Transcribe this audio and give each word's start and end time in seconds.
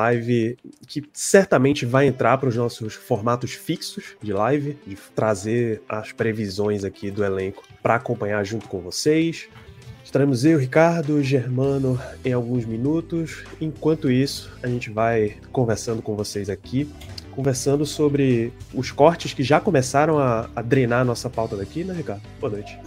live 0.00 0.56
que 0.86 1.02
certamente 1.12 1.84
vai 1.84 2.06
entrar 2.06 2.38
para 2.38 2.48
os 2.48 2.56
nossos 2.56 2.94
formatos 2.94 3.52
fixos 3.52 4.16
de 4.22 4.32
live, 4.32 4.78
de 4.86 4.96
trazer 5.14 5.82
as 5.88 6.12
previsões 6.12 6.84
aqui 6.84 7.10
do 7.10 7.24
elenco 7.24 7.62
para 7.82 7.96
acompanhar 7.96 8.44
junto 8.44 8.68
com 8.68 8.80
vocês. 8.80 9.48
Estaremos 10.02 10.44
eu, 10.44 10.58
Ricardo, 10.58 11.22
Germano 11.22 12.00
em 12.24 12.32
alguns 12.32 12.64
minutos. 12.64 13.44
Enquanto 13.60 14.10
isso, 14.10 14.50
a 14.62 14.66
gente 14.66 14.90
vai 14.90 15.36
conversando 15.52 16.02
com 16.02 16.16
vocês 16.16 16.50
aqui, 16.50 16.88
conversando 17.30 17.86
sobre 17.86 18.52
os 18.74 18.90
cortes 18.90 19.32
que 19.32 19.42
já 19.42 19.58
começaram 19.60 20.18
a, 20.18 20.48
a 20.54 20.60
drenar 20.62 21.00
a 21.00 21.04
nossa 21.04 21.30
pauta 21.30 21.56
daqui, 21.56 21.84
né, 21.84 21.94
Ricardo? 21.96 22.22
Boa 22.40 22.52
noite. 22.52 22.78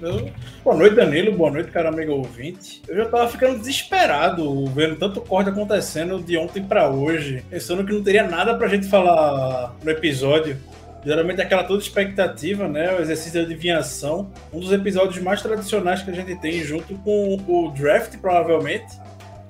Eu- 0.00 0.30
Boa 0.64 0.76
noite, 0.76 0.94
Danilo. 0.96 1.32
Boa 1.32 1.50
noite, 1.50 1.70
cara 1.70 1.88
amigo 1.88 2.12
ouvinte. 2.12 2.82
Eu 2.88 2.96
já 2.96 3.06
tava 3.06 3.28
ficando 3.28 3.58
desesperado 3.58 4.66
vendo 4.66 4.96
tanto 4.96 5.20
corte 5.20 5.50
acontecendo 5.50 6.20
de 6.22 6.36
ontem 6.36 6.62
pra 6.62 6.88
hoje, 6.90 7.42
pensando 7.50 7.84
que 7.84 7.92
não 7.92 8.02
teria 8.02 8.22
nada 8.28 8.54
pra 8.56 8.68
gente 8.68 8.86
falar 8.88 9.74
no 9.82 9.90
episódio. 9.90 10.56
Geralmente 11.04 11.40
é 11.40 11.44
aquela 11.44 11.62
toda 11.62 11.80
expectativa, 11.80 12.66
né? 12.66 12.92
O 12.96 13.00
exercício 13.00 13.32
de 13.32 13.38
adivinhação. 13.38 14.28
Um 14.52 14.58
dos 14.58 14.72
episódios 14.72 15.22
mais 15.22 15.40
tradicionais 15.40 16.02
que 16.02 16.10
a 16.10 16.14
gente 16.14 16.34
tem, 16.40 16.60
junto 16.64 16.94
com 16.96 17.36
o 17.46 17.70
draft, 17.70 18.16
provavelmente. 18.18 18.86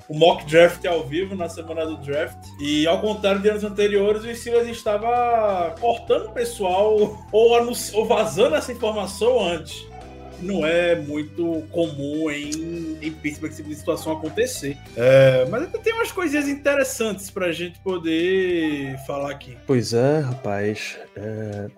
O 0.09 0.15
mock 0.17 0.45
draft 0.47 0.85
ao 0.87 1.05
vivo 1.05 1.35
na 1.35 1.49
semana 1.49 1.85
do 1.85 1.97
draft. 1.97 2.39
E 2.61 2.87
ao 2.87 3.01
contrário 3.01 3.41
de 3.41 3.49
anos 3.49 3.65
anteriores, 3.65 4.23
o 4.23 4.35
Steelers 4.35 4.69
estava 4.69 5.75
cortando 5.81 6.27
o 6.27 6.33
pessoal 6.33 6.97
ou, 7.33 7.73
ou 7.93 8.07
vazando 8.07 8.55
essa 8.55 8.73
informação 8.73 9.43
antes 9.43 9.87
não 10.41 10.67
é 10.67 10.95
muito 10.97 11.63
comum 11.71 12.31
em, 12.31 12.99
em 13.01 13.11
Pittsburgh 13.11 13.51
esse 13.51 13.63
tipo 13.63 13.71
de 13.71 13.77
situação 13.77 14.13
acontecer. 14.13 14.77
É, 14.97 15.47
mas 15.49 15.69
tem 15.83 15.95
umas 15.95 16.13
coisinhas 16.13 16.49
interessantes 16.49 17.31
pra 17.31 17.53
gente 17.53 17.79
poder 17.81 18.99
falar 19.07 19.31
aqui. 19.31 19.57
Pois 19.67 19.93
é, 19.93 20.21
rapaz. 20.21 20.99
é, 21.17 21.69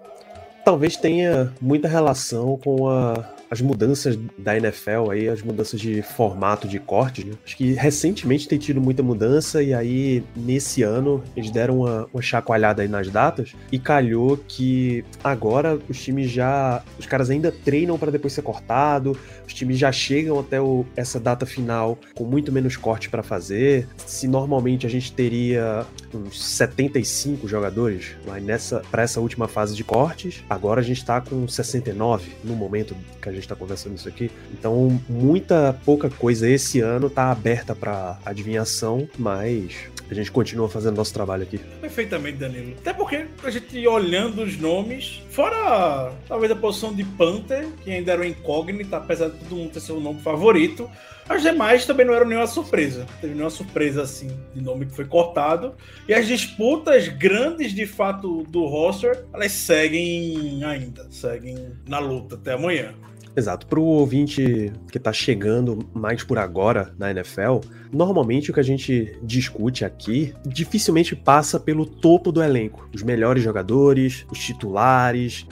Talvez 0.69 0.99
tenha 0.99 1.51
muita 1.63 1.89
relação 1.89 2.59
com 2.63 2.91
a- 2.91 3.25
as 3.51 3.63
mudanças 3.63 4.19
da 4.37 4.55
NFL 4.59 5.11
aí, 5.11 5.27
as 5.27 5.41
mudanças 5.41 5.81
de 5.81 6.03
formato 6.03 6.69
de 6.69 6.79
cortes. 6.79 7.25
Né? 7.25 7.33
Acho 7.43 7.57
que 7.57 7.73
recentemente 7.73 8.47
tem 8.47 8.59
tido 8.59 8.79
muita 8.79 9.03
mudança 9.03 9.63
e 9.63 9.73
aí 9.73 10.23
nesse 10.37 10.83
ano 10.83 11.25
eles 11.35 11.51
deram 11.51 11.79
uma, 11.79 12.07
uma 12.13 12.21
chacoalhada 12.21 12.83
aí 12.83 12.89
nas 12.89 13.09
datas 13.09 13.55
e 13.73 13.79
calhou 13.79 14.37
que 14.47 15.03
agora 15.25 15.79
os 15.89 15.99
times 16.05 16.31
já, 16.31 16.83
os 16.99 17.07
caras 17.07 17.31
ainda 17.31 17.51
treinam 17.51 17.97
para 17.99 18.11
depois 18.13 18.35
ser 18.35 18.43
cortado, 18.43 19.17
os 19.47 19.55
times 19.55 19.79
já 19.79 19.91
chegam 19.91 20.39
até 20.39 20.61
o- 20.61 20.85
essa 20.95 21.19
data 21.19 21.47
final 21.47 21.97
com 22.15 22.25
muito 22.25 22.53
menos 22.53 22.77
corte 22.77 23.09
para 23.09 23.23
fazer. 23.23 23.89
Se 24.05 24.29
normalmente 24.29 24.87
a 24.87 24.91
gente 24.91 25.11
teria 25.11 25.87
uns 26.13 26.39
75 26.45 27.49
jogadores 27.49 28.09
lá 28.27 28.39
nessa 28.39 28.83
para 28.91 29.03
essa 29.05 29.23
última 29.23 29.49
fase 29.49 29.75
de 29.75 29.83
cortes. 29.85 30.45
Agora 30.59 30.81
a 30.81 30.85
gente 30.85 31.05
tá 31.05 31.21
com 31.21 31.47
69 31.47 32.33
no 32.43 32.57
momento 32.57 32.97
que 33.23 33.29
a 33.29 33.33
gente 33.33 33.47
tá 33.47 33.55
conversando 33.55 33.95
isso 33.95 34.09
aqui. 34.09 34.29
Então, 34.53 35.01
muita 35.09 35.79
pouca 35.85 36.11
coisa 36.11 36.51
esse 36.51 36.81
ano 36.81 37.09
tá 37.09 37.31
aberta 37.31 37.77
para 37.77 38.19
adivinhação, 38.25 39.09
mas 39.17 39.89
a 40.11 40.15
gente 40.15 40.33
continua 40.33 40.69
fazendo 40.69 40.97
nosso 40.97 41.15
trabalho 41.15 41.45
aqui. 41.45 41.59
Perfeitamente, 41.81 42.39
Danilo. 42.39 42.75
Até 42.81 42.93
porque 42.93 43.27
a 43.45 43.51
gente 43.51 43.87
olhando 43.87 44.43
os 44.43 44.59
nomes, 44.59 45.23
fora 45.31 46.13
talvez 46.27 46.51
a 46.51 46.57
posição 46.57 46.93
de 46.93 47.05
Panther, 47.05 47.69
que 47.85 47.93
ainda 47.93 48.13
era 48.15 48.27
incógnita, 48.27 48.97
apesar 48.97 49.29
de 49.29 49.39
todo 49.39 49.55
mundo 49.55 49.71
ter 49.71 49.81
seu 49.81 50.01
nome 50.01 50.21
favorito, 50.23 50.91
as 51.29 51.43
demais 51.43 51.85
também 51.85 52.07
não 52.07 52.15
eram 52.15 52.27
nenhuma 52.27 52.47
surpresa. 52.47 53.01
Não 53.01 53.21
teve 53.21 53.35
nenhuma 53.35 53.51
surpresa 53.51 54.03
assim 54.03 54.31
de 54.55 54.63
nome 54.63 54.87
que 54.87 54.95
foi 54.95 55.05
cortado. 55.05 55.75
E 56.09 56.15
as 56.15 56.27
disputas 56.27 57.09
grandes 57.09 57.73
de 57.73 57.87
fato 57.87 58.45
do 58.45 58.65
roster, 58.67 59.25
elas 59.33 59.53
seguem 59.53 60.65
ainda, 60.65 61.07
seguem 61.11 61.73
na 61.87 61.99
luta 61.99 62.37
até 62.37 62.55
amanhã. 62.55 62.95
Exato. 63.37 63.67
Para 63.67 63.79
o 63.79 63.85
ouvinte 63.85 64.73
que 64.91 64.99
está 64.99 65.13
chegando 65.13 65.79
mais 65.95 66.25
por 66.25 66.39
agora 66.39 66.93
na 66.99 67.11
NFL, 67.11 67.61
normalmente 67.93 68.51
o 68.51 68.55
que 68.55 68.61
a 68.61 68.65
gente 68.65 69.17
discute 69.23 69.85
aqui 69.85 70.35
dificilmente 70.47 71.15
passa 71.15 71.59
pelo 71.59 71.87
topo 71.87 72.33
do 72.33 72.43
elenco. 72.43 72.89
Os 72.95 73.03
melhores 73.03 73.43
jogadores, 73.43 74.27
os 74.31 74.39
titulares. 74.39 75.47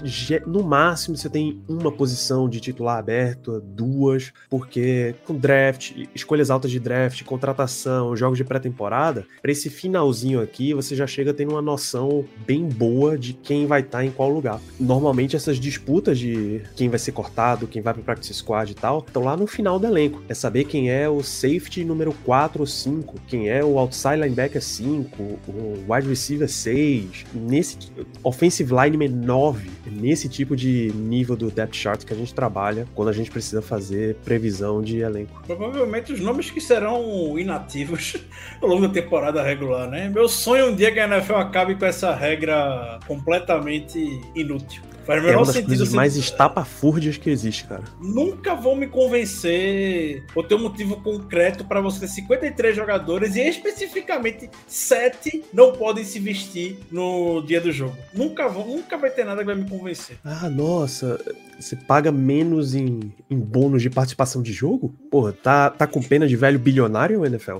No 0.46 0.62
máximo 0.62 1.16
você 1.16 1.28
tem 1.28 1.62
uma 1.68 1.92
posição 1.92 2.48
de 2.48 2.60
titular 2.60 2.98
aberta, 2.98 3.60
duas, 3.60 4.32
porque 4.48 5.14
com 5.24 5.34
draft, 5.34 5.92
escolhas 6.14 6.50
altas 6.50 6.70
de 6.70 6.80
draft, 6.80 7.22
contratação, 7.24 8.16
jogos 8.16 8.38
de 8.38 8.44
pré-temporada, 8.44 9.26
para 9.40 9.52
esse 9.52 9.70
finalzinho 9.70 10.40
aqui 10.40 10.74
você 10.74 10.94
já 10.94 11.06
chega 11.06 11.34
tendo 11.34 11.52
uma 11.52 11.62
noção 11.62 12.24
bem 12.46 12.64
boa 12.68 13.18
de 13.18 13.32
quem 13.32 13.66
vai 13.66 13.80
estar 13.80 14.04
em 14.04 14.10
qual 14.10 14.28
lugar. 14.28 14.60
Normalmente 14.78 15.36
essas 15.36 15.58
disputas 15.58 16.18
de 16.18 16.62
quem 16.74 16.88
vai 16.88 16.98
ser 16.98 17.12
cortado, 17.12 17.66
quem 17.66 17.82
vai 17.82 17.94
para 17.94 18.02
practice 18.02 18.34
squad 18.34 18.70
e 18.70 18.74
tal, 18.74 18.98
estão 18.98 19.22
lá 19.22 19.36
no 19.36 19.46
final 19.46 19.78
do 19.78 19.86
elenco. 19.86 20.22
É 20.28 20.34
saber 20.34 20.64
quem 20.64 20.90
é 20.90 21.08
o 21.08 21.22
safety 21.22 21.84
número 21.84 22.12
4 22.26 22.60
ou 22.60 22.66
5, 22.66 23.20
quem 23.28 23.48
é 23.48 23.64
o 23.64 23.78
outside 23.78 24.16
linebacker 24.16 24.60
5, 24.60 25.22
o 25.22 25.84
wide 25.88 26.08
receiver 26.08 26.48
6, 26.48 27.24
nesse 27.32 27.78
offensive 28.24 28.74
lineman 28.74 29.08
9, 29.08 29.70
nesse 29.86 30.28
tipo 30.28 30.56
de 30.56 30.92
nível 30.92 31.36
do 31.36 31.52
depth 31.52 31.76
chart 31.76 32.04
que 32.04 32.12
a 32.12 32.16
gente 32.16 32.34
trabalha 32.34 32.84
quando 32.96 33.10
a 33.10 33.12
gente 33.12 33.30
precisa 33.30 33.62
fazer 33.62 34.16
previsão 34.24 34.82
de 34.82 34.98
elenco. 34.98 35.40
Provavelmente 35.46 36.12
os 36.12 36.18
nomes 36.18 36.50
que 36.50 36.60
serão 36.60 37.38
inativos 37.38 38.16
ao 38.60 38.68
longo 38.68 38.88
da 38.88 38.92
temporada 38.92 39.40
regular, 39.40 39.88
né? 39.88 40.08
Meu 40.08 40.28
sonho 40.28 40.66
é 40.66 40.68
um 40.68 40.74
dia 40.74 40.90
que 40.90 40.98
a 40.98 41.06
NFL 41.06 41.34
acabe 41.34 41.76
com 41.76 41.84
essa 41.84 42.12
regra 42.12 42.98
completamente 43.06 44.20
inútil. 44.34 44.82
Faz 45.06 45.22
o 45.22 45.24
É 45.24 45.26
menor 45.28 45.38
uma 45.40 45.46
das 45.46 45.54
sentido. 45.54 45.68
coisas 45.68 45.88
assim, 45.88 45.96
mais 45.96 46.16
estapafúrdias 46.16 47.16
que 47.16 47.30
existe, 47.30 47.64
cara. 47.66 47.84
Nunca 48.00 48.54
vão 48.54 48.74
me 48.74 48.86
convencer 48.88 50.24
ou 50.34 50.42
ter 50.42 50.54
um 50.54 50.62
motivo 50.62 50.96
concreto 51.00 51.64
para 51.64 51.80
você 51.80 52.00
ter 52.00 52.08
53 52.08 52.74
jogadores 52.74 53.36
e 53.36 53.40
especificamente 53.40 54.50
7 54.66 55.44
não 55.52 55.72
podem 55.72 56.04
se 56.04 56.18
vestir 56.18 56.78
no 56.90 57.42
dia 57.42 57.60
do 57.60 57.70
jogo. 57.72 57.96
Nunca, 58.12 58.48
vão, 58.48 58.66
nunca 58.66 58.96
vai 58.98 59.10
ter 59.10 59.24
nada 59.24 59.40
que 59.40 59.46
vai 59.46 59.54
me 59.54 59.68
convencer. 59.68 60.18
Ah, 60.24 60.48
nossa, 60.50 61.18
você 61.58 61.76
paga 61.76 62.10
menos 62.10 62.74
em, 62.74 63.12
em 63.30 63.38
bônus 63.38 63.82
de 63.82 63.90
participação 63.90 64.42
de 64.42 64.52
jogo? 64.52 64.94
Porra, 65.10 65.32
tá, 65.32 65.70
tá 65.70 65.86
com 65.86 66.02
pena 66.02 66.26
de 66.26 66.36
velho 66.36 66.58
bilionário, 66.58 67.24
NFL? 67.24 67.58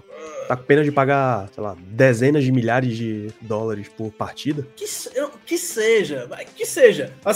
Tá 0.48 0.56
com 0.56 0.64
pena 0.64 0.84
de 0.84 0.92
pagar, 0.92 1.48
sei 1.54 1.62
lá, 1.62 1.76
dezenas 1.88 2.44
de 2.44 2.52
milhares 2.52 2.96
de 2.96 3.28
dólares 3.40 3.88
por 3.88 4.10
partida? 4.12 4.66
Que, 4.76 4.84
que 5.44 5.58
seja, 5.58 6.28
que 6.54 6.66
seja. 6.66 7.12
Assim, 7.24 7.35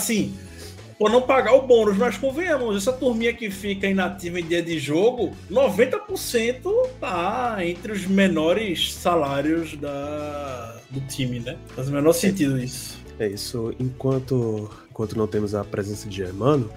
por 1.00 1.11
não 1.11 1.22
pagar 1.22 1.55
o 1.55 1.62
bônus, 1.62 1.97
mas 1.97 2.19
convenhamos, 2.19 2.77
essa 2.77 2.93
turminha 2.93 3.33
que 3.33 3.50
fica 3.50 3.87
inativa 3.87 4.38
em 4.38 4.44
dia 4.44 4.62
de 4.62 4.78
jogo, 4.78 5.33
90% 5.50 6.61
tá 7.00 7.56
entre 7.61 7.93
os 7.93 8.06
menores 8.06 8.93
salários 8.93 9.78
da, 9.78 10.77
do 10.91 11.00
time, 11.06 11.41
né? 11.41 11.56
Faz 11.75 11.88
o 11.88 11.93
menor 11.93 12.12
sentido 12.12 12.58
isso. 12.58 12.99
É 13.19 13.26
isso, 13.26 13.75
enquanto, 13.81 14.70
enquanto 14.91 15.17
não 15.17 15.26
temos 15.26 15.55
a 15.55 15.64
presença 15.64 16.06
de 16.06 16.17
Germano, 16.17 16.70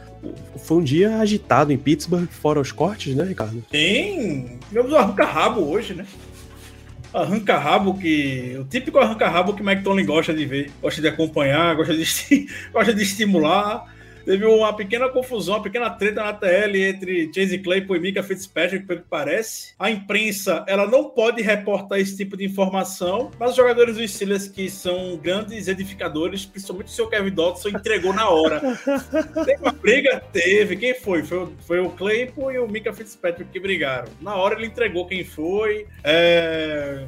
foi 0.58 0.78
um 0.78 0.84
dia 0.84 1.18
agitado 1.18 1.74
em 1.74 1.78
Pittsburgh, 1.78 2.28
fora 2.30 2.62
os 2.62 2.72
cortes, 2.72 3.14
né, 3.14 3.26
Ricardo? 3.26 3.62
Tem. 3.70 4.58
Tivemos 4.70 4.94
o 4.94 4.96
arranca-rabo 4.96 5.62
hoje, 5.62 5.94
né? 5.94 6.06
Arranca-rabo 7.14 7.98
que. 7.98 8.58
O 8.60 8.66
típico 8.66 9.00
arranca-rabo 9.00 9.54
que 9.54 9.64
Mike 9.64 9.84
Tomlin 9.84 10.06
gosta 10.06 10.34
de 10.34 10.46
ver, 10.46 10.72
gosta 10.82 11.02
de 11.02 11.08
acompanhar, 11.08 11.76
gosta 11.76 11.94
de, 11.94 12.06
gosta 12.74 12.94
de 12.94 13.04
estimular. 13.04 13.86
Teve 14.26 14.46
uma 14.46 14.74
pequena 14.74 15.10
confusão, 15.10 15.56
uma 15.56 15.64
pequena 15.64 15.90
treta 15.90 16.24
na 16.24 16.34
TL 16.34 16.76
entre 16.78 17.30
Chase 17.34 17.58
Claypool 17.60 17.98
e 17.98 18.00
Mika 18.00 18.24
Fitzpatrick, 18.24 18.86
pelo 18.86 19.02
que 19.02 19.08
parece. 19.10 19.74
A 19.78 19.92
imprensa, 19.92 20.64
ela 20.68 20.88
não 20.88 21.10
pode 21.10 21.42
reportar 21.42 22.00
esse 22.00 22.16
tipo 22.16 22.38
de 22.38 22.46
informação, 22.46 23.32
mas 23.38 23.52
os 23.52 23.56
jogadores 23.58 23.98
dos 23.98 24.12
Steelers, 24.14 24.48
que 24.48 24.70
são 24.70 25.18
grandes 25.18 25.68
edificadores, 25.68 26.46
principalmente 26.46 26.88
o 26.88 26.92
seu 26.92 27.08
Kevin 27.08 27.32
Dodson, 27.32 27.70
entregou 27.70 28.14
na 28.14 28.30
hora. 28.30 28.62
Teve 29.46 29.62
uma 29.62 29.72
briga? 29.74 30.24
Teve. 30.32 30.78
Quem 30.78 30.94
foi? 30.96 31.24
Foi, 31.24 31.38
o- 31.40 31.54
foi 31.68 31.80
o 31.80 31.90
Claypool 31.90 32.52
e 32.52 32.60
o 32.60 32.68
Mika 32.68 32.94
Fitzpatrick 32.94 33.52
que 33.52 33.60
brigaram. 33.60 34.08
Na 34.22 34.36
hora 34.36 34.56
ele 34.56 34.68
entregou 34.68 35.06
quem 35.06 35.24
foi. 35.26 35.86
É... 36.04 37.06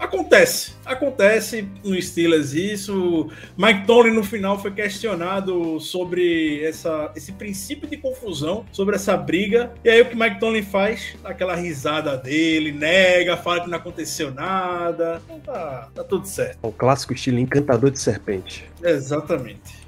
é, 0.00 0.04
Acontece, 0.04 0.72
acontece 0.84 1.68
no 1.84 2.00
Steelers 2.00 2.52
isso. 2.52 3.28
Mike 3.56 3.86
Tomlin 3.86 4.12
no 4.12 4.24
final 4.24 4.58
foi 4.58 4.70
questionado 4.70 5.78
sobre 5.78 6.64
essa, 6.64 7.12
esse 7.14 7.32
princípio 7.32 7.88
de 7.88 7.96
confusão, 7.96 8.64
sobre 8.72 8.96
essa 8.96 9.16
briga. 9.16 9.72
E 9.84 9.90
aí 9.90 10.00
o 10.00 10.06
que 10.06 10.16
Mike 10.16 10.40
Tomlin 10.40 10.62
faz? 10.62 11.16
Dá 11.22 11.30
aquela 11.30 11.54
risada 11.54 12.16
dele, 12.16 12.72
nega, 12.72 13.36
fala 13.36 13.60
que 13.60 13.70
não 13.70 13.78
aconteceu 13.78 14.32
nada. 14.32 15.20
Então 15.24 15.40
tá, 15.40 15.88
tá 15.94 16.04
tudo 16.04 16.26
certo. 16.26 16.58
O 16.62 16.72
clássico 16.72 17.12
estilo 17.12 17.38
encantador 17.38 17.90
de 17.90 17.98
serpente. 17.98 18.64
Exatamente. 18.82 19.80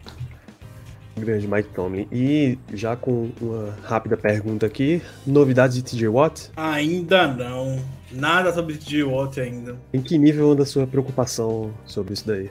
Grande 1.16 1.46
Mike 1.46 1.68
Tomlin. 1.74 2.08
E 2.10 2.58
já 2.72 2.96
com 2.96 3.30
uma 3.40 3.76
rápida 3.82 4.16
pergunta 4.16 4.66
aqui: 4.66 5.02
novidades 5.26 5.76
de 5.76 5.82
TJ 5.82 6.08
Watt? 6.08 6.50
Ainda 6.56 7.26
não. 7.26 7.78
Nada 8.12 8.52
sobre 8.52 8.78
Watt 9.04 9.40
ainda. 9.40 9.76
Em 9.92 10.00
que 10.00 10.18
nível 10.18 10.52
anda 10.52 10.62
a 10.62 10.66
sua 10.66 10.86
preocupação 10.86 11.72
sobre 11.84 12.14
isso 12.14 12.26
daí? 12.26 12.50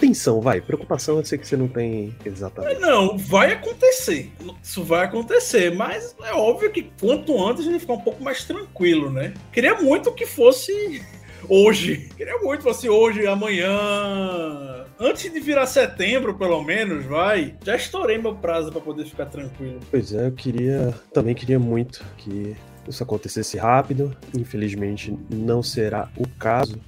Tensão, 0.00 0.40
vai. 0.40 0.60
Preocupação 0.60 1.18
eu 1.18 1.24
sei 1.24 1.38
que 1.38 1.46
você 1.46 1.56
não 1.56 1.68
tem 1.68 2.14
exatamente. 2.24 2.80
Não, 2.80 3.16
vai 3.16 3.52
acontecer. 3.52 4.30
Isso 4.62 4.82
vai 4.82 5.04
acontecer, 5.04 5.74
mas 5.74 6.14
é 6.22 6.32
óbvio 6.32 6.70
que 6.70 6.90
quanto 7.00 7.42
antes 7.42 7.66
a 7.66 7.70
gente 7.70 7.80
ficar 7.80 7.94
um 7.94 8.00
pouco 8.00 8.22
mais 8.22 8.44
tranquilo, 8.44 9.10
né? 9.10 9.32
Queria 9.52 9.80
muito 9.80 10.12
que 10.12 10.26
fosse 10.26 11.02
hoje. 11.48 12.08
Queria 12.16 12.38
muito 12.38 12.58
que 12.58 12.64
fosse 12.64 12.88
hoje, 12.88 13.26
amanhã. 13.26 14.84
Antes 14.98 15.32
de 15.32 15.40
virar 15.40 15.66
setembro, 15.66 16.34
pelo 16.34 16.62
menos, 16.62 17.04
vai. 17.04 17.54
Já 17.64 17.76
estourei 17.76 18.18
meu 18.18 18.34
prazo 18.34 18.70
para 18.70 18.80
poder 18.80 19.04
ficar 19.06 19.26
tranquilo. 19.26 19.80
Pois 19.90 20.12
é, 20.12 20.26
eu 20.26 20.32
queria. 20.32 20.94
Também 21.12 21.34
queria 21.34 21.58
muito 21.58 22.04
que 22.18 22.54
isso 22.90 23.02
acontecesse 23.02 23.56
rápido. 23.56 24.16
Infelizmente, 24.36 25.16
não 25.30 25.62
será 25.62 26.08
o 26.16 26.26
caso. 26.38 26.78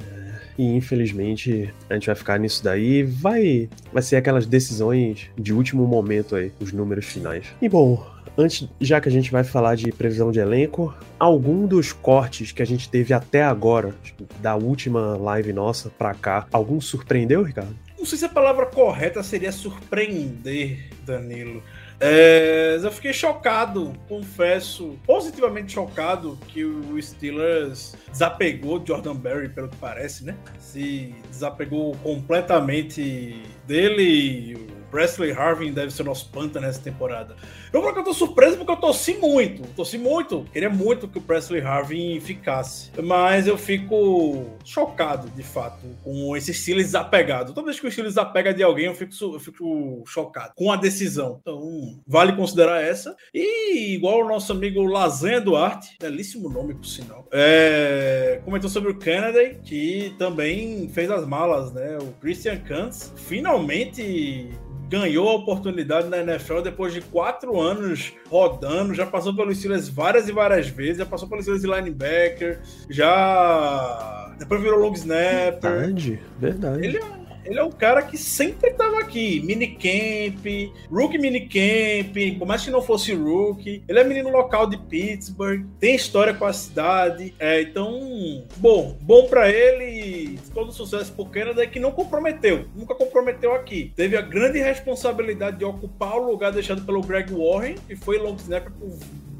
É, 0.00 0.32
E 0.58 0.64
infelizmente 0.64 1.72
a 1.88 1.94
gente 1.94 2.06
vai 2.06 2.14
ficar 2.14 2.38
nisso 2.38 2.62
daí. 2.62 3.02
Vai, 3.02 3.68
vai 3.92 4.02
ser 4.02 4.16
aquelas 4.16 4.46
decisões 4.46 5.30
de 5.38 5.52
último 5.52 5.86
momento 5.86 6.36
aí, 6.36 6.52
os 6.60 6.72
números 6.72 7.06
finais. 7.06 7.46
E 7.60 7.68
bom, 7.68 8.04
antes, 8.36 8.68
já 8.80 9.00
que 9.00 9.08
a 9.08 9.12
gente 9.12 9.30
vai 9.30 9.44
falar 9.44 9.74
de 9.74 9.90
previsão 9.92 10.30
de 10.30 10.40
elenco, 10.40 10.94
algum 11.18 11.66
dos 11.66 11.92
cortes 11.92 12.52
que 12.52 12.62
a 12.62 12.66
gente 12.66 12.88
teve 12.88 13.12
até 13.14 13.42
agora, 13.42 13.94
da 14.40 14.54
última 14.56 15.16
live 15.16 15.52
nossa 15.52 15.90
pra 15.90 16.14
cá, 16.14 16.46
algum 16.52 16.80
surpreendeu, 16.80 17.42
Ricardo? 17.42 17.74
Não 17.98 18.06
sei 18.06 18.18
se 18.18 18.24
a 18.24 18.28
palavra 18.28 18.66
correta 18.66 19.22
seria 19.22 19.52
surpreender, 19.52 20.90
Danilo. 21.06 21.62
É, 22.04 22.80
eu 22.82 22.90
fiquei 22.90 23.12
chocado, 23.12 23.92
confesso, 24.08 24.98
positivamente 25.06 25.72
chocado 25.72 26.36
que 26.48 26.64
o 26.64 27.00
Steelers 27.00 27.94
desapegou 28.10 28.80
de 28.80 28.88
Jordan 28.88 29.14
Berry, 29.14 29.48
pelo 29.48 29.68
que 29.68 29.76
parece, 29.76 30.24
né? 30.24 30.36
Se 30.58 31.14
desapegou 31.30 31.94
completamente 31.98 33.40
dele. 33.68 34.66
Presley 34.92 35.32
Harvin 35.32 35.72
deve 35.72 35.90
ser 35.90 36.02
o 36.02 36.04
nosso 36.04 36.28
panta 36.28 36.60
nessa 36.60 36.80
temporada. 36.80 37.34
Eu 37.72 37.80
vou 37.80 37.92
que 37.94 37.98
eu 37.98 38.04
tô 38.04 38.12
surpreso 38.12 38.58
porque 38.58 38.70
eu 38.70 38.76
torci 38.76 39.14
muito. 39.14 39.66
Torci 39.74 39.96
muito. 39.96 40.44
Queria 40.52 40.68
muito 40.68 41.08
que 41.08 41.16
o 41.16 41.22
Presley 41.22 41.62
Harvin 41.62 42.20
ficasse. 42.20 42.90
Mas 43.02 43.46
eu 43.46 43.56
fico 43.56 44.44
chocado, 44.62 45.30
de 45.30 45.42
fato, 45.42 45.86
com 46.04 46.36
esse 46.36 46.52
Steelers 46.52 46.88
desapegado. 46.88 47.54
Toda 47.54 47.64
vez 47.64 47.80
que 47.80 47.86
o 47.86 47.90
Steelers 47.90 48.14
desapega 48.14 48.52
de 48.52 48.62
alguém, 48.62 48.84
eu 48.84 48.94
fico, 48.94 49.12
eu 49.22 49.40
fico 49.40 50.04
chocado 50.06 50.52
com 50.54 50.70
a 50.70 50.76
decisão. 50.76 51.38
Então, 51.40 51.98
vale 52.06 52.36
considerar 52.36 52.82
essa. 52.82 53.16
E 53.32 53.94
igual 53.94 54.20
o 54.20 54.28
nosso 54.28 54.52
amigo 54.52 54.82
Lasanha 54.84 55.40
Duarte, 55.40 55.96
belíssimo 55.98 56.50
nome, 56.50 56.74
por 56.74 56.86
sinal, 56.86 57.26
é, 57.32 58.42
comentou 58.44 58.68
sobre 58.68 58.90
o 58.90 58.98
Kennedy, 58.98 59.58
que 59.64 60.14
também 60.18 60.90
fez 60.90 61.10
as 61.10 61.26
malas, 61.26 61.72
né? 61.72 61.96
O 61.96 62.12
Christian 62.20 62.58
Kantz 62.58 63.10
finalmente 63.16 64.50
ganhou 64.92 65.26
a 65.30 65.34
oportunidade 65.36 66.06
na 66.06 66.18
NFL 66.18 66.60
depois 66.60 66.92
de 66.92 67.00
quatro 67.00 67.58
anos 67.58 68.12
rodando, 68.28 68.92
já 68.92 69.06
passou 69.06 69.34
pelos 69.34 69.56
Steelers 69.56 69.88
várias 69.88 70.28
e 70.28 70.32
várias 70.32 70.68
vezes, 70.68 70.98
já 70.98 71.06
passou 71.06 71.26
pelos 71.26 71.46
Steelers 71.46 71.62
de 71.62 71.70
linebacker, 71.70 72.60
já 72.90 74.34
depois 74.38 74.60
virou 74.60 74.80
long 74.80 74.92
snapper. 74.92 75.70
Verdade, 75.70 76.20
verdade. 76.38 76.84
Ele 76.84 76.98
é, 76.98 77.21
ele 77.44 77.58
é 77.58 77.64
um 77.64 77.70
cara 77.70 78.02
que 78.02 78.16
sempre 78.16 78.70
estava 78.70 79.00
aqui. 79.00 79.40
Minicamp, 79.40 80.72
rookie 80.90 81.18
minicamp, 81.18 82.38
por 82.38 82.46
mais 82.46 82.64
que 82.64 82.70
não 82.70 82.82
fosse 82.82 83.12
rookie. 83.14 83.82
Ele 83.88 83.98
é 83.98 84.04
menino 84.04 84.30
local 84.30 84.68
de 84.68 84.76
Pittsburgh, 84.76 85.64
tem 85.78 85.94
história 85.94 86.34
com 86.34 86.44
a 86.44 86.52
cidade. 86.52 87.34
É, 87.38 87.62
então, 87.62 88.44
bom, 88.56 88.96
bom 89.00 89.26
para 89.26 89.50
ele. 89.50 90.38
Todo 90.54 90.72
sucesso 90.72 91.12
pro 91.12 91.26
Canada 91.26 91.62
é 91.62 91.66
que 91.66 91.80
não 91.80 91.92
comprometeu. 91.92 92.66
Nunca 92.74 92.94
comprometeu 92.94 93.54
aqui. 93.54 93.92
Teve 93.96 94.16
a 94.16 94.22
grande 94.22 94.58
responsabilidade 94.58 95.58
de 95.58 95.64
ocupar 95.64 96.16
o 96.16 96.26
lugar 96.26 96.52
deixado 96.52 96.82
pelo 96.82 97.02
Greg 97.02 97.32
Warren, 97.32 97.76
que 97.86 97.96
foi 97.96 98.18
long 98.18 98.36
snapper 98.36 98.72
por 98.72 98.90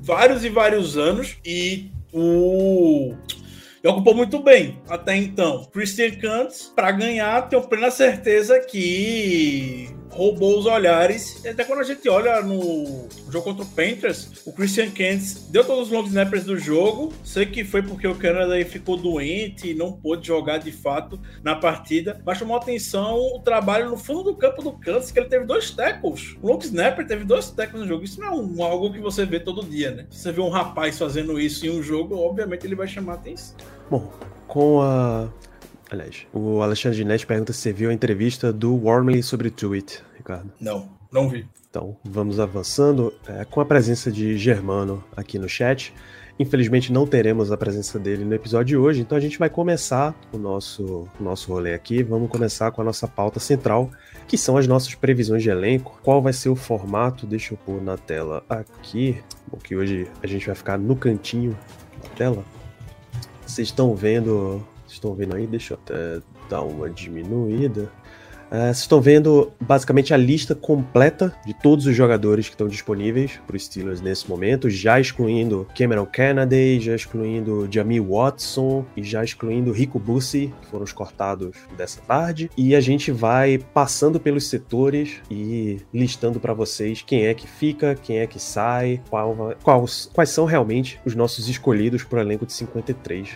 vários 0.00 0.44
e 0.44 0.48
vários 0.48 0.96
anos. 0.96 1.36
E 1.44 1.90
o 2.12 3.14
e 3.82 3.88
ocupou 3.88 4.14
muito 4.14 4.38
bem 4.38 4.80
até 4.88 5.16
então. 5.16 5.64
Christian 5.72 6.12
Kantz, 6.12 6.72
para 6.74 6.92
ganhar, 6.92 7.48
tenho 7.48 7.62
plena 7.62 7.90
certeza 7.90 8.60
que 8.60 9.88
roubou 10.12 10.58
os 10.58 10.66
olhares. 10.66 11.44
Até 11.44 11.64
quando 11.64 11.80
a 11.80 11.84
gente 11.84 12.08
olha 12.08 12.40
no 12.42 13.08
jogo 13.30 13.44
contra 13.44 13.64
o 13.64 13.68
Panthers, 13.68 14.46
o 14.46 14.52
Christian 14.52 14.90
Kantz 14.90 15.48
deu 15.50 15.64
todos 15.64 15.86
os 15.86 15.92
long 15.92 16.04
snappers 16.04 16.44
do 16.44 16.58
jogo. 16.58 17.12
Sei 17.24 17.46
que 17.46 17.64
foi 17.64 17.82
porque 17.82 18.06
o 18.06 18.14
Canada 18.14 18.62
ficou 18.64 18.96
doente 18.96 19.70
e 19.70 19.74
não 19.74 19.92
pôde 19.92 20.26
jogar 20.26 20.58
de 20.58 20.70
fato 20.70 21.18
na 21.42 21.56
partida, 21.56 22.20
mas 22.24 22.38
chamou 22.38 22.56
atenção 22.56 23.16
o 23.16 23.40
trabalho 23.40 23.90
no 23.90 23.96
fundo 23.96 24.24
do 24.24 24.36
campo 24.36 24.62
do 24.62 24.72
Kansas, 24.72 25.10
que 25.10 25.18
ele 25.18 25.28
teve 25.28 25.46
dois 25.46 25.70
tackles. 25.70 26.36
O 26.42 26.48
long 26.48 26.58
snapper 26.58 27.06
teve 27.06 27.24
dois 27.24 27.50
tackles 27.50 27.82
no 27.82 27.88
jogo. 27.88 28.04
Isso 28.04 28.20
não 28.20 28.28
é 28.28 28.62
algo 28.62 28.92
que 28.92 29.00
você 29.00 29.24
vê 29.24 29.40
todo 29.40 29.64
dia, 29.64 29.90
né? 29.90 30.06
Você 30.10 30.30
vê 30.30 30.40
um 30.40 30.50
rapaz 30.50 30.98
fazendo 30.98 31.40
isso 31.40 31.66
em 31.66 31.70
um 31.70 31.82
jogo, 31.82 32.16
obviamente 32.16 32.66
ele 32.66 32.74
vai 32.74 32.86
chamar 32.86 33.14
atenção. 33.14 33.56
Bom, 33.92 34.10
com 34.48 34.80
a. 34.80 35.28
Aliás, 35.90 36.26
o 36.32 36.62
Alexandre 36.62 36.96
Ginete 36.96 37.26
pergunta 37.26 37.52
se 37.52 37.60
você 37.60 37.74
viu 37.74 37.90
a 37.90 37.92
entrevista 37.92 38.50
do 38.50 38.74
Wormley 38.74 39.22
sobre 39.22 39.50
tweet, 39.50 40.02
Ricardo. 40.16 40.50
Não, 40.58 40.88
não 41.12 41.28
vi. 41.28 41.46
Então, 41.68 41.94
vamos 42.02 42.40
avançando. 42.40 43.12
É, 43.28 43.44
com 43.44 43.60
a 43.60 43.66
presença 43.66 44.10
de 44.10 44.38
Germano 44.38 45.04
aqui 45.14 45.38
no 45.38 45.46
chat. 45.46 45.92
Infelizmente 46.38 46.90
não 46.90 47.06
teremos 47.06 47.52
a 47.52 47.56
presença 47.58 47.98
dele 47.98 48.24
no 48.24 48.32
episódio 48.32 48.68
de 48.68 48.76
hoje, 48.78 49.02
então 49.02 49.18
a 49.18 49.20
gente 49.20 49.38
vai 49.38 49.50
começar 49.50 50.18
o 50.32 50.38
nosso, 50.38 51.06
o 51.20 51.22
nosso 51.22 51.52
rolê 51.52 51.74
aqui. 51.74 52.02
Vamos 52.02 52.30
começar 52.30 52.70
com 52.70 52.80
a 52.80 52.84
nossa 52.84 53.06
pauta 53.06 53.38
central, 53.38 53.90
que 54.26 54.38
são 54.38 54.56
as 54.56 54.66
nossas 54.66 54.94
previsões 54.94 55.42
de 55.42 55.50
elenco. 55.50 56.00
Qual 56.02 56.22
vai 56.22 56.32
ser 56.32 56.48
o 56.48 56.56
formato? 56.56 57.26
Deixa 57.26 57.52
eu 57.52 57.58
pôr 57.58 57.82
na 57.82 57.98
tela 57.98 58.42
aqui, 58.48 59.22
porque 59.50 59.76
hoje 59.76 60.08
a 60.22 60.26
gente 60.26 60.46
vai 60.46 60.54
ficar 60.54 60.78
no 60.78 60.96
cantinho 60.96 61.54
da 62.02 62.08
tela. 62.16 62.42
Vocês 63.52 63.68
estão 63.68 63.94
vendo. 63.94 64.64
Vocês 64.86 64.94
estão 64.94 65.14
vendo 65.14 65.36
aí? 65.36 65.46
Deixa 65.46 65.74
eu 65.74 65.78
até 65.84 66.22
dar 66.48 66.62
uma 66.62 66.88
diminuída. 66.88 67.92
É, 68.52 68.64
vocês 68.66 68.80
estão 68.80 69.00
vendo 69.00 69.50
basicamente 69.58 70.12
a 70.12 70.16
lista 70.18 70.54
completa 70.54 71.34
de 71.46 71.54
todos 71.54 71.86
os 71.86 71.96
jogadores 71.96 72.48
que 72.48 72.54
estão 72.54 72.68
disponíveis 72.68 73.40
para 73.46 73.56
os 73.56 73.64
Steelers 73.64 74.02
nesse 74.02 74.28
momento, 74.28 74.68
já 74.68 75.00
excluindo 75.00 75.66
Cameron 75.74 76.04
Kennedy, 76.04 76.78
já 76.78 76.94
excluindo 76.94 77.66
Jamie 77.70 77.98
Watson 77.98 78.84
e 78.94 79.02
já 79.02 79.24
excluindo 79.24 79.72
Rico 79.72 79.98
Bussi, 79.98 80.52
que 80.60 80.66
foram 80.66 80.84
os 80.84 80.92
cortados 80.92 81.56
dessa 81.78 82.02
tarde. 82.02 82.50
E 82.54 82.76
a 82.76 82.80
gente 82.80 83.10
vai 83.10 83.56
passando 83.72 84.20
pelos 84.20 84.46
setores 84.46 85.22
e 85.30 85.80
listando 85.92 86.38
para 86.38 86.52
vocês 86.52 87.00
quem 87.00 87.24
é 87.24 87.32
que 87.32 87.48
fica, 87.48 87.94
quem 87.94 88.18
é 88.18 88.26
que 88.26 88.38
sai, 88.38 89.00
qual 89.08 89.56
quais, 89.62 90.10
quais 90.12 90.28
são 90.28 90.44
realmente 90.44 91.00
os 91.06 91.14
nossos 91.14 91.48
escolhidos 91.48 92.04
para 92.04 92.18
o 92.18 92.20
elenco 92.20 92.44
de 92.44 92.52
53. 92.52 93.30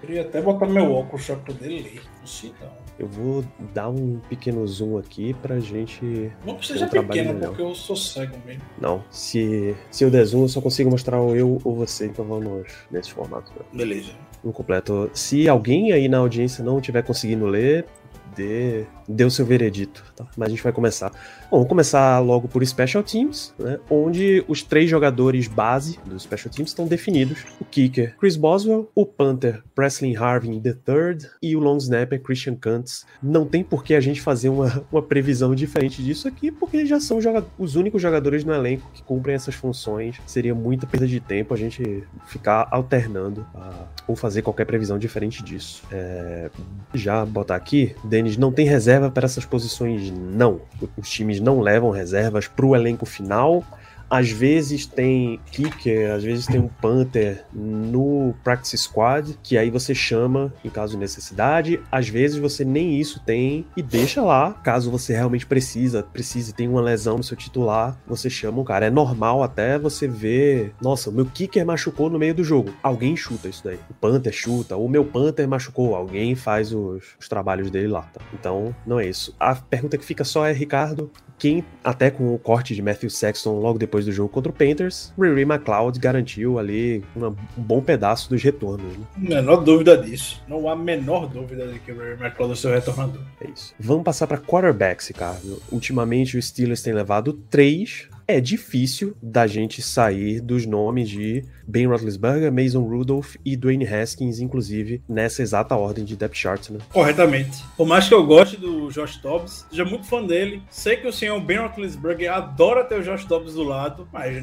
Queria 0.00 0.22
até 0.22 0.40
botar 0.40 0.66
meu 0.66 0.92
óculos 0.92 1.26
pra 1.26 1.36
poder 1.36 1.68
ler. 1.68 2.02
Não 2.20 2.26
sei 2.26 2.52
não. 2.60 2.79
Eu 3.00 3.06
vou 3.08 3.42
dar 3.72 3.88
um 3.88 4.20
pequeno 4.28 4.66
zoom 4.68 4.98
aqui 4.98 5.32
pra 5.32 5.58
gente 5.58 6.30
Não 6.46 6.56
que 6.56 6.68
Tem 6.68 6.76
seja 6.76 6.84
um 6.84 6.88
pequeno, 6.90 7.32
melhor. 7.32 7.48
porque 7.48 7.62
eu 7.62 7.74
sou 7.74 7.96
cego 7.96 8.36
mesmo. 8.44 8.60
Não, 8.78 9.02
se, 9.10 9.74
se 9.90 10.04
eu 10.04 10.10
der 10.10 10.22
zoom, 10.26 10.42
eu 10.42 10.48
só 10.48 10.60
consigo 10.60 10.90
mostrar 10.90 11.18
o 11.18 11.34
eu 11.34 11.58
ou 11.64 11.74
você, 11.74 12.06
então 12.06 12.26
vamos 12.26 12.66
nesse 12.90 13.10
formato. 13.12 13.50
né? 13.56 13.64
Beleza. 13.72 14.10
Um 14.44 14.52
completo. 14.52 15.10
Se 15.14 15.48
alguém 15.48 15.92
aí 15.92 16.08
na 16.08 16.18
audiência 16.18 16.62
não 16.62 16.78
estiver 16.78 17.02
conseguindo 17.02 17.46
ler, 17.46 17.86
dê, 18.34 18.84
dê 19.08 19.24
o 19.24 19.30
seu 19.30 19.44
veredito, 19.44 20.04
tá? 20.16 20.26
Mas 20.36 20.48
a 20.48 20.50
gente 20.50 20.62
vai 20.62 20.72
começar. 20.72 21.10
Bom, 21.50 21.58
vamos 21.58 21.68
começar 21.68 22.18
logo 22.20 22.48
por 22.48 22.64
Special 22.64 23.02
Teams, 23.02 23.52
né? 23.58 23.78
Onde 23.90 24.44
os 24.46 24.62
três 24.62 24.88
jogadores 24.88 25.48
base 25.48 25.98
dos 26.06 26.22
Special 26.22 26.52
Teams 26.52 26.70
estão 26.70 26.86
definidos. 26.86 27.44
O 27.60 27.64
kicker, 27.64 28.16
Chris 28.18 28.36
Boswell, 28.36 28.90
o 28.94 29.04
punter, 29.04 29.62
Presley 29.74 30.16
Harvin 30.16 30.62
III 30.64 31.28
e 31.42 31.56
o 31.56 31.60
long 31.60 31.76
snapper, 31.76 32.22
Christian 32.22 32.54
Kuntz. 32.54 33.04
Não 33.22 33.44
tem 33.44 33.64
por 33.64 33.82
que 33.82 33.94
a 33.94 34.00
gente 34.00 34.20
fazer 34.20 34.48
uma, 34.48 34.84
uma 34.90 35.02
previsão 35.02 35.54
diferente 35.54 36.02
disso 36.02 36.28
aqui, 36.28 36.50
porque 36.50 36.86
já 36.86 37.00
são 37.00 37.18
os 37.58 37.76
únicos 37.76 38.00
jogadores 38.00 38.44
no 38.44 38.52
elenco 38.52 38.90
que 38.92 39.02
cumprem 39.02 39.34
essas 39.34 39.54
funções. 39.54 40.20
Seria 40.26 40.54
muita 40.54 40.86
perda 40.86 41.06
de 41.06 41.20
tempo 41.20 41.52
a 41.52 41.56
gente 41.56 42.04
ficar 42.26 42.68
alternando 42.70 43.46
uh, 43.54 43.86
ou 44.06 44.16
fazer 44.16 44.42
qualquer 44.42 44.64
previsão 44.66 44.98
diferente 44.98 45.42
disso. 45.42 45.82
É, 45.90 46.50
já 46.94 47.24
botar 47.24 47.56
aqui, 47.56 47.94
Não 48.36 48.52
tem 48.52 48.66
reserva 48.66 49.10
para 49.10 49.24
essas 49.24 49.44
posições, 49.44 50.10
não. 50.10 50.60
Os 50.96 51.08
times 51.08 51.40
não 51.40 51.60
levam 51.60 51.90
reservas 51.90 52.46
para 52.46 52.66
o 52.66 52.74
elenco 52.74 53.06
final 53.06 53.64
às 54.10 54.30
vezes 54.30 54.86
tem 54.86 55.40
kicker, 55.52 56.10
às 56.10 56.24
vezes 56.24 56.46
tem 56.46 56.58
um 56.60 56.68
punter 56.68 57.44
no 57.52 58.34
practice 58.42 58.76
squad, 58.76 59.38
que 59.42 59.56
aí 59.56 59.70
você 59.70 59.94
chama 59.94 60.52
em 60.64 60.68
caso 60.68 60.94
de 60.94 60.98
necessidade. 60.98 61.80
Às 61.92 62.08
vezes 62.08 62.38
você 62.38 62.64
nem 62.64 62.98
isso 62.98 63.22
tem 63.24 63.64
e 63.76 63.82
deixa 63.82 64.20
lá, 64.20 64.52
caso 64.52 64.90
você 64.90 65.12
realmente 65.12 65.46
precisa, 65.46 66.02
precise, 66.02 66.52
tem 66.52 66.68
uma 66.68 66.80
lesão 66.80 67.16
no 67.16 67.22
seu 67.22 67.36
titular, 67.36 67.96
você 68.06 68.28
chama 68.28 68.60
o 68.60 68.64
cara. 68.64 68.86
É 68.86 68.90
normal 68.90 69.42
até 69.42 69.78
você 69.78 70.08
ver, 70.08 70.74
nossa, 70.82 71.10
o 71.10 71.12
meu 71.12 71.26
kicker 71.26 71.64
machucou 71.64 72.10
no 72.10 72.18
meio 72.18 72.34
do 72.34 72.42
jogo. 72.42 72.74
Alguém 72.82 73.16
chuta 73.16 73.48
isso 73.48 73.62
daí. 73.62 73.78
O 73.88 73.94
punter 73.94 74.32
chuta, 74.32 74.76
o 74.76 74.88
meu 74.88 75.04
punter 75.04 75.46
machucou, 75.46 75.94
alguém 75.94 76.34
faz 76.34 76.72
os, 76.72 77.14
os 77.18 77.28
trabalhos 77.28 77.70
dele 77.70 77.88
lá, 77.88 78.02
tá? 78.02 78.20
Então, 78.34 78.74
não 78.84 78.98
é 78.98 79.06
isso. 79.06 79.34
A 79.38 79.54
pergunta 79.54 79.96
que 79.96 80.04
fica 80.04 80.24
só 80.24 80.46
é, 80.46 80.52
Ricardo, 80.52 81.10
quem, 81.40 81.64
até 81.82 82.10
com 82.10 82.34
o 82.34 82.38
corte 82.38 82.74
de 82.74 82.82
Matthew 82.82 83.08
Sexton 83.08 83.58
logo 83.58 83.78
depois 83.78 83.99
do 84.04 84.12
jogo 84.12 84.28
contra 84.28 84.50
o 84.50 84.54
Panthers, 84.54 85.12
Ray 85.18 85.42
McLeod 85.42 85.98
garantiu 85.98 86.58
ali 86.58 87.04
um 87.16 87.34
bom 87.56 87.80
pedaço 87.80 88.28
dos 88.30 88.42
retornos. 88.42 88.96
Né? 88.96 89.04
Menor 89.36 89.56
dúvida 89.64 89.96
disso. 89.96 90.42
Não 90.48 90.68
há 90.68 90.76
menor 90.76 91.26
dúvida 91.28 91.66
de 91.66 91.78
que 91.78 91.92
o 91.92 91.98
Ray 91.98 92.12
McLeod 92.12 92.50
é 92.50 92.54
o 92.54 92.56
seu 92.56 92.70
retornador. 92.70 93.22
É 93.40 93.48
isso. 93.48 93.74
Vamos 93.78 94.04
passar 94.04 94.26
para 94.26 94.38
quarterbacks, 94.38 95.08
Ricardo. 95.08 95.60
Ultimamente 95.70 96.36
o 96.36 96.42
Steelers 96.42 96.82
tem 96.82 96.92
levado 96.92 97.32
três 97.50 98.08
é 98.30 98.40
difícil 98.40 99.16
da 99.22 99.46
gente 99.46 99.82
sair 99.82 100.40
dos 100.40 100.66
nomes 100.66 101.08
de 101.08 101.44
Ben 101.66 101.86
Roethlisberger, 101.86 102.52
Mason 102.52 102.82
Rudolph 102.82 103.36
e 103.44 103.56
Dwayne 103.56 103.86
Haskins, 103.86 104.40
inclusive, 104.40 105.02
nessa 105.08 105.42
exata 105.42 105.76
ordem 105.76 106.04
de 106.04 106.16
depth 106.16 106.36
chart, 106.36 106.70
né? 106.70 106.78
Corretamente. 106.92 107.64
Por 107.76 107.86
mais 107.86 108.08
que 108.08 108.14
eu 108.14 108.26
goste 108.26 108.56
do 108.56 108.90
Josh 108.90 109.16
Dobbs, 109.18 109.66
seja 109.70 109.84
muito 109.84 110.06
fã 110.06 110.24
dele, 110.24 110.62
sei 110.70 110.96
que 110.96 111.06
o 111.06 111.12
senhor 111.12 111.40
Ben 111.40 111.58
Roethlisberger 111.58 112.32
adora 112.32 112.84
ter 112.84 113.00
o 113.00 113.02
Josh 113.02 113.24
Dobbs 113.24 113.54
do 113.54 113.62
lado, 113.62 114.08
mas 114.12 114.42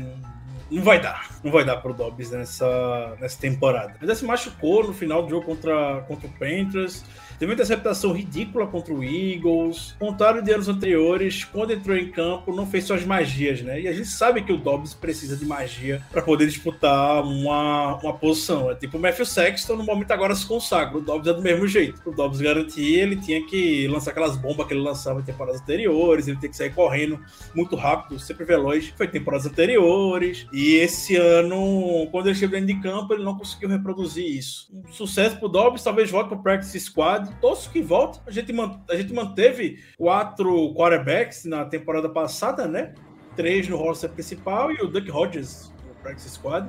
não, 0.70 0.84
vai 0.84 1.01
dar. 1.01 1.29
Não 1.44 1.51
vai 1.51 1.63
dar 1.63 1.77
pro 1.77 1.94
Dobbs 1.94 2.32
nessa, 2.32 3.15
nessa 3.20 3.39
temporada. 3.39 3.96
Ele 4.01 4.15
se 4.15 4.25
machucou 4.25 4.86
no 4.86 4.94
final 4.94 5.24
do 5.24 5.29
jogo 5.29 5.46
contra, 5.46 6.01
contra 6.08 6.27
o 6.27 6.32
Panthers. 6.32 7.03
Teve 7.39 7.51
uma 7.51 7.53
interceptação 7.53 8.13
ridícula 8.13 8.65
contra 8.65 8.91
o 8.91 9.03
Eagles. 9.03 9.96
Contrário 10.00 10.41
de 10.41 10.51
anos 10.51 10.67
anteriores, 10.67 11.44
quando 11.44 11.72
entrou 11.72 11.96
em 11.96 12.10
campo, 12.10 12.56
não 12.56 12.65
fez 12.65 12.86
suas 12.86 13.06
magias, 13.06 13.62
né? 13.62 13.82
E 13.82 13.88
a 13.88 13.94
gente 13.94 14.08
sabe 14.08 14.41
que 14.41 14.51
o 14.51 14.58
Dobbs 14.58 14.96
precisa 14.96 15.38
de 15.38 15.46
magia 15.46 16.01
para 16.12 16.22
poder 16.24 16.48
disputar 16.48 17.24
uma, 17.24 17.98
uma 17.98 18.13
posição. 18.13 18.72
É 18.72 18.75
tipo 18.75 18.98
o 18.98 19.00
Matthew 19.00 19.25
Sexton, 19.25 19.75
no 19.75 19.84
momento 19.84 20.12
agora 20.12 20.34
se 20.34 20.48
consagra. 20.48 20.98
O 20.98 21.01
Dobbs 21.01 21.27
é 21.27 21.34
do 21.34 21.41
mesmo 21.41 21.67
jeito. 21.67 22.01
O 22.10 22.12
Dobbs 22.12 22.41
garantia, 22.41 23.03
ele 23.03 23.17
tinha 23.17 23.46
que 23.46 23.88
lançar 23.88 24.12
aquelas 24.12 24.36
bombas 24.36 24.65
que 24.65 24.74
ele 24.74 24.82
lançava 24.82 25.20
em 25.20 25.24
temporadas 25.24 25.62
anteriores, 25.62 26.27
ele 26.27 26.38
tem 26.38 26.50
que 26.50 26.58
sair 26.58 26.74
correndo 26.74 27.20
muito 27.53 27.75
rápido, 27.75 28.20
sempre 28.20 28.46
veloz. 28.46 28.91
Foi 28.98 29.08
temporadas 29.08 29.46
anteriores. 29.46 30.48
E 30.51 30.75
esse 30.75 31.15
ano, 31.15 32.08
quando 32.12 32.27
ele 32.27 32.36
chegou 32.36 32.60
dentro 32.60 32.75
de 32.75 32.82
campo, 32.82 33.13
ele 33.13 33.24
não 33.24 33.38
conseguiu 33.38 33.70
reproduzir 33.70 34.25
isso. 34.25 34.67
Um 34.74 34.91
sucesso 34.91 35.38
pro 35.38 35.48
Dobbs, 35.48 35.84
talvez 35.84 36.10
volte 36.10 36.29
pro 36.29 36.41
practice 36.41 36.79
squad 36.79 37.26
torço 37.39 37.69
que 37.69 37.81
volte. 37.81 38.19
A 38.25 38.31
gente, 38.31 38.53
a 38.89 38.96
gente 38.96 39.13
manteve 39.13 39.84
quatro 39.98 40.74
quarterbacks 40.74 41.46
na 41.46 41.65
temporada 41.65 42.10
passada, 42.10 42.67
né? 42.67 42.93
Três 43.36 43.67
no 43.67 43.77
roster 43.77 44.10
principal 44.10 44.72
e 44.72 44.81
o 44.81 44.88
Duck 44.88 45.12
Hodges 45.12 45.72
no 45.88 45.93
practice 45.96 46.29
squad. 46.29 46.67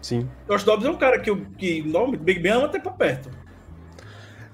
Sim. 0.00 0.28
Josh 0.48 0.62
Dobbs 0.62 0.86
é 0.86 0.90
um 0.90 0.96
cara 0.96 1.18
que, 1.18 1.34
que 1.58 1.82
normalmente 1.82 2.20
Big 2.20 2.40
Ben 2.40 2.52
ama 2.52 2.66
até 2.66 2.78
pra 2.78 2.92
perto. 2.92 3.28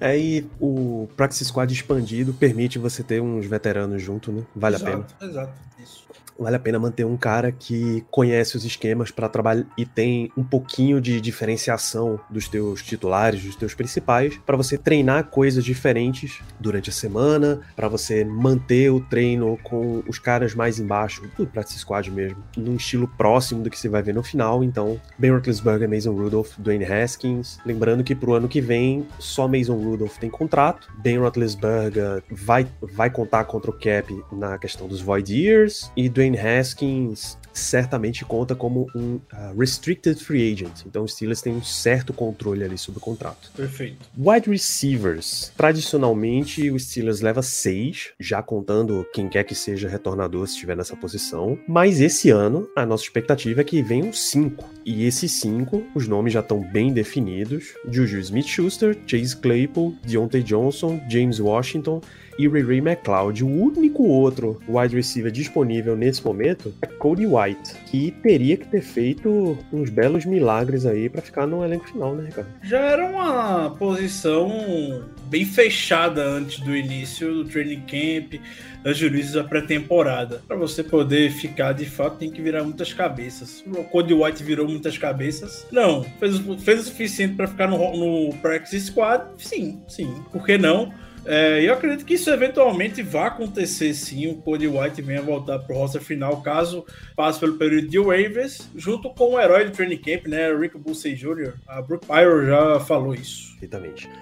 É, 0.01 0.19
e 0.19 0.51
o 0.59 1.09
Practice 1.17 1.45
Squad 1.45 1.73
expandido 1.73 2.33
permite 2.35 2.77
você 2.77 3.05
ter 3.05 3.23
uns 3.23 3.47
veteranos 3.47 4.03
junto, 4.03 4.33
né? 4.33 4.43
Vale 4.57 4.75
exato, 4.75 4.91
a 4.91 4.95
pena. 4.95 5.31
Exato, 5.31 5.53
isso 5.79 6.12
vale 6.39 6.57
a 6.57 6.61
pena 6.61 6.79
manter 6.79 7.05
um 7.05 7.17
cara 7.17 7.53
que 7.53 8.05
conhece 8.11 8.57
os 8.57 8.65
esquemas 8.65 9.11
para 9.11 9.29
trabalhar 9.29 9.67
e 9.77 9.85
tem 9.85 10.31
um 10.37 10.45
pouquinho 10.45 11.01
de 11.01 11.21
diferenciação 11.21 12.19
dos 12.31 12.49
teus 12.49 12.83
titulares, 12.83 13.43
dos 13.43 13.57
teus 13.57 13.75
principais, 13.75 14.39
para 14.45 14.57
você 14.57 14.77
treinar 14.77 15.25
coisas 15.25 15.65
diferentes 15.65 16.41
durante 16.59 16.91
a 16.91 16.93
semana, 16.93 17.61
para 17.77 17.89
você 17.89 18.25
manter 18.25 18.91
o 18.91 19.01
treino 19.01 19.59
com 19.63 20.03
os 20.09 20.19
caras 20.19 20.55
mais 20.55 20.79
embaixo, 20.79 21.23
do 21.37 21.47
practice 21.47 21.79
squad 21.79 22.11
mesmo, 22.11 22.43
num 22.57 22.77
estilo 22.77 23.07
próximo 23.07 23.63
do 23.63 23.71
que 23.71 23.79
você 23.79 23.89
vai 23.89 24.03
ver 24.03 24.15
no 24.15 24.23
final. 24.23 24.65
Então, 24.65 25.01
Ben 25.19 25.31
Roethlisberger, 25.31 25.89
Mason 25.89 26.13
Rudolph, 26.13 26.59
Dwayne 26.59 26.85
Haskins. 26.85 27.59
Lembrando 27.65 28.05
que 28.05 28.15
pro 28.15 28.35
ano 28.35 28.49
que 28.49 28.61
vem 28.61 29.07
só 29.19 29.47
Mason 29.47 29.75
Rudolph 29.75 30.19
tem 30.19 30.31
contrato. 30.31 30.89
Ben 30.99 31.19
Roethlisberger 31.19 32.23
vai 32.31 32.67
vai 32.81 33.11
contar 33.11 33.45
contra 33.45 33.71
o 33.71 33.75
cap 33.75 34.13
na 34.33 34.59
questão 34.59 34.87
dos 34.87 35.01
void 35.01 35.35
years 35.35 35.91
e 35.97 36.09
Dwayne 36.09 36.22
Dwayne 36.23 36.39
Haskins 36.39 37.37
certamente 37.53 38.25
conta 38.25 38.55
como 38.55 38.87
um 38.95 39.17
uh, 39.17 39.59
restricted 39.59 40.23
free 40.23 40.53
agent. 40.53 40.87
Então 40.87 41.03
o 41.05 41.09
Steelers 41.09 41.43
tem 41.43 41.53
um 41.53 41.63
certo 41.63 42.13
controle 42.13 42.65
ali 42.65 42.79
sobre 42.79 42.99
o 42.99 43.01
contrato. 43.01 43.51
Perfeito. 43.55 44.09
Wide 44.17 44.49
receivers. 44.49 45.53
Tradicionalmente 45.57 46.71
o 46.71 46.79
Steelers 46.79 47.21
leva 47.21 47.43
seis, 47.43 48.11
já 48.19 48.43
contando 48.43 49.07
quem 49.13 49.29
quer 49.29 49.45
que 49.45 49.55
seja 49.55 49.89
retornador 49.89 50.47
se 50.47 50.55
estiver 50.55 50.77
nessa 50.77 50.97
posição. 50.97 51.59
Mas 51.69 52.01
esse 52.01 52.31
ano 52.31 52.69
a 52.77 52.87
nossa 52.87 53.05
expectativa 53.05 53.61
é 53.61 53.65
que 53.65 53.83
venham 53.83 54.13
cinco. 54.13 54.71
E 54.85 55.05
esses 55.05 55.41
cinco, 55.41 55.85
os 55.95 56.09
nomes 56.09 56.33
já 56.33 56.41
estão 56.41 56.61
bem 56.61 56.93
definidos: 56.93 57.75
Juju 57.91 58.19
Smith-Schuster, 58.19 58.97
Chase 59.07 59.37
Claypool, 59.37 59.95
Deontay 60.07 60.43
Johnson, 60.43 61.01
James 61.09 61.39
Washington 61.39 62.01
e 62.39 62.49
Ray 62.49 62.79
McLeod. 62.79 63.45
O 63.45 63.49
único 63.49 64.05
outro 64.05 64.61
wide 64.69 64.95
receiver 64.95 65.31
disponível 65.31 65.97
nesse 65.97 66.25
momento 66.25 66.75
é 66.83 66.87
Cody 66.87 67.27
White, 67.27 67.75
que 67.87 68.11
teria 68.23 68.57
que 68.57 68.67
ter 68.67 68.83
feito 68.83 69.59
uns 69.73 69.91
belos 69.91 70.25
milagres 70.25 70.87
aí 70.87 71.09
para 71.09 71.23
ficar 71.23 71.47
no 71.47 71.65
elenco 71.65 71.89
final, 71.89 72.15
né, 72.15 72.27
Ricardo? 72.27 72.49
Já 72.63 72.79
era 72.79 73.07
uma 73.07 73.71
posição 73.71 75.05
bem 75.25 75.45
fechada 75.45 76.23
antes 76.23 76.61
do 76.61 76.77
início 76.77 77.33
do 77.33 77.45
training 77.45 77.83
camp, 77.83 78.41
das 78.83 78.99
juízes 78.99 79.33
da 79.33 79.45
pré-temporada. 79.45 80.43
Para 80.47 80.57
você 80.57 80.83
poder 80.83 81.31
ficar, 81.31 81.73
de 81.73 81.87
fato, 81.87 82.19
tem 82.19 82.31
que 82.31 82.43
virar 82.43 82.65
muitas 82.65 82.93
cabeças. 82.93 83.65
O 83.67 83.85
Cody 83.85 84.13
White 84.13 84.43
virou 84.43 84.69
muitas 84.69 84.99
cabeças? 84.99 85.67
Não. 85.71 86.05
Fez, 86.19 86.39
fez 86.63 86.81
o 86.81 86.85
suficiente 86.85 87.35
para 87.35 87.47
ficar 87.47 87.69
no, 87.69 87.79
no 87.97 88.35
practice 88.39 88.87
squad? 88.87 89.25
Sim, 89.39 89.81
sim. 89.89 90.23
Por 90.31 90.45
que 90.45 90.59
não? 90.59 90.93
É, 91.25 91.63
eu 91.63 91.75
acredito 91.75 92.05
que 92.05 92.15
isso 92.15 92.31
eventualmente 92.31 93.03
vai 93.03 93.29
acontecer 93.29 93.95
sim. 93.95 94.27
O 94.27 94.37
Cody 94.37 94.67
White 94.67 95.03
venha 95.03 95.23
voltar 95.23 95.59
para 95.59 95.75
o 95.75 95.79
roster 95.79 96.03
final, 96.03 96.43
caso 96.43 96.85
passe 97.15 97.39
pelo 97.39 97.57
período 97.57 97.89
de 97.89 97.99
waivers, 97.99 98.69
junto 98.75 99.11
com 99.11 99.35
o 99.35 99.41
herói 99.41 99.65
do 99.65 99.71
training 99.71 99.99
camp, 99.99 100.27
né? 100.27 100.53
Rick 100.53 100.77
Bussey 100.79 101.15
Jr. 101.15 101.55
A 101.67 101.81
Brooke 101.81 102.07
Pyro 102.07 102.47
já 102.47 102.81
falou 102.81 103.15
isso. 103.15 103.52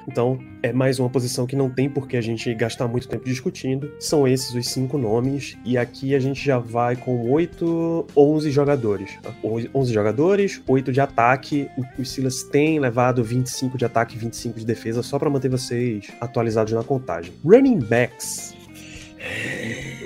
Então, 0.09 0.39
é 0.63 0.73
mais 0.73 0.99
uma 0.99 1.09
posição 1.09 1.47
que 1.47 1.57
não 1.57 1.71
tem 1.71 1.89
por 1.89 2.07
que 2.07 2.17
a 2.17 2.21
gente 2.21 2.53
gastar 2.55 2.89
muito 2.89 3.09
tempo 3.09 3.25
discutindo. 3.25 3.93
São 3.99 4.27
esses 4.27 4.55
os 4.55 4.69
cinco 4.69 4.99
nomes. 4.99 5.57
E 5.65 5.77
aqui 5.79 6.15
a 6.15 6.21
gente 6.21 6.45
já 6.45 6.59
vai 6.59 6.97
com 6.97 7.31
8, 7.31 8.07
11 8.17 8.51
jogadores. 8.51 9.19
11 9.75 9.93
jogadores, 9.93 10.63
8 10.67 10.93
de 10.93 11.01
ataque. 11.01 11.69
Os 11.99 12.11
Silas 12.11 12.43
têm 12.43 12.79
levado 12.79 13.23
25 13.23 13.79
de 13.79 13.85
ataque 13.85 14.17
e 14.17 14.19
25 14.19 14.59
de 14.59 14.67
defesa, 14.67 15.03
só 15.03 15.19
para 15.19 15.31
manter 15.31 15.49
vocês 15.49 16.11
atualizados 16.21 16.73
na 16.73 16.83
contagem. 16.83 17.33
Running 17.45 17.79
backs. 17.79 18.55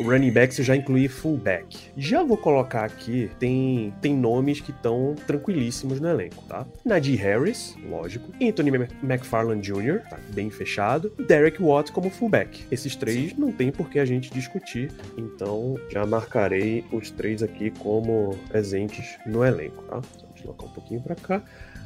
Running 0.05 0.33
backs 0.33 0.59
eu 0.59 0.65
já 0.65 0.77
incluí 0.77 1.09
fullback. 1.09 1.91
Já 1.97 2.23
vou 2.23 2.37
colocar 2.37 2.85
aqui, 2.85 3.31
tem, 3.39 3.93
tem 4.03 4.15
nomes 4.15 4.61
que 4.61 4.71
estão 4.71 5.15
tranquilíssimos 5.27 5.99
no 5.99 6.09
elenco, 6.09 6.45
tá? 6.47 6.67
Najee 6.85 7.17
Harris, 7.17 7.75
lógico. 7.89 8.31
Anthony 8.43 8.89
McFarland 9.03 9.63
Jr., 9.63 10.01
tá 10.09 10.19
bem 10.35 10.51
fechado. 10.51 11.11
Derek 11.27 11.63
Watt 11.63 11.91
como 11.91 12.11
fullback. 12.11 12.65
Esses 12.71 12.95
três 12.95 13.31
Sim. 13.31 13.37
não 13.39 13.51
tem 13.51 13.73
por 13.73 13.89
que 13.89 13.99
a 13.99 14.05
gente 14.05 14.31
discutir, 14.31 14.91
então 15.17 15.77
já 15.91 16.05
marcarei 16.05 16.85
os 16.93 17.11
três 17.11 17.43
aqui 17.43 17.71
como 17.71 18.39
presentes 18.49 19.17
no 19.27 19.43
elenco, 19.43 19.83
tá? 19.85 20.03
Só 20.19 20.27
deslocar 20.35 20.69
um 20.69 20.73
pouquinho 20.73 21.01
para 21.01 21.15
cá. 21.15 21.43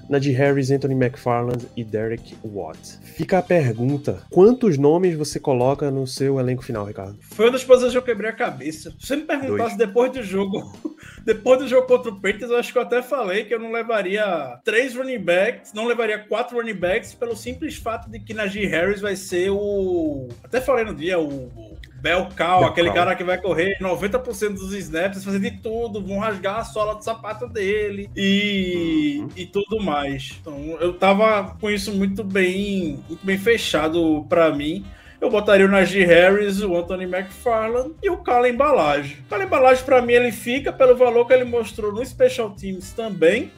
Najee 0.09 0.33
Harris, 0.33 0.71
Anthony 0.71 0.95
McFarland 0.95 1.67
e 1.77 1.85
Derek 1.85 2.37
Watt. 2.45 2.99
Fica 3.03 3.39
a 3.39 3.43
pergunta: 3.43 4.23
quantos 4.31 4.79
nomes 4.79 5.15
você 5.17 5.39
coloca 5.39 5.91
no 5.91 6.07
seu 6.07 6.41
elenco 6.41 6.65
final, 6.65 6.85
Ricardo? 6.85 7.19
Foi 7.21 7.47
uma 7.47 7.53
das 7.53 7.65
posições 7.65 7.93
que 7.93 7.99
eu 7.99 8.03
quebrei 8.03 8.31
a 8.31 8.35
cabeça. 8.35 8.91
Se 8.99 9.07
você 9.07 9.17
me 9.17 9.23
perguntasse 9.23 9.77
Dois. 9.77 9.89
depois 9.89 10.13
do 10.13 10.23
jogo, 10.23 10.73
depois 11.25 11.59
do 11.59 11.69
jogo 11.69 11.87
contra 11.87 12.11
o 12.11 12.15
Patriots, 12.17 12.51
eu 12.51 12.57
acho 12.57 12.73
que 12.73 12.79
eu 12.79 12.83
até 12.83 13.03
falei 13.03 13.45
que 13.45 13.55
eu 13.55 13.61
não 13.61 13.71
levaria 13.71 14.59
três 14.65 14.95
running 14.95 15.19
backs, 15.19 15.73
não 15.73 15.87
levaria 15.87 16.19
quatro 16.19 16.57
running 16.57 16.75
backs, 16.75 17.15
pelo 17.15 17.37
simples 17.37 17.77
fato 17.77 18.11
de 18.11 18.19
que 18.19 18.33
Najee 18.33 18.67
Harris 18.67 19.01
vai 19.01 19.17
ser 19.17 19.51
o. 19.51 20.29
Até 20.43 20.61
falei 20.61 20.85
no 20.85 20.95
dia, 20.95 21.19
o. 21.19 21.77
Bel 22.01 22.29
Cal, 22.37 22.61
Bell 22.61 22.69
aquele 22.69 22.91
cara 22.93 23.15
que 23.17 23.25
vai 23.25 23.39
correr 23.39 23.77
90% 23.81 24.55
dos 24.55 24.73
snaps, 24.75 25.25
fazer 25.25 25.41
de 25.41 25.51
tudo, 25.53 26.01
vão 26.05 26.19
rasgar 26.19 26.59
a 26.59 26.65
sola 26.65 26.95
do 26.95 27.03
sapato 27.05 27.49
dele 27.49 28.09
e, 28.17 29.19
Uhum. 29.21 29.29
e 29.37 29.47
tudo 29.47 29.81
mais. 29.81 30.37
Então, 30.41 30.57
eu 30.81 30.93
tava 30.95 31.57
com 31.61 31.71
isso 31.71 31.93
muito 31.93 32.23
bem, 32.23 33.03
muito 33.09 33.25
bem 33.25 33.39
fechado 33.39 34.25
pra 34.29 34.51
mim. 34.55 34.85
Eu 35.21 35.31
botaria 35.31 35.67
o 35.67 35.69
Najee 35.69 36.05
Harris, 36.05 36.61
o 36.63 36.77
Anthony 36.77 37.05
McFarland 37.05 37.93
e 38.03 38.09
o 38.09 38.19
Kalen 38.19 38.55
Balage. 38.57 39.19
O 39.27 39.31
Kalen 39.31 39.49
Balage, 39.49 39.83
pra 39.83 40.01
mim, 40.01 40.13
ele 40.13 40.31
fica 40.31 40.73
pelo 40.73 40.97
valor 40.97 41.27
que 41.27 41.33
ele 41.33 41.45
mostrou 41.45 41.93
no 41.93 42.05
Special 42.07 42.51
Teams 42.51 42.93
também. 42.93 43.51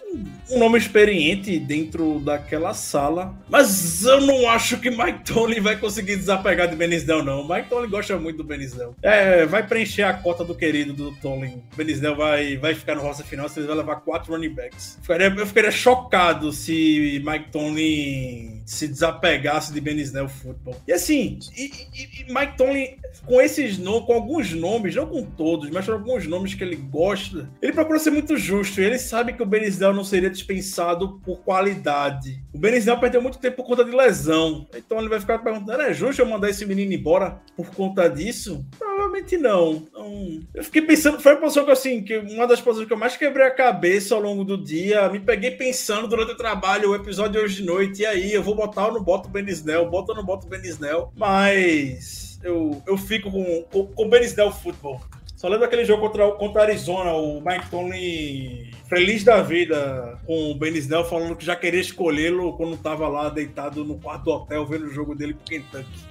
Um 0.51 0.59
nome 0.59 0.79
experiente 0.79 1.59
dentro 1.61 2.19
daquela 2.21 2.73
sala. 2.75 3.35
Mas 3.49 4.03
eu 4.05 4.21
não 4.23 4.49
acho 4.49 4.79
que 4.79 4.91
Mike 4.91 5.25
Tomlin 5.33 5.61
vai 5.61 5.77
conseguir 5.77 6.17
desapegar 6.17 6.67
de 6.67 6.75
Benisdel, 6.75 7.23
não. 7.23 7.47
Mike 7.47 7.69
Tomlin 7.69 7.89
gosta 7.91 8.17
muito 8.17 8.39
do 8.39 8.45
Benisdel. 8.45 8.95
É, 9.03 9.45
vai 9.47 9.65
preencher 9.65 10.03
a 10.03 10.13
cota 10.15 10.43
do 10.43 10.55
querido 10.55 10.93
do 10.93 11.13
Tomlin. 11.17 11.63
Benisdel 11.77 12.17
vai, 12.17 12.57
vai 12.57 12.75
ficar 12.75 12.97
no 12.97 13.03
roster 13.03 13.25
final, 13.27 13.49
se 13.49 13.61
ele 13.61 13.69
vai 13.69 13.77
levar 13.77 13.97
quatro 13.97 14.33
running 14.33 14.49
backs. 14.55 14.99
Ficaria- 15.03 15.29
eu 15.37 15.47
ficaria 15.47 15.71
chocado 15.71 16.51
se 16.53 17.23
Mike 17.25 17.51
Tomlin 17.53 18.63
se 18.67 18.89
desapegasse 18.89 19.73
de 19.73 19.81
Benisdel 19.81 20.29
Football. 20.29 20.77
E 20.89 20.93
assim, 20.93 21.39
e, 21.57 21.65
e- 21.95 22.23
e 22.29 22.33
Mike 22.33 22.57
Tomlin, 22.57 22.87
com 23.27 23.41
esses 23.41 23.79
nomes, 23.79 24.07
com 24.07 24.13
alguns 24.15 24.53
nomes, 24.53 24.95
não 24.95 25.07
com 25.07 25.25
todos, 25.25 25.71
mas 25.71 25.87
com 25.87 25.93
alguns 25.93 26.27
nomes 26.27 26.55
que 26.55 26.63
ele 26.65 26.77
gosta, 26.77 27.49
ele 27.61 27.73
procura 27.73 27.99
ser 27.99 28.11
muito 28.11 28.37
justo. 28.37 28.81
E 28.81 28.85
ele 28.85 28.99
sabe 28.99 29.33
que 29.33 29.43
o 29.43 29.47
Benisdel 29.47 29.93
não 29.93 30.05
seria 30.05 30.31
dispensado 30.31 31.21
por 31.25 31.41
qualidade. 31.43 32.43
O 32.53 32.59
Benisdel 32.59 32.99
perdeu 32.99 33.23
muito 33.23 33.39
tempo 33.39 33.57
por 33.59 33.67
conta 33.67 33.85
de 33.85 33.91
lesão. 33.91 34.67
Então 34.77 34.99
ele 34.99 35.09
vai 35.09 35.21
ficar 35.21 35.39
perguntando: 35.41 35.83
é 35.83 35.93
justo 35.93 36.21
eu 36.23 36.27
mandar 36.27 36.51
esse 36.51 36.65
menino 36.67 36.93
embora 36.93 37.41
por 37.57 37.71
conta 37.75 38.09
disso? 38.09 38.65
Provavelmente 39.11 39.37
não. 39.37 39.73
Então, 39.73 40.41
eu 40.55 40.65
fiquei 40.65 40.83
pensando, 40.83 41.21
foi 41.21 41.33
uma 41.33 41.41
posição 41.41 41.65
que 41.65 41.71
assim, 41.71 42.03
que 42.03 42.17
uma 42.17 42.47
das 42.47 42.61
posições 42.61 42.87
que 42.87 42.93
eu 42.93 42.99
mais 42.99 43.17
quebrei 43.17 43.45
a 43.45 43.51
cabeça 43.51 44.15
ao 44.15 44.21
longo 44.21 44.45
do 44.45 44.57
dia. 44.57 45.09
Me 45.09 45.19
peguei 45.19 45.51
pensando 45.51 46.07
durante 46.07 46.33
o 46.33 46.37
trabalho, 46.37 46.91
o 46.91 46.95
episódio 46.95 47.33
de 47.33 47.39
hoje 47.39 47.57
de 47.57 47.65
noite, 47.65 48.03
e 48.03 48.07
aí, 48.07 48.33
eu 48.33 48.43
vou 48.43 48.55
botar 48.55 48.87
ou 48.87 48.95
não 48.95 49.03
boto 49.03 49.29
o 49.29 49.31
Benisnel, 49.31 49.91
boto 49.91 50.13
ou 50.13 50.17
não 50.17 50.25
boto 50.25 50.47
o 50.47 50.51
Benisnel, 50.51 51.13
mas 51.17 52.39
eu, 52.43 52.81
eu 52.87 52.97
fico 52.97 53.31
com, 53.31 53.63
com, 53.65 53.87
com 53.87 54.05
o 54.05 54.09
Benisnel 54.09 54.53
Futebol. 54.53 55.01
Só 55.37 55.49
lembro 55.49 55.65
aquele 55.65 55.87
jogo 55.87 56.03
contra, 56.03 56.31
contra 56.33 56.63
Arizona, 56.63 57.15
o 57.15 57.41
Mike 57.41 57.71
Tomlin 57.71 58.71
feliz 58.89 59.25
da 59.25 59.43
vida 59.43 60.19
com 60.27 60.51
o 60.51 60.55
Benisnel 60.55 61.05
falando 61.05 61.35
que 61.35 61.45
já 61.45 61.57
queria 61.57 61.81
escolhê-lo 61.81 62.53
quando 62.59 62.77
tava 62.77 63.09
lá 63.09 63.31
deitado 63.31 63.83
no 63.83 63.99
quarto 63.99 64.25
do 64.25 64.31
hotel 64.33 64.67
vendo 64.67 64.85
o 64.85 64.91
jogo 64.91 65.15
dele 65.15 65.33
com 65.33 65.45
Kentucky. 65.45 66.11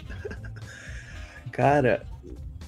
Cara, 1.51 2.03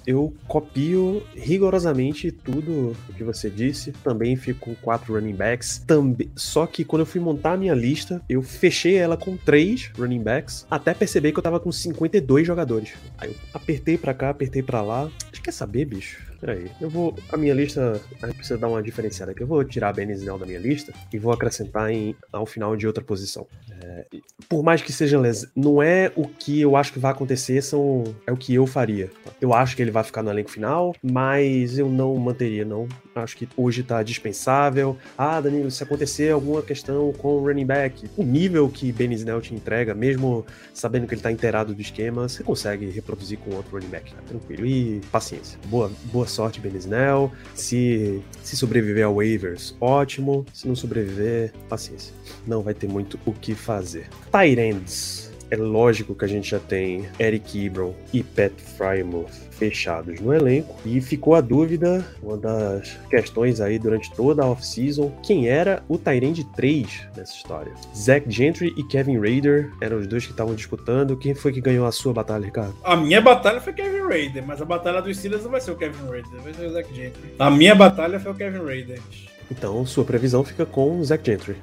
eu 0.06 0.32
copio 0.46 1.22
rigorosamente 1.34 2.30
tudo 2.30 2.96
o 3.08 3.12
que 3.12 3.24
você 3.24 3.48
disse. 3.50 3.92
Também 3.92 4.36
fico 4.36 4.60
com 4.62 4.74
quatro 4.76 5.14
running 5.14 5.34
backs. 5.34 5.82
Também, 5.86 6.30
só 6.36 6.66
que 6.66 6.84
quando 6.84 7.00
eu 7.00 7.06
fui 7.06 7.20
montar 7.20 7.52
a 7.52 7.56
minha 7.56 7.74
lista, 7.74 8.22
eu 8.28 8.42
fechei 8.42 8.96
ela 8.96 9.16
com 9.16 9.36
três 9.36 9.90
running 9.96 10.22
backs, 10.22 10.66
até 10.70 10.94
perceber 10.94 11.32
que 11.32 11.38
eu 11.38 11.42
tava 11.42 11.60
com 11.60 11.70
52 11.70 12.46
jogadores. 12.46 12.92
Aí 13.18 13.30
eu 13.30 13.36
apertei 13.52 13.98
pra 13.98 14.14
cá, 14.14 14.30
apertei 14.30 14.62
pra 14.62 14.82
lá. 14.82 15.04
Acho 15.04 15.32
que 15.32 15.42
quer 15.42 15.52
saber, 15.52 15.84
bicho? 15.84 16.31
Peraí, 16.42 16.68
eu 16.80 16.90
vou. 16.90 17.14
A 17.30 17.36
minha 17.36 17.54
lista. 17.54 18.00
A 18.20 18.26
gente 18.26 18.34
precisa 18.34 18.58
dar 18.58 18.66
uma 18.66 18.82
diferenciada 18.82 19.30
aqui. 19.30 19.44
Eu 19.44 19.46
vou 19.46 19.62
tirar 19.62 19.90
a 19.90 19.92
Benisnel 19.92 20.36
da 20.36 20.44
minha 20.44 20.58
lista 20.58 20.92
e 21.12 21.16
vou 21.16 21.32
acrescentar 21.32 21.88
em, 21.88 22.16
ao 22.32 22.44
final 22.44 22.74
de 22.74 22.84
outra 22.84 23.02
posição. 23.02 23.46
É, 23.80 24.06
por 24.48 24.64
mais 24.64 24.82
que 24.82 24.92
seja 24.92 25.20
les... 25.20 25.46
não 25.54 25.80
é 25.80 26.10
o 26.16 26.26
que 26.26 26.60
eu 26.60 26.74
acho 26.74 26.92
que 26.92 26.98
vai 26.98 27.12
acontecer, 27.12 27.62
são 27.62 28.02
é 28.26 28.32
o 28.32 28.36
que 28.36 28.52
eu 28.52 28.66
faria. 28.66 29.08
Eu 29.40 29.54
acho 29.54 29.76
que 29.76 29.82
ele 29.82 29.92
vai 29.92 30.02
ficar 30.02 30.20
no 30.20 30.30
elenco 30.30 30.50
final, 30.50 30.96
mas 31.00 31.78
eu 31.78 31.88
não 31.88 32.16
manteria, 32.16 32.64
não. 32.64 32.88
Acho 33.14 33.36
que 33.36 33.48
hoje 33.56 33.84
tá 33.84 34.02
dispensável. 34.02 34.98
Ah, 35.16 35.40
Danilo, 35.40 35.70
se 35.70 35.84
acontecer 35.84 36.32
alguma 36.32 36.60
questão 36.60 37.12
com 37.12 37.36
o 37.36 37.46
running 37.46 37.66
back, 37.66 38.10
o 38.16 38.24
nível 38.24 38.68
que 38.68 38.90
Benisnel 38.90 39.40
te 39.40 39.54
entrega, 39.54 39.94
mesmo 39.94 40.44
sabendo 40.74 41.06
que 41.06 41.14
ele 41.14 41.20
tá 41.20 41.30
inteirado 41.30 41.72
do 41.72 41.80
esquema, 41.80 42.28
você 42.28 42.42
consegue 42.42 42.90
reproduzir 42.90 43.38
com 43.38 43.54
outro 43.54 43.76
running 43.76 43.90
back. 43.90 44.12
Tá 44.12 44.22
tranquilo. 44.26 44.66
E 44.66 45.00
paciência. 45.12 45.56
Boa, 45.66 45.88
boa 46.04 46.26
sorte, 46.32 46.60
Benisnel. 46.60 47.30
Se, 47.54 48.22
se 48.42 48.56
sobreviver 48.56 49.04
ao 49.04 49.16
waivers, 49.16 49.76
ótimo. 49.80 50.44
Se 50.52 50.66
não 50.66 50.74
sobreviver, 50.74 51.52
paciência. 51.68 52.14
Não 52.46 52.62
vai 52.62 52.74
ter 52.74 52.88
muito 52.88 53.18
o 53.24 53.32
que 53.32 53.54
fazer. 53.54 54.08
Tyrants. 54.30 55.21
É 55.52 55.56
lógico 55.56 56.14
que 56.14 56.24
a 56.24 56.28
gente 56.28 56.48
já 56.48 56.58
tem 56.58 57.06
Eric 57.20 57.66
Ebron 57.66 57.92
e 58.10 58.22
Pat 58.22 58.54
Frymouth 58.58 59.28
fechados 59.50 60.18
no 60.18 60.32
elenco. 60.32 60.74
E 60.82 60.98
ficou 60.98 61.34
a 61.34 61.42
dúvida, 61.42 62.02
uma 62.22 62.38
das 62.38 62.98
questões 63.10 63.60
aí 63.60 63.78
durante 63.78 64.10
toda 64.14 64.42
a 64.42 64.46
off-season, 64.46 65.12
quem 65.22 65.48
era 65.48 65.82
o 65.90 65.98
Tyrande 65.98 66.42
3 66.56 67.08
nessa 67.14 67.34
história. 67.34 67.74
Zach 67.94 68.24
Gentry 68.30 68.72
e 68.78 68.82
Kevin 68.84 69.18
Rader 69.18 69.70
eram 69.82 69.98
os 69.98 70.06
dois 70.06 70.24
que 70.24 70.30
estavam 70.30 70.54
disputando. 70.54 71.18
Quem 71.18 71.34
foi 71.34 71.52
que 71.52 71.60
ganhou 71.60 71.84
a 71.84 71.92
sua 71.92 72.14
batalha, 72.14 72.46
Ricardo? 72.46 72.74
A 72.82 72.96
minha 72.96 73.20
batalha 73.20 73.60
foi 73.60 73.74
Kevin 73.74 74.08
Raider, 74.08 74.42
mas 74.46 74.62
a 74.62 74.64
batalha 74.64 75.02
dos 75.02 75.18
Steelers 75.18 75.44
não 75.44 75.50
vai 75.50 75.60
ser 75.60 75.72
o 75.72 75.76
Kevin 75.76 76.08
Raider, 76.08 76.40
vai 76.42 76.54
ser 76.54 76.64
o 76.64 76.72
Zach 76.72 76.94
Gentry. 76.94 77.34
A 77.38 77.50
minha 77.50 77.74
batalha 77.74 78.18
foi 78.18 78.32
o 78.32 78.34
Kevin 78.34 78.64
Raider. 78.64 79.02
Então, 79.50 79.84
sua 79.84 80.02
previsão 80.02 80.42
fica 80.42 80.64
com 80.64 80.98
o 80.98 81.04
Zach 81.04 81.22
Gentry. 81.22 81.56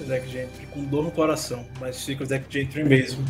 O 0.00 0.04
Zach 0.04 0.28
Gentry, 0.28 0.66
com 0.66 0.84
dor 0.84 1.02
no 1.04 1.10
coração, 1.10 1.66
mas 1.80 2.04
fica 2.04 2.22
o 2.22 2.26
Zach 2.26 2.44
Gentry 2.48 2.84
mesmo. 2.84 3.24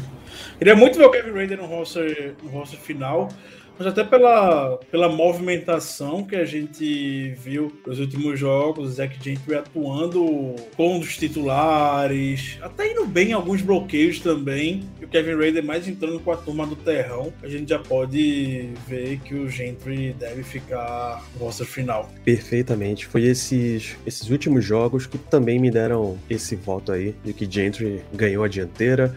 Queria 0.59 0.75
muito 0.75 0.99
ver 0.99 1.05
o 1.05 1.11
Kevin 1.11 1.33
Raider 1.33 1.59
no 1.59 1.67
roster, 1.67 2.35
no 2.43 2.51
roster 2.51 2.79
final, 2.79 3.29
mas 3.79 3.87
até 3.87 4.05
pela, 4.05 4.79
pela 4.91 5.09
movimentação 5.09 6.25
que 6.25 6.37
a 6.37 6.45
gente 6.45 7.31
viu 7.39 7.73
nos 7.87 7.99
últimos 7.99 8.39
jogos, 8.39 8.89
o 8.89 8.93
Zach 8.93 9.17
Gentry 9.23 9.55
atuando 9.55 10.55
com 10.77 10.99
os 10.99 11.17
titulares, 11.17 12.59
até 12.61 12.93
indo 12.93 13.05
bem 13.07 13.31
em 13.31 13.33
alguns 13.33 13.62
bloqueios 13.62 14.21
também, 14.21 14.85
e 15.01 15.05
o 15.05 15.09
Kevin 15.09 15.37
Raider 15.37 15.65
mais 15.65 15.87
entrando 15.89 16.21
com 16.21 16.33
a 16.33 16.37
turma 16.37 16.67
do 16.67 16.77
terrão, 16.77 17.33
a 17.43 17.49
gente 17.49 17.69
já 17.69 17.79
pode 17.79 18.71
ver 18.87 19.19
que 19.21 19.35
o 19.35 19.49
Gentry 19.49 20.15
deve 20.19 20.43
ficar 20.43 21.25
no 21.39 21.51
final. 21.65 22.11
Perfeitamente. 22.25 23.07
Foi 23.07 23.25
esses, 23.25 23.97
esses 24.07 24.31
últimos 24.31 24.65
jogos 24.65 25.07
que 25.07 25.19
também 25.19 25.59
me 25.59 25.71
deram 25.71 26.19
esse 26.29 26.57
voto 26.57 26.93
aí, 26.93 27.15
de 27.25 27.33
que 27.33 27.51
Gentry 27.51 28.03
ganhou 28.12 28.45
a 28.45 28.49
dianteira. 28.49 29.15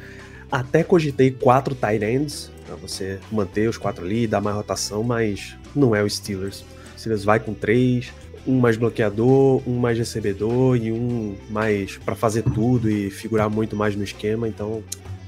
Até 0.51 0.83
cogitei 0.83 1.31
quatro 1.31 1.75
tight 1.75 2.03
ends, 2.03 2.51
você 2.75 3.19
manter 3.31 3.69
os 3.69 3.77
quatro 3.77 4.05
ali, 4.05 4.27
dar 4.27 4.41
mais 4.41 4.55
rotação, 4.55 5.03
mas 5.03 5.55
não 5.75 5.95
é 5.95 6.03
o 6.03 6.09
Steelers. 6.09 6.63
O 6.95 6.99
Steelers 6.99 7.23
vai 7.23 7.39
com 7.39 7.53
três, 7.53 8.11
um 8.47 8.59
mais 8.59 8.77
bloqueador, 8.77 9.61
um 9.67 9.77
mais 9.77 9.97
recebedor 9.97 10.75
e 10.77 10.91
um 10.91 11.35
mais 11.49 11.97
pra 11.97 12.15
fazer 12.15 12.43
tudo 12.43 12.89
e 12.89 13.09
figurar 13.09 13.49
muito 13.49 13.75
mais 13.75 13.95
no 13.95 14.03
esquema. 14.03 14.47
Então, 14.47 14.83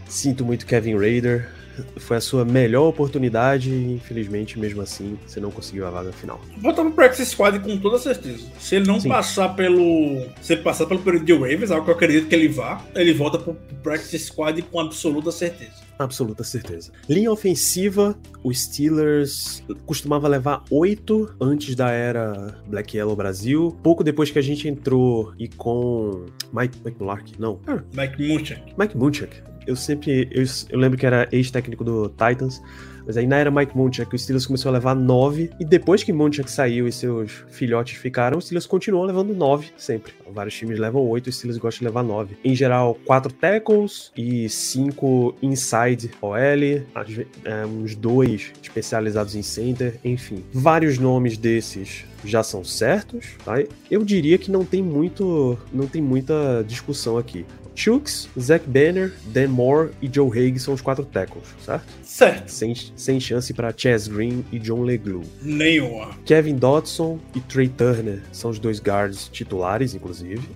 sinto 0.07 0.43
muito 0.43 0.65
Kevin 0.65 0.97
Raider. 0.97 1.49
Foi 1.97 2.17
a 2.17 2.21
sua 2.21 2.43
melhor 2.43 2.87
oportunidade 2.87 3.69
e, 3.69 3.93
infelizmente, 3.93 4.59
mesmo 4.59 4.81
assim, 4.81 5.17
você 5.25 5.39
não 5.39 5.49
conseguiu 5.49 5.87
a 5.87 5.89
vaga 5.89 6.11
final. 6.11 6.39
Voltar 6.57 6.83
pro 6.83 6.91
Practice 6.91 7.27
Squad 7.27 7.59
com 7.59 7.77
toda 7.77 7.97
certeza. 7.97 8.45
Se 8.59 8.75
ele 8.75 8.85
não 8.85 8.99
Sim. 8.99 9.07
passar 9.07 9.49
pelo. 9.55 10.25
Se 10.41 10.53
ele 10.53 10.63
passar 10.63 10.85
pelo 10.85 10.99
período 10.99 11.25
de 11.25 11.33
waivers, 11.33 11.71
algo 11.71 11.85
que 11.85 11.91
eu 11.91 11.95
acredito 11.95 12.27
que 12.27 12.35
ele 12.35 12.49
vá, 12.49 12.83
ele 12.93 13.13
volta 13.13 13.39
pro 13.39 13.55
Practice 13.81 14.19
Squad 14.19 14.61
com 14.63 14.79
absoluta 14.79 15.31
certeza. 15.31 15.80
Absoluta 16.03 16.43
certeza. 16.43 16.91
Linha 17.07 17.31
ofensiva, 17.31 18.17
o 18.43 18.53
Steelers 18.53 19.63
costumava 19.85 20.27
levar 20.27 20.63
oito 20.69 21.33
antes 21.39 21.75
da 21.75 21.91
era 21.91 22.61
Black 22.67 22.97
Yellow 22.97 23.15
Brasil. 23.15 23.77
Pouco 23.83 24.03
depois 24.03 24.31
que 24.31 24.39
a 24.39 24.41
gente 24.41 24.67
entrou 24.67 25.33
e 25.37 25.47
com 25.47 26.25
Mike 26.51 26.79
McLark, 26.85 27.33
não, 27.39 27.59
ah, 27.67 27.81
Mike 27.93 28.27
Munchak. 28.27 28.73
Mike 28.77 28.97
Munchak. 28.97 29.43
Eu 29.67 29.75
sempre, 29.75 30.27
eu, 30.31 30.43
eu 30.69 30.79
lembro 30.79 30.97
que 30.97 31.05
era 31.05 31.27
ex-técnico 31.31 31.83
do 31.83 32.09
Titans, 32.09 32.61
mas 33.05 33.17
aí 33.17 33.27
na 33.27 33.37
era 33.37 33.51
Mike 33.51 33.75
Munchak, 33.75 34.13
o 34.13 34.19
Steelers 34.19 34.45
começou 34.45 34.69
a 34.69 34.73
levar 34.73 34.95
nove, 34.95 35.49
e 35.59 35.65
depois 35.65 36.03
que 36.03 36.13
Munchak 36.13 36.49
saiu 36.49 36.87
e 36.87 36.91
seus 36.91 37.43
filhotes 37.49 37.97
ficaram, 37.97 38.37
o 38.37 38.41
Steelers 38.41 38.65
continuou 38.65 39.03
levando 39.03 39.33
nove 39.33 39.69
sempre. 39.77 40.13
Vários 40.31 40.55
times 40.55 40.79
levam 40.79 41.01
oito, 41.09 41.27
o 41.27 41.31
Steelers 41.31 41.59
gosta 41.59 41.79
de 41.79 41.85
levar 41.85 42.03
nove. 42.03 42.37
Em 42.43 42.55
geral, 42.55 42.97
quatro 43.05 43.31
tackles 43.33 44.11
e 44.15 44.47
cinco 44.49 45.35
inside 45.41 46.11
OL, 46.21 46.35
é, 46.35 47.65
uns 47.65 47.95
dois 47.95 48.51
especializados 48.61 49.35
em 49.35 49.41
center, 49.41 49.99
enfim. 50.03 50.43
Vários 50.53 50.97
nomes 50.97 51.37
desses 51.37 52.05
já 52.23 52.43
são 52.43 52.63
certos, 52.63 53.35
tá? 53.43 53.55
Eu 53.89 54.03
diria 54.03 54.37
que 54.37 54.51
não 54.51 54.63
tem 54.63 54.81
muito, 54.81 55.57
não 55.73 55.87
tem 55.87 56.01
muita 56.01 56.63
discussão 56.67 57.17
aqui. 57.17 57.45
Chooks, 57.81 58.29
Zach 58.39 58.63
Banner, 58.67 59.11
Dan 59.33 59.47
Moore 59.47 59.89
e 59.99 60.07
Joe 60.13 60.29
Haig 60.29 60.59
são 60.59 60.71
os 60.71 60.81
quatro 60.81 61.03
tackles, 61.03 61.47
certo? 61.65 61.85
Certo. 62.03 62.47
Sem, 62.49 62.75
sem 62.95 63.19
chance 63.19 63.51
para 63.55 63.73
Chaz 63.75 64.07
Green 64.07 64.45
e 64.51 64.59
John 64.59 64.83
Leglu. 64.83 65.23
Nenhuma. 65.41 66.11
Kevin 66.23 66.57
Dodson 66.57 67.17
e 67.33 67.39
Trey 67.39 67.69
Turner 67.69 68.21
são 68.31 68.51
os 68.51 68.59
dois 68.59 68.79
guards 68.79 69.27
titulares, 69.29 69.95
inclusive. 69.95 70.47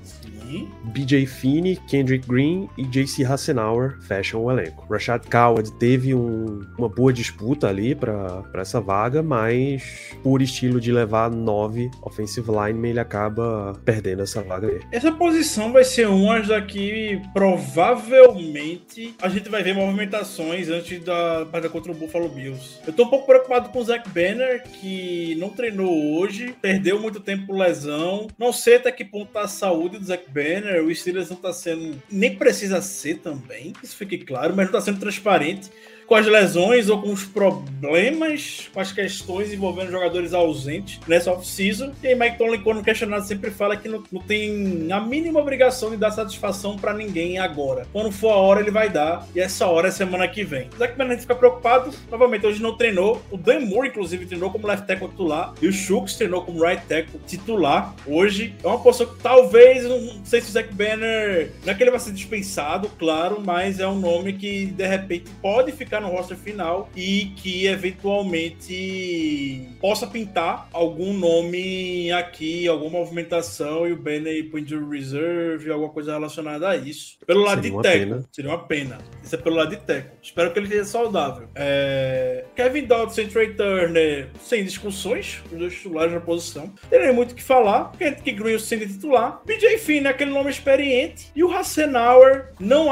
BJ 0.83 1.25
Finney, 1.25 1.75
Kendrick 1.87 2.27
Green 2.27 2.69
e 2.77 2.83
JC 2.83 3.23
Hassenauer 3.25 3.97
fecham 4.01 4.43
o 4.43 4.51
elenco. 4.51 4.85
Rashad 4.91 5.23
Coward 5.29 5.71
teve 5.73 6.13
um- 6.13 6.61
uma 6.77 6.87
boa 6.89 7.11
disputa 7.11 7.67
ali 7.67 7.93
para 7.95 8.43
essa 8.55 8.79
vaga, 8.79 9.21
mas 9.23 10.11
por 10.23 10.41
estilo 10.41 10.79
de 10.79 10.91
levar 10.91 11.29
nove 11.31 11.89
offensive 12.01 12.49
linemen, 12.51 12.91
ele 12.91 12.99
acaba 12.99 13.73
perdendo 13.83 14.21
essa 14.23 14.41
vaga 14.41 14.67
aí. 14.67 14.79
Essa 14.91 15.11
posição 15.11 15.71
vai 15.71 15.83
ser 15.83 16.07
uma 16.07 16.39
das 16.41 16.65
que 16.65 17.21
provavelmente 17.33 19.15
a 19.21 19.29
gente 19.29 19.49
vai 19.49 19.61
ver 19.63 19.73
movimentações 19.75 20.69
antes 20.69 20.99
da 21.03 21.45
partida 21.51 21.69
contra 21.71 21.91
o 21.91 21.95
Buffalo 21.95 22.29
Bills. 22.29 22.79
Eu 22.87 22.93
tô 22.93 23.03
um 23.03 23.09
pouco 23.09 23.25
preocupado 23.25 23.69
com 23.69 23.79
o 23.79 23.83
Zach 23.83 24.07
Banner, 24.09 24.63
que 24.79 25.35
não 25.39 25.49
treinou 25.49 26.17
hoje, 26.17 26.55
perdeu 26.61 26.99
muito 26.99 27.19
tempo 27.19 27.47
por 27.47 27.57
lesão. 27.57 28.27
Não 28.37 28.51
sei 28.53 28.75
até 28.77 28.91
que 28.91 29.03
ponto 29.05 29.31
tá 29.31 29.41
a 29.41 29.47
saúde 29.47 29.97
do 29.99 30.05
Zach 30.05 30.23
Banner. 30.35 30.83
O 30.83 30.93
Steelers 30.93 31.29
não 31.29 31.37
tá 31.37 31.53
sendo. 31.53 32.01
Nem 32.11 32.35
precisa 32.35 32.81
ser 32.81 33.19
também, 33.19 33.71
isso 33.81 33.95
fique 33.95 34.17
claro, 34.17 34.53
mas 34.53 34.65
não 34.65 34.73
tá 34.73 34.81
sendo 34.81 34.99
transparente 34.99 35.71
com 36.07 36.15
as 36.15 36.25
lesões 36.25 36.89
ou 36.89 37.01
com 37.01 37.11
os 37.11 37.23
problemas, 37.23 38.69
com 38.73 38.79
as 38.79 38.91
questões 38.91 39.51
envolvendo 39.51 39.91
jogadores 39.91 40.33
ausentes 40.33 40.99
nessa 41.07 41.31
off-season. 41.31 41.93
E 42.03 42.07
aí 42.07 42.15
Mike 42.15 42.37
Tomlin, 42.37 42.61
quando 42.61 42.83
questionado, 42.83 43.25
sempre 43.25 43.51
fala 43.51 43.75
que 43.75 43.87
não, 43.87 44.03
não 44.11 44.21
tem 44.21 44.91
a 44.91 44.99
mínima 44.99 45.39
obrigação 45.39 45.89
de 45.89 45.97
dar 45.97 46.11
satisfação 46.11 46.77
pra 46.77 46.93
ninguém 46.93 47.39
agora. 47.39 47.87
Quando 47.91 48.11
for 48.11 48.31
a 48.31 48.35
hora, 48.35 48.61
ele 48.61 48.71
vai 48.71 48.89
dar. 48.89 49.27
E 49.35 49.39
essa 49.39 49.65
hora 49.67 49.87
é 49.87 49.91
semana 49.91 50.27
que 50.27 50.43
vem. 50.43 50.69
O 50.75 50.77
Zach 50.77 50.95
Bennett 50.95 51.21
fica 51.21 51.35
preocupado. 51.35 51.91
Novamente, 52.09 52.45
hoje 52.45 52.61
não 52.61 52.77
treinou. 52.77 53.21
O 53.31 53.37
Dan 53.37 53.61
Moore, 53.61 53.89
inclusive, 53.89 54.25
treinou 54.25 54.51
como 54.51 54.67
left 54.67 54.85
tackle 54.85 55.09
titular. 55.09 55.53
E 55.61 55.67
o 55.67 55.73
Shooks 55.73 56.15
treinou 56.15 56.43
como 56.43 56.63
right 56.63 56.85
tackle 56.87 57.19
titular 57.25 57.95
hoje. 58.05 58.53
É 58.63 58.67
uma 58.67 58.79
posição 58.79 59.07
que 59.07 59.21
talvez, 59.21 59.83
não 59.83 60.23
sei 60.23 60.41
se 60.41 60.49
o 60.49 60.51
Zach 60.51 60.71
Banner... 60.73 61.51
Não 61.65 61.73
é 61.73 61.75
que 61.75 61.83
ele 61.83 61.91
vai 61.91 61.99
ser 61.99 62.11
dispensado, 62.11 62.89
claro, 62.99 63.41
mas 63.43 63.79
é 63.79 63.87
um 63.87 63.99
nome 63.99 64.33
que, 64.33 64.67
de 64.67 64.85
repente, 64.85 65.31
pode 65.41 65.71
ficar 65.71 65.94
no 66.01 66.09
roster 66.09 66.37
final 66.37 66.89
e 66.95 67.31
que 67.35 67.67
eventualmente 67.67 69.67
possa 69.79 70.07
pintar 70.07 70.67
algum 70.71 71.13
nome 71.13 72.11
aqui, 72.11 72.67
alguma 72.67 72.99
movimentação 72.99 73.87
e 73.87 73.91
o 73.91 73.97
Banner 73.97 74.33
ir 74.33 74.43
pro 74.49 74.59
injury 74.59 74.97
reserve, 74.97 75.71
alguma 75.71 75.89
coisa 75.89 76.13
relacionada 76.13 76.69
a 76.69 76.75
isso. 76.75 77.17
Pelo 77.25 77.41
lado 77.41 77.61
Seria 77.61 77.77
de 77.77 77.83
pena. 77.83 78.25
seria 78.31 78.51
uma 78.51 78.63
pena. 78.65 78.97
Isso 79.23 79.35
é 79.35 79.37
pelo 79.37 79.55
lado 79.55 79.69
de 79.69 79.77
tackle. 79.77 80.11
Espero 80.21 80.51
que 80.51 80.59
ele 80.59 80.67
esteja 80.67 80.85
saudável. 80.85 81.47
É, 81.55 82.45
Kevin 82.55 82.85
Dodson 82.85 83.21
e 83.21 83.27
Trey 83.27 83.53
Turner, 83.53 84.29
sem 84.41 84.63
discussões, 84.63 85.41
os 85.51 85.57
dois 85.57 85.73
titulares 85.73 86.13
na 86.13 86.19
posição. 86.19 86.71
Terei 86.89 87.11
muito 87.11 87.31
o 87.31 87.35
que 87.35 87.43
falar. 87.43 87.91
Kendrick 87.97 88.31
Green 88.31 88.59
sendo 88.59 88.87
titular. 88.87 89.41
BJ 89.45 89.77
Finn 89.77 90.05
é 90.05 90.09
aquele 90.09 90.31
nome 90.31 90.49
experiente. 90.49 91.31
E 91.35 91.43
o 91.43 91.51
Hassenauer, 91.51 92.53
não 92.59 92.85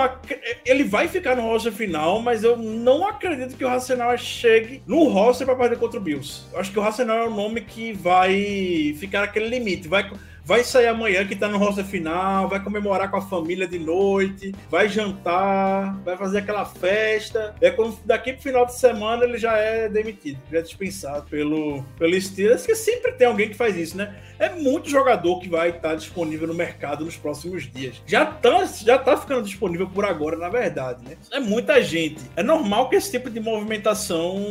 ele 0.66 0.84
vai 0.84 1.08
ficar 1.08 1.36
no 1.36 1.44
roster 1.44 1.72
final, 1.72 2.22
mas 2.22 2.44
eu 2.44 2.58
não 2.58 2.93
acredito 3.08 3.56
que 3.56 3.64
o 3.64 3.70
Hassenauer 3.70 4.18
chegue 4.18 4.84
no 4.86 5.06
roster 5.06 5.48
para 5.48 5.56
perder 5.56 5.80
contra 5.80 6.00
o 6.00 6.04
Bills. 6.04 6.44
Eu 6.52 6.60
acho 6.60 6.72
que 6.72 6.78
o 6.78 6.84
Hassenauer 6.84 7.24
é 7.24 7.30
um 7.30 7.36
nome 7.36 7.62
que 7.62 7.94
vai 7.94 8.94
ficar 9.00 9.22
naquele 9.22 9.48
limite. 9.48 9.88
Vai 9.88 10.12
vai 10.46 10.64
sair 10.64 10.88
amanhã 10.88 11.26
que 11.26 11.36
tá 11.36 11.48
no 11.48 11.58
roster 11.58 11.86
final, 11.86 12.48
vai 12.48 12.62
comemorar 12.62 13.10
com 13.10 13.18
a 13.18 13.22
família 13.22 13.68
de 13.68 13.80
noite, 13.80 14.54
vai 14.70 14.90
jantar, 14.90 16.00
vai 16.04 16.18
fazer 16.18 16.40
aquela 16.40 16.66
festa. 16.66 17.56
É 17.62 17.72
quando 17.72 17.98
daqui 18.06 18.34
pro 18.34 18.42
final 18.42 18.66
de 18.66 18.76
semana 18.76 19.24
ele 19.24 19.38
já 19.38 19.58
é 19.58 19.88
demitido, 19.88 20.40
já 20.52 20.60
é 20.60 20.62
dispensado 20.62 21.30
pelo, 21.30 21.84
pelo 21.98 22.20
Steelers, 22.20 22.66
que 22.66 22.76
sempre 22.76 23.14
tem 23.14 23.28
alguém 23.28 23.50
que 23.50 23.56
faz 23.56 23.76
isso, 23.78 23.98
né? 23.98 24.16
É 24.40 24.50
muito 24.50 24.90
jogador 24.90 25.40
que 25.40 25.48
vai 25.48 25.70
estar 25.70 25.96
disponível 25.96 26.48
no 26.48 26.54
mercado 26.54 27.06
nos 27.06 27.16
próximos 27.16 27.72
dias. 27.72 28.02
Já 28.06 28.26
tá, 28.26 28.66
já 28.66 28.98
tá 28.98 29.16
ficando 29.16 29.44
disponível 29.44 29.88
por 29.88 30.04
agora, 30.04 30.38
na 30.38 30.50
verdade, 30.50 31.04
né? 31.06 31.16
É 31.32 31.40
muita 31.40 31.82
gente. 31.82 32.22
É 32.36 32.44
normal 32.44 32.90
que 32.90 32.96
esse 32.96 33.12
tipo 33.12 33.30
de 33.30 33.40
movimentação 33.40 34.44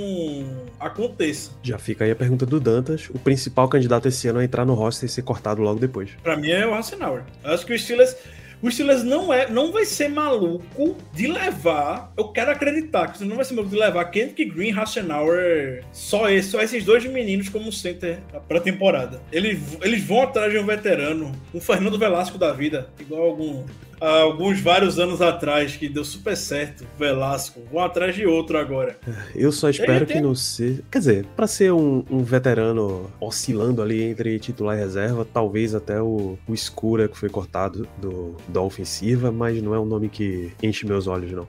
aconteça. 0.81 1.50
Já 1.62 1.78
fica 1.78 2.05
aí 2.05 2.11
a 2.11 2.16
pergunta 2.16 2.46
do 2.46 2.59
Dantas, 2.59 3.11
o 3.11 3.18
principal 3.18 3.68
candidato 3.68 4.09
esse 4.09 4.26
ano 4.28 4.38
a 4.38 4.44
entrar 4.44 4.64
no 4.64 4.74
roster 4.74 5.09
e 5.09 5.12
ser 5.12 5.22
cortado 5.22 5.61
logo 5.61 5.82
depois. 5.83 6.11
Pra 6.23 6.37
mim 6.37 6.51
é 6.51 6.66
o 6.66 6.75
Hassenauer. 6.75 7.25
Acho 7.45 7.66
que 7.66 7.75
o 7.75 7.79
Steelers. 7.79 8.16
O 8.62 8.71
Steelers 8.71 9.03
não, 9.03 9.33
é, 9.33 9.51
não 9.51 9.73
vai 9.73 9.85
ser 9.85 10.09
maluco 10.09 10.97
de 11.12 11.27
levar. 11.27 12.12
Eu 12.16 12.29
quero 12.29 12.53
acreditar 12.53 13.09
que 13.09 13.16
Steelers 13.16 13.29
não 13.29 13.37
vai 13.37 13.45
ser 13.45 13.55
maluco 13.55 13.75
de 13.75 13.81
levar 13.81 14.05
Kendrick 14.05 14.45
Green 14.45 14.73
Hassenauer. 14.73 15.85
Só, 15.92 16.31
esse, 16.31 16.51
só 16.51 16.61
esses 16.61 16.85
dois 16.85 17.05
meninos 17.05 17.49
como 17.49 17.73
center 17.73 18.21
pra 18.47 18.61
temporada. 18.61 19.21
Eles, 19.33 19.59
eles 19.83 20.05
vão 20.05 20.23
atrás 20.23 20.53
de 20.53 20.59
um 20.59 20.64
veterano, 20.64 21.33
um 21.53 21.61
Fernando 21.61 21.99
Velasco 21.99 22.38
da 22.38 22.53
vida, 22.53 22.88
igual 23.01 23.23
algum, 23.23 23.64
alguns 24.09 24.61
vários 24.61 24.99
anos 24.99 25.21
atrás, 25.23 25.77
que 25.77 25.88
deu 25.88 26.05
super 26.05 26.37
certo. 26.37 26.85
Velasco. 26.99 27.61
Vão 27.71 27.83
atrás 27.83 28.15
de 28.15 28.27
outro 28.27 28.59
agora. 28.59 28.97
Eu 29.35 29.53
só 29.53 29.69
espero 29.69 30.07
que 30.07 30.21
não 30.21 30.35
seja. 30.35 30.83
Quer 30.91 30.99
dizer, 30.99 31.27
pra 31.37 31.47
ser 31.47 31.73
um, 31.73 32.05
um 32.11 32.23
veterano 32.23 33.11
oscilando 33.21 33.83
ali 33.83 34.03
entre 34.03 34.38
titular 34.38 34.77
e 34.77 34.81
reserva, 34.81 35.27
talvez 35.33 35.75
até 35.75 36.01
o, 36.01 36.38
o 36.47 36.55
Escura, 36.55 37.09
que 37.09 37.17
foi 37.17 37.29
cortado 37.29 37.87
do, 37.99 38.37
da 38.49 38.61
ofensiva, 38.61 39.31
mas 39.31 39.62
não 39.62 39.75
é 39.75 39.81
um 39.81 39.87
nome 39.87 40.09
que 40.09 40.53
enche 40.62 40.87
meus 40.87 41.07
olhos, 41.07 41.31
não. 41.33 41.47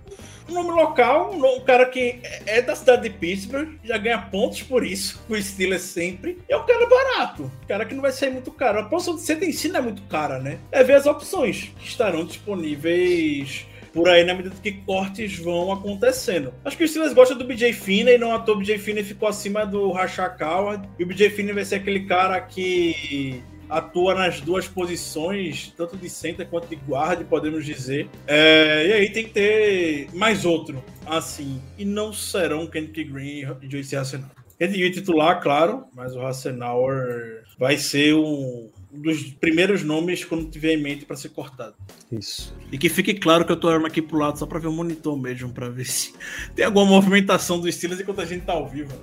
Um 0.50 0.54
nome 0.54 0.72
local, 0.72 1.34
um 1.34 1.60
cara 1.62 1.86
que 1.86 2.20
é 2.46 2.62
da 2.62 2.76
cidade 2.76 3.04
de 3.04 3.10
Pittsburgh, 3.12 3.78
já 3.84 3.98
ganha 3.98 4.18
pontos 4.18 4.62
por 4.62 4.86
isso, 4.86 5.24
o 5.30 5.42
Steelers 5.42 5.82
sempre. 5.82 6.40
É 6.50 6.58
um 6.58 6.66
cara 6.66 6.86
barato, 6.86 7.44
um 7.44 7.68
cara 7.68 7.86
que 7.86 7.94
não 7.94 8.02
vai 8.02 8.12
sair 8.12 8.32
muito 8.32 8.52
caro. 8.52 8.80
A 8.80 8.84
posição 8.84 9.16
de 9.16 9.22
center 9.22 9.48
em 9.48 9.54
si 9.54 9.70
não 9.70 9.80
é 9.80 9.84
muito 9.84 10.02
cara, 10.04 10.40
né? 10.40 10.60
É 10.72 10.84
ver 10.84 10.96
as 10.96 11.06
opções 11.06 11.72
que 11.78 11.88
estarão 11.88 12.26
disponíveis 12.26 13.66
por 13.94 14.10
aí 14.10 14.24
na 14.24 14.34
medida 14.34 14.56
que 14.62 14.72
cortes 14.72 15.38
vão 15.38 15.72
acontecendo. 15.72 16.54
Acho 16.66 16.76
que 16.76 16.84
o 16.84 16.88
Steelers 16.88 17.14
gosta 17.14 17.36
do 17.36 17.46
BJ 17.46 17.74
Finney, 17.74 18.18
não 18.18 18.34
à 18.34 18.40
toa 18.40 18.56
o 18.56 18.58
BJ 18.58 18.80
Finney 18.80 19.04
ficou 19.04 19.30
acima 19.30 19.66
do 19.66 19.92
Rashad 19.92 20.38
Coward. 20.38 20.90
E 20.98 21.04
o 21.04 21.08
BJ 21.08 21.30
Finney 21.30 21.54
vai 21.54 21.64
ser 21.64 21.76
aquele 21.76 22.06
cara 22.06 22.42
que 22.42 23.44
atua 23.74 24.14
nas 24.14 24.40
duas 24.40 24.68
posições, 24.68 25.74
tanto 25.76 25.98
de 25.98 26.10
center 26.10 26.48
quanto 26.48 26.68
de 26.68 26.76
guarda, 26.76 27.24
podemos 27.24 27.66
dizer. 27.66 28.08
É, 28.28 28.88
e 28.88 28.94
aí 28.94 29.10
tem 29.10 29.26
que 29.26 29.32
ter 29.32 30.10
mais 30.14 30.46
outro, 30.46 30.84
assim. 31.06 31.62
E 31.78 31.84
não 31.84 32.14
serão 32.14 32.68
Kendrick 32.68 33.06
Green 33.06 33.46
e 33.62 33.70
Joyce 33.70 33.96
Hassenauer. 33.96 34.32
Kendrick 34.60 34.92
titular, 34.92 35.42
claro, 35.42 35.86
mas 35.94 36.16
o 36.16 36.22
Hassenauer 36.22 37.44
vai 37.58 37.78
ser 37.78 38.14
um 38.14 38.70
dos 38.94 39.24
primeiros 39.34 39.84
nomes 39.84 40.24
quando 40.24 40.50
tiver 40.50 40.74
em 40.74 40.82
mente 40.82 41.06
para 41.06 41.16
ser 41.16 41.30
cortado. 41.30 41.76
Isso. 42.12 42.56
E 42.72 42.78
que 42.78 42.90
fique 42.90 43.14
claro 43.16 43.46
que 43.46 43.52
eu 43.52 43.56
tô 43.56 43.68
olhando 43.68 43.88
aqui 43.88 44.02
pro 44.02 44.18
lado 44.18 44.38
só 44.38 44.46
pra 44.46 44.60
ver 44.60 44.68
o 44.68 44.72
monitor 44.72 45.20
mesmo, 45.20 45.50
pra 45.50 45.70
ver 45.70 45.86
se 45.86 46.14
tem 46.56 46.66
alguma 46.66 46.86
movimentação 46.86 47.60
do 47.60 47.72
Steelers 47.72 48.02
enquanto 48.02 48.22
a 48.22 48.26
gente 48.26 48.46
tá 48.46 48.54
ao 48.54 48.70
vivo. 48.70 48.94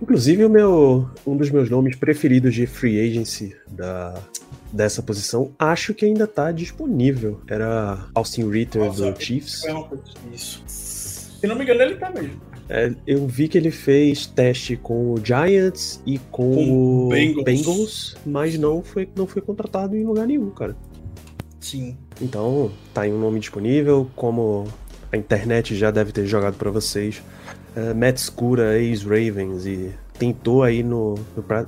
Inclusive, 0.00 0.44
o 0.44 0.48
meu, 0.50 1.10
um 1.26 1.36
dos 1.36 1.50
meus 1.50 1.68
nomes 1.68 1.96
preferidos 1.96 2.54
de 2.54 2.66
free 2.66 3.00
agency 3.00 3.54
da, 3.68 4.20
dessa 4.72 5.02
posição, 5.02 5.52
acho 5.58 5.92
que 5.92 6.04
ainda 6.04 6.26
tá 6.26 6.50
disponível. 6.50 7.40
Era 7.46 8.08
Austin 8.14 8.48
Ritter 8.48 8.84
Nossa, 8.84 9.12
do 9.12 9.22
Chiefs. 9.22 9.64
É 9.64 9.74
Isso. 10.32 10.62
Se 10.66 11.46
não 11.46 11.56
me 11.56 11.64
engano, 11.64 11.82
ele 11.82 11.96
tá 11.96 12.10
mesmo. 12.10 12.40
É, 12.72 12.94
eu 13.04 13.26
vi 13.26 13.48
que 13.48 13.58
ele 13.58 13.72
fez 13.72 14.26
teste 14.26 14.76
com 14.76 15.12
o 15.14 15.20
Giants 15.24 16.00
e 16.06 16.18
com, 16.30 16.54
Com 16.54 17.06
o 17.06 17.08
Bengals. 17.08 17.44
Bengals, 17.44 18.16
mas 18.24 18.56
não 18.56 18.80
foi, 18.80 19.08
não 19.16 19.26
foi 19.26 19.42
contratado 19.42 19.96
em 19.96 20.04
lugar 20.04 20.24
nenhum, 20.26 20.50
cara. 20.50 20.76
Sim. 21.58 21.96
Então, 22.22 22.70
tá 22.94 23.02
aí 23.02 23.12
um 23.12 23.18
nome 23.18 23.40
disponível, 23.40 24.08
como 24.14 24.68
a 25.12 25.16
internet 25.16 25.74
já 25.76 25.90
deve 25.90 26.12
ter 26.12 26.26
jogado 26.26 26.56
pra 26.56 26.70
vocês. 26.70 27.20
É, 27.74 27.92
Matt 27.92 28.18
Scura, 28.18 28.78
ex-Ravens, 28.78 29.66
e 29.66 29.90
tentou 30.18 30.62
aí 30.62 30.82
no, 30.84 31.14
no 31.36 31.42
pra- 31.42 31.66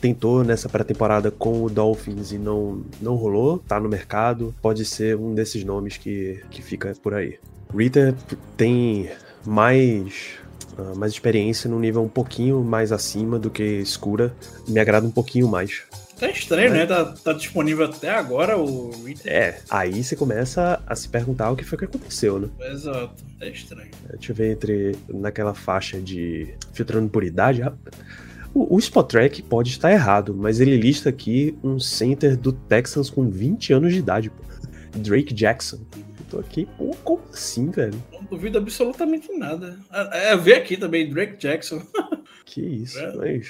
tentou 0.00 0.44
nessa 0.44 0.68
pré-temporada 0.68 1.30
com 1.30 1.64
o 1.64 1.68
Dolphins 1.70 2.30
e 2.30 2.38
não, 2.38 2.82
não 3.00 3.16
rolou, 3.16 3.58
tá 3.58 3.80
no 3.80 3.88
mercado, 3.88 4.54
pode 4.62 4.84
ser 4.84 5.16
um 5.16 5.34
desses 5.34 5.64
nomes 5.64 5.96
que, 5.96 6.40
que 6.50 6.62
fica 6.62 6.92
por 7.02 7.14
aí. 7.14 7.38
Ritter 7.74 8.14
tem 8.56 9.08
mais, 9.46 10.34
ah, 10.76 10.92
mais 10.96 11.12
experiência 11.12 11.70
num 11.70 11.78
nível 11.78 12.02
um 12.02 12.08
pouquinho 12.08 12.62
mais 12.64 12.92
acima 12.92 13.38
do 13.38 13.50
que 13.50 13.62
Escura, 13.62 14.34
me 14.68 14.78
agrada 14.80 15.06
um 15.06 15.10
pouquinho 15.10 15.48
mais. 15.48 15.82
Tá 16.18 16.30
estranho, 16.30 16.72
né? 16.72 16.86
Tá, 16.86 17.04
tá 17.04 17.32
disponível 17.34 17.84
até 17.84 18.08
agora 18.08 18.58
o. 18.58 18.90
É, 19.26 19.58
aí 19.68 20.02
você 20.02 20.16
começa 20.16 20.82
a 20.86 20.94
se 20.96 21.08
perguntar 21.10 21.50
o 21.50 21.56
que 21.56 21.62
foi 21.64 21.76
que 21.76 21.84
aconteceu, 21.84 22.38
né? 22.38 22.48
Exato. 22.70 23.22
É 23.38 23.50
estranho. 23.50 23.90
Deixa 24.14 24.32
eu 24.32 24.36
ver 24.36 24.52
entre 24.52 24.96
naquela 25.10 25.52
faixa 25.52 26.00
de 26.00 26.54
filtrando 26.72 27.10
por 27.10 27.22
idade. 27.22 27.62
ah, 27.62 27.74
O, 28.54 28.76
o 28.76 28.78
Spot 28.78 29.06
Track 29.06 29.42
pode 29.42 29.68
estar 29.68 29.92
errado, 29.92 30.34
mas 30.34 30.58
ele 30.58 30.78
lista 30.78 31.10
aqui 31.10 31.54
um 31.62 31.78
center 31.78 32.34
do 32.34 32.50
Texans 32.50 33.10
com 33.10 33.28
20 33.28 33.74
anos 33.74 33.92
de 33.92 33.98
idade. 33.98 34.30
pô. 34.30 34.42
Drake 34.96 35.34
Jackson. 35.34 35.80
tô 36.30 36.38
aqui, 36.38 36.66
pô, 36.78 36.96
como 37.04 37.20
assim, 37.30 37.70
velho? 37.70 38.02
Duvido 38.30 38.58
absolutamente 38.58 39.32
nada. 39.32 39.78
É, 39.92 40.32
é 40.32 40.36
ver 40.36 40.54
aqui 40.54 40.76
também, 40.76 41.08
Drake 41.08 41.36
Jackson. 41.36 41.82
Que 42.44 42.60
isso, 42.60 42.98
É. 43.00 43.40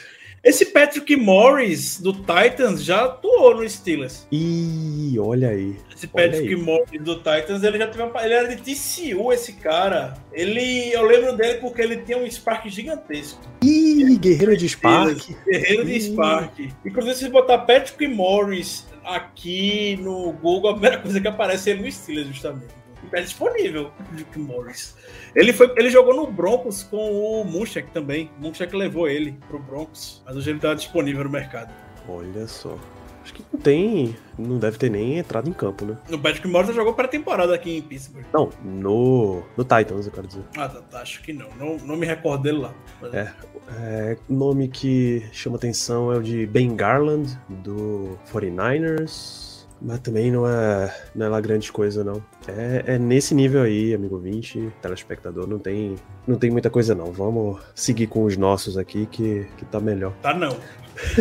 Esse 0.43 0.67
Patrick 0.67 1.17
Morris 1.17 2.01
do 2.01 2.13
Titans 2.13 2.85
já 2.85 3.05
atuou 3.05 3.57
no 3.57 3.69
Steelers. 3.69 4.27
Ih, 4.31 5.19
olha 5.19 5.49
aí. 5.51 5.77
Esse 5.95 6.09
Olha 6.15 6.31
Patrick 6.31 6.55
aí. 6.55 6.57
Morris 6.57 7.03
do 7.03 7.17
Titans, 7.17 7.63
ele 7.65 7.79
já 7.79 7.89
teve 7.89 8.03
uma, 8.05 8.25
ele 8.25 8.35
era 8.35 8.55
de 8.55 8.63
TCU, 8.63 9.33
esse 9.33 9.55
cara. 9.55 10.15
Ele, 10.33 10.93
eu 10.93 11.03
lembro 11.03 11.37
dele 11.37 11.59
porque 11.59 11.83
ele 11.83 11.97
tinha 11.97 12.17
um 12.17 12.31
Spark 12.31 12.69
gigantesco. 12.69 13.41
Ih, 13.63 14.17
guerreiro 14.19 14.57
de 14.57 14.69
Spark. 14.69 15.19
Guerreiro 15.51 15.85
de 15.85 15.97
Ih. 15.97 16.01
Spark. 16.01 16.59
Inclusive, 16.85 17.17
se 17.17 17.29
botar 17.29 17.59
Patrick 17.59 18.07
Morris 18.07 18.87
aqui 19.05 19.97
no 20.01 20.33
Google, 20.33 20.71
a 20.71 20.75
primeira 20.75 20.99
coisa 20.99 21.21
que 21.21 21.27
aparece 21.29 21.73
é 21.73 21.75
no 21.75 21.91
Steelers, 21.91 22.29
justamente. 22.29 22.86
É 23.13 23.21
disponível, 23.23 23.91
Patrick 23.99 24.39
Morris. 24.39 24.97
Ele, 25.35 25.53
foi, 25.53 25.73
ele 25.77 25.91
jogou 25.91 26.15
no 26.15 26.27
Broncos 26.31 26.83
com 26.83 26.97
o 27.41 27.45
Munchak 27.45 27.91
também. 27.91 28.31
O 28.39 28.43
Munchak 28.43 28.75
levou 28.75 29.09
ele 29.09 29.39
pro 29.49 29.59
Broncos, 29.59 30.23
mas 30.25 30.37
hoje 30.37 30.51
ele 30.51 30.59
tá 30.59 30.75
disponível 30.75 31.25
no 31.25 31.31
mercado. 31.31 31.73
Olha 32.09 32.47
só. 32.47 32.77
Acho 33.23 33.35
que 33.35 33.45
não 33.53 33.59
tem. 33.61 34.17
Não 34.39 34.57
deve 34.57 34.79
ter 34.79 34.89
nem 34.89 35.19
entrado 35.19 35.51
em 35.51 35.53
campo, 35.53 35.85
né? 35.85 35.99
O 36.13 36.17
Patrick 36.19 36.47
Morris 36.47 36.73
jogou 36.77 36.95
pré-temporada 36.95 37.53
aqui 37.53 37.77
em 37.79 37.83
Pittsburgh. 37.83 38.25
Não, 38.33 38.51
no. 38.65 39.43
No 39.57 39.65
Titans, 39.65 40.07
eu 40.07 40.13
quero 40.13 40.29
dizer. 40.29 40.45
Ah, 40.57 40.69
tá, 40.69 40.81
tá, 40.83 41.01
acho 41.01 41.21
que 41.23 41.33
não. 41.33 41.49
não. 41.59 41.77
Não 41.79 41.97
me 41.97 42.07
recordo 42.07 42.45
dele 42.45 42.59
lá. 42.59 42.75
Mas- 43.03 43.13
É. 43.15 43.33
É, 43.81 44.17
nome 44.29 44.69
que 44.69 45.27
chama 45.33 45.57
atenção 45.57 46.13
é 46.13 46.19
o 46.19 46.23
de 46.23 46.47
Ben 46.47 46.77
Garland, 46.77 47.37
do 47.49 48.17
49ers. 48.33 49.46
Mas 49.81 50.01
também 50.01 50.31
não 50.31 50.49
é, 50.49 50.95
não 51.15 51.27
é 51.27 51.29
lá 51.29 51.41
grande 51.41 51.71
coisa, 51.71 52.03
não. 52.03 52.23
É, 52.49 52.95
é 52.95 52.99
nesse 52.99 53.35
nível 53.35 53.63
aí, 53.63 53.95
amigo 53.95 54.19
20, 54.19 54.73
telespectador, 54.81 55.47
não 55.47 55.59
tem, 55.59 55.97
não 56.27 56.37
tem 56.39 56.51
muita 56.51 56.71
coisa, 56.71 56.95
não. 56.95 57.13
Vamos 57.13 57.61
seguir 57.75 58.07
com 58.07 58.25
os 58.25 58.37
nossos 58.37 58.79
aqui, 58.79 59.07
que, 59.07 59.47
que 59.57 59.65
tá 59.67 59.79
melhor. 59.81 60.13
Tá 60.23 60.35
não. 60.35 60.57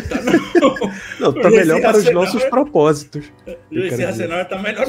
Tá 0.07 0.21
não. 0.21 1.33
Não, 1.33 1.41
tá 1.41 1.49
melhor 1.49 1.81
para 1.81 1.91
os 1.91 1.97
Arsenal 1.97 2.23
nossos 2.23 2.41
é- 2.41 2.49
propósitos. 2.49 3.25
Esse 3.45 3.89
dizer. 3.89 4.05
Arsenal 4.05 4.45
tá 4.45 4.57
melhor. 4.57 4.87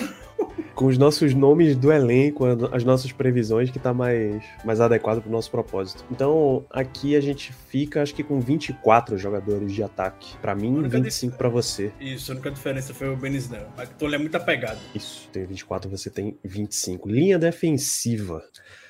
Com 0.74 0.86
os 0.86 0.98
nossos 0.98 1.32
nomes 1.32 1.74
do 1.74 1.90
elenco, 1.90 2.44
as 2.70 2.84
nossas 2.84 3.10
previsões, 3.10 3.70
que 3.70 3.78
tá 3.78 3.94
mais, 3.94 4.44
mais 4.62 4.78
adequado 4.78 5.22
pro 5.22 5.30
nosso 5.30 5.50
propósito. 5.50 6.04
Então, 6.10 6.66
aqui 6.70 7.16
a 7.16 7.20
gente 7.20 7.52
fica, 7.52 8.02
acho 8.02 8.14
que 8.14 8.22
com 8.22 8.38
24 8.40 9.16
jogadores 9.16 9.72
de 9.72 9.82
ataque. 9.82 10.36
Pra 10.36 10.54
mim, 10.54 10.76
Única 10.76 11.00
25 11.00 11.36
pra 11.36 11.48
você. 11.48 11.92
Isso, 11.98 12.30
a 12.30 12.34
única 12.34 12.50
diferença 12.50 12.92
foi 12.92 13.08
o 13.08 13.16
Ben 13.16 13.34
Snell. 13.36 13.66
Mas 13.74 13.88
que 13.88 14.04
é 14.04 14.18
muito 14.18 14.36
apegado. 14.36 14.78
Isso, 14.94 15.28
tem 15.32 15.46
24, 15.46 15.90
você 15.90 16.10
tem 16.10 16.36
25. 16.44 17.08
Linha 17.08 17.38
defensiva. 17.38 18.42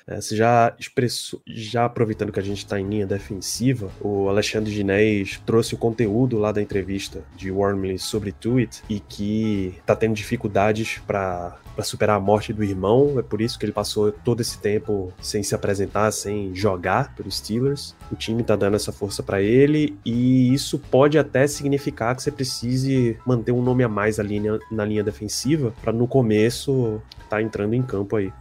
É, 0.07 0.21
você 0.21 0.37
já 0.37 0.73
expressou, 0.79 1.41
já 1.45 1.83
aproveitando 1.83 2.31
que 2.31 2.39
a 2.39 2.43
gente 2.43 2.59
está 2.59 2.79
em 2.79 2.87
linha 2.87 3.05
defensiva, 3.05 3.91
o 3.99 4.29
Alexandre 4.29 4.71
Ginés 4.71 5.41
trouxe 5.45 5.75
o 5.75 5.77
conteúdo 5.77 6.37
lá 6.37 6.53
da 6.53 6.61
entrevista 6.61 7.23
de 7.35 7.51
Wormley 7.51 7.99
sobre 7.99 8.31
Tweet 8.31 8.81
e 8.89 9.01
que 9.01 9.75
tá 9.85 9.95
tendo 9.97 10.15
dificuldades 10.15 11.01
para 11.05 11.59
superar 11.83 12.15
a 12.15 12.19
morte 12.21 12.53
do 12.53 12.63
irmão, 12.63 13.19
é 13.19 13.21
por 13.21 13.41
isso 13.41 13.59
que 13.59 13.65
ele 13.65 13.73
passou 13.73 14.11
todo 14.11 14.39
esse 14.39 14.57
tempo 14.59 15.13
sem 15.21 15.43
se 15.43 15.53
apresentar, 15.53 16.11
sem 16.11 16.55
jogar 16.55 17.13
pelos 17.13 17.37
Steelers. 17.37 17.93
O 18.09 18.15
time 18.15 18.43
tá 18.43 18.55
dando 18.55 18.75
essa 18.75 18.93
força 18.93 19.21
para 19.21 19.41
ele 19.41 19.97
e 20.05 20.53
isso 20.53 20.79
pode 20.79 21.19
até 21.19 21.45
significar 21.47 22.15
que 22.15 22.23
você 22.23 22.31
precise 22.31 23.17
manter 23.25 23.51
um 23.51 23.61
nome 23.61 23.83
a 23.83 23.89
mais 23.89 24.19
ali 24.19 24.39
na, 24.39 24.57
na 24.71 24.85
linha 24.85 25.03
defensiva 25.03 25.73
para 25.81 25.91
no 25.91 26.07
começo 26.07 27.01
tá 27.29 27.41
entrando 27.41 27.73
em 27.73 27.83
campo 27.83 28.15
aí. 28.15 28.31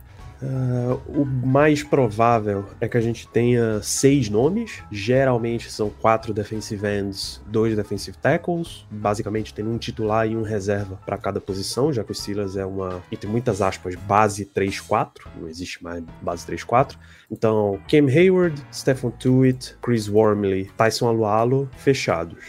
Ah, 0.43 0.99
o 1.07 1.25
mais 1.25 1.83
provável 1.83 2.67
é 2.81 2.89
que 2.89 2.97
a 2.97 3.01
gente 3.01 3.27
tenha 3.29 3.81
seis 3.83 4.29
nomes. 4.29 4.83
Geralmente 4.91 5.71
são 5.71 5.91
quatro 5.91 6.35
defensive 6.35 6.87
ends, 6.87 7.43
dois 7.47 7.75
defensive 7.75 8.17
tackles. 8.19 8.87
Basicamente 8.91 9.55
tem 9.55 9.67
um 9.67 9.79
titular 9.79 10.29
e 10.29 10.37
um 10.37 10.43
reserva 10.43 10.99
para 11.07 11.17
cada 11.17 11.41
posição, 11.41 11.93
já 11.93 12.05
que 12.05 12.13
o 12.13 12.15
Steelers 12.15 12.57
é 12.57 12.67
uma, 12.67 13.03
entre 13.11 13.29
muitas 13.29 13.63
aspas, 13.63 13.95
base 13.95 14.45
3-4. 14.45 15.11
Não 15.41 15.49
existe 15.49 15.83
mais 15.83 16.03
base 16.21 16.47
3-4. 16.47 16.97
Então, 17.31 17.81
Cam 17.89 18.07
Hayward, 18.07 18.63
Stephen 18.73 19.11
Tuitt, 19.13 19.77
Chris 19.83 20.09
Wormley, 20.09 20.71
Tyson 20.77 21.09
Alualo, 21.09 21.69
fechados. 21.77 22.45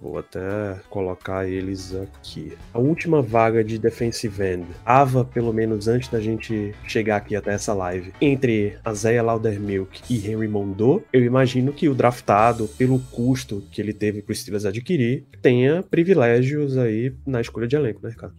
Vou 0.00 0.18
até 0.18 0.76
colocar 0.88 1.48
eles 1.48 1.94
aqui. 1.94 2.56
A 2.72 2.78
última 2.78 3.22
vaga 3.22 3.64
de 3.64 3.78
defensive 3.78 4.42
end, 4.42 4.66
Ava, 4.84 5.24
pelo 5.24 5.52
menos 5.52 5.88
antes 5.88 6.08
da 6.08 6.20
gente 6.20 6.74
chegar 6.86 7.16
aqui 7.16 7.34
até 7.34 7.52
essa 7.52 7.72
live, 7.72 8.12
entre 8.20 8.76
Isaiah 8.90 9.22
Laudermilk 9.22 10.02
e 10.10 10.30
Henry 10.30 10.48
Mondou, 10.48 11.02
eu 11.12 11.24
imagino 11.24 11.72
que 11.72 11.88
o 11.88 11.94
draftado, 11.94 12.68
pelo 12.78 12.98
custo 13.10 13.62
que 13.70 13.80
ele 13.80 13.92
teve 13.92 14.22
para 14.22 14.32
os 14.32 14.40
Steelers 14.40 14.64
adquirir, 14.64 15.24
tenha 15.40 15.82
privilégios 15.82 16.76
aí 16.76 17.14
na 17.26 17.40
escolha 17.40 17.66
de 17.66 17.76
elenco, 17.76 18.00
né, 18.02 18.12
cara? 18.16 18.32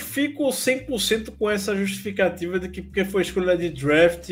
Fico 0.00 0.44
100% 0.48 1.30
com 1.38 1.50
essa 1.50 1.74
justificativa 1.76 2.58
de 2.58 2.68
que 2.68 2.82
porque 2.82 3.04
foi 3.04 3.22
escolha 3.22 3.56
de 3.56 3.68
draft 3.70 4.28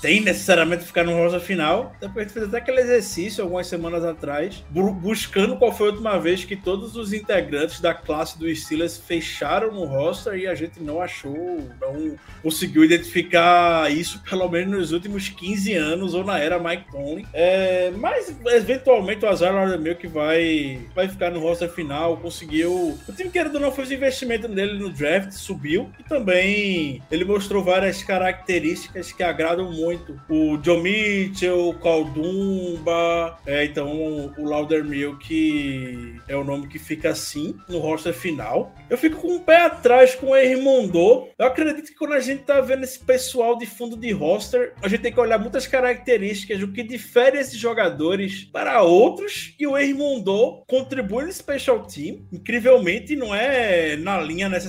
tem 0.00 0.20
necessariamente 0.20 0.84
ficar 0.84 1.04
no 1.04 1.12
roster 1.16 1.40
final. 1.40 1.92
Depois 2.00 2.18
a 2.18 2.22
gente 2.22 2.32
fez 2.32 2.46
até 2.46 2.58
aquele 2.58 2.80
exercício 2.80 3.42
algumas 3.44 3.66
semanas 3.66 4.04
atrás, 4.04 4.64
bu- 4.70 4.92
buscando 4.92 5.56
qual 5.56 5.72
foi 5.72 5.88
a 5.88 5.90
última 5.92 6.18
vez 6.18 6.44
que 6.44 6.56
todos 6.56 6.96
os 6.96 7.12
integrantes 7.12 7.80
da 7.80 7.94
classe 7.94 8.38
do 8.38 8.52
Steelers 8.54 8.96
fecharam 8.98 9.72
no 9.72 9.84
roster 9.84 10.34
e 10.34 10.46
a 10.46 10.54
gente 10.54 10.80
não 10.80 11.00
achou, 11.00 11.34
não 11.80 12.16
conseguiu 12.42 12.84
identificar 12.84 13.90
isso 13.90 14.20
pelo 14.28 14.48
menos 14.48 14.76
nos 14.78 14.92
últimos 14.92 15.28
15 15.28 15.74
anos 15.74 16.14
ou 16.14 16.24
na 16.24 16.38
era 16.38 16.58
Mike 16.58 16.90
Tomlin. 16.90 17.26
É, 17.32 17.90
mas 17.96 18.34
eventualmente 18.46 19.24
o 19.24 19.28
Azar 19.28 19.78
meio 19.78 19.96
que 19.96 20.06
vai, 20.06 20.80
vai 20.94 21.08
ficar 21.08 21.30
no 21.30 21.40
roster 21.40 21.70
final, 21.70 22.16
conseguiu. 22.18 22.98
O 23.08 23.12
time 23.12 23.30
querendo 23.30 23.58
não 23.58 23.72
fez 23.72 23.90
investimento 23.90 24.48
nele 24.76 24.80
no 24.80 24.90
draft, 24.90 25.32
subiu 25.32 25.90
e 25.98 26.04
também 26.04 27.02
ele 27.10 27.24
mostrou 27.24 27.64
várias 27.64 28.02
características 28.02 29.12
que 29.12 29.22
agradam 29.22 29.72
muito. 29.72 30.20
O 30.28 30.56
John 30.58 30.82
Mitchell, 30.82 31.70
o 31.70 31.74
Caldumba, 31.74 33.38
é, 33.46 33.64
então 33.64 34.32
o 34.36 34.44
Laudermilk 34.44 36.20
é 36.28 36.36
o 36.36 36.44
nome 36.44 36.68
que 36.68 36.78
fica 36.78 37.10
assim 37.10 37.56
no 37.68 37.78
roster 37.78 38.14
final. 38.14 38.74
Eu 38.88 38.98
fico 38.98 39.20
com 39.20 39.34
um 39.34 39.40
pé 39.40 39.62
atrás 39.62 40.14
com 40.14 40.28
o 40.28 40.36
Hermondo. 40.36 41.28
Eu 41.38 41.46
acredito 41.46 41.86
que 41.86 41.94
quando 41.94 42.14
a 42.14 42.20
gente 42.20 42.42
tá 42.42 42.60
vendo 42.60 42.84
esse 42.84 42.98
pessoal 42.98 43.56
de 43.56 43.66
fundo 43.66 43.96
de 43.96 44.12
roster, 44.12 44.74
a 44.82 44.88
gente 44.88 45.00
tem 45.00 45.12
que 45.12 45.20
olhar 45.20 45.38
muitas 45.38 45.66
características, 45.66 46.62
o 46.62 46.72
que 46.72 46.82
difere 46.82 47.38
esses 47.38 47.58
jogadores 47.58 48.44
para 48.44 48.82
outros. 48.82 49.54
E 49.58 49.66
o 49.66 49.76
Hermondo 49.76 50.62
contribui 50.66 51.24
no 51.24 51.32
special 51.32 51.84
team. 51.86 52.26
Incrivelmente, 52.32 53.16
não 53.16 53.34
é 53.34 53.96
na 53.96 54.20
linha 54.20 54.48
necessariamente, 54.48 54.65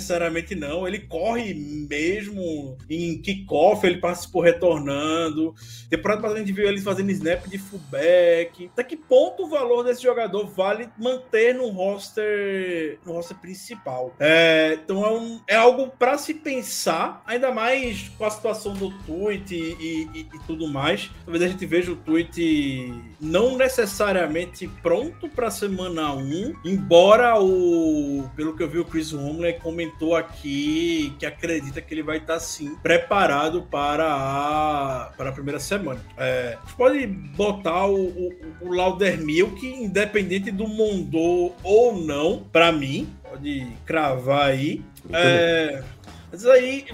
não. 0.55 0.87
Ele 0.87 0.99
corre 0.99 1.53
mesmo 1.53 2.77
em 2.89 3.17
kickoff, 3.21 3.85
ele 3.85 3.97
participou 3.97 4.41
retornando. 4.41 5.53
Temporada 5.89 6.21
passada 6.21 6.39
a 6.39 6.43
gente 6.45 6.53
viu 6.55 6.67
ele 6.67 6.81
fazendo 6.81 7.11
snap 7.11 7.45
de 7.47 7.57
fullback. 7.57 8.69
Até 8.73 8.83
que 8.83 8.95
ponto 8.97 9.43
o 9.45 9.49
valor 9.49 9.83
desse 9.83 10.03
jogador 10.03 10.47
vale 10.47 10.89
manter 10.97 11.53
no 11.55 11.69
roster, 11.69 12.99
no 13.05 13.13
roster 13.13 13.37
principal? 13.37 14.13
É, 14.19 14.77
então 14.83 15.05
é, 15.05 15.11
um- 15.11 15.39
é 15.47 15.55
algo 15.55 15.87
para 15.89 16.17
se 16.17 16.33
pensar, 16.33 17.21
ainda 17.25 17.51
mais 17.51 18.09
com 18.17 18.25
a 18.25 18.29
situação 18.29 18.73
do 18.73 18.91
tweet 19.05 19.53
e, 19.55 20.09
e- 20.13 20.27
e 20.33 20.39
tudo 20.45 20.67
mais. 20.67 21.09
Talvez 21.25 21.43
a 21.43 21.47
gente 21.47 21.65
veja 21.65 21.91
o 21.91 21.95
tweet 21.95 22.93
não 23.19 23.57
necessariamente 23.57 24.67
pronto 24.81 25.29
para 25.29 25.49
semana 25.49 26.13
1, 26.13 26.53
embora 26.65 27.39
o, 27.41 28.29
pelo 28.35 28.55
que 28.55 28.63
eu 28.63 28.69
vi, 28.69 28.79
o 28.79 28.85
Chris 28.85 29.13
Homler 29.13 29.59
comentou 29.87 30.15
aqui 30.15 31.15
que 31.17 31.25
acredita 31.25 31.81
que 31.81 31.93
ele 31.93 32.03
vai 32.03 32.17
estar 32.17 32.39
sim 32.39 32.75
preparado 32.75 33.63
para 33.63 34.05
a, 34.05 35.11
para 35.15 35.29
a 35.29 35.33
primeira 35.33 35.59
semana. 35.59 36.01
É, 36.17 36.57
a 36.57 36.65
gente 36.65 36.75
pode 36.75 37.07
botar 37.07 37.87
o, 37.87 38.07
o, 38.07 38.33
o 38.61 38.73
Laudermilk, 38.73 39.65
independente 39.65 40.51
do 40.51 40.67
Mondô 40.67 41.53
ou 41.63 41.97
não, 41.99 42.43
para 42.51 42.71
mim, 42.71 43.13
pode 43.23 43.67
cravar 43.85 44.49
aí. 44.49 44.83
É, 45.11 45.83
mas 46.31 46.45
aí, 46.45 46.85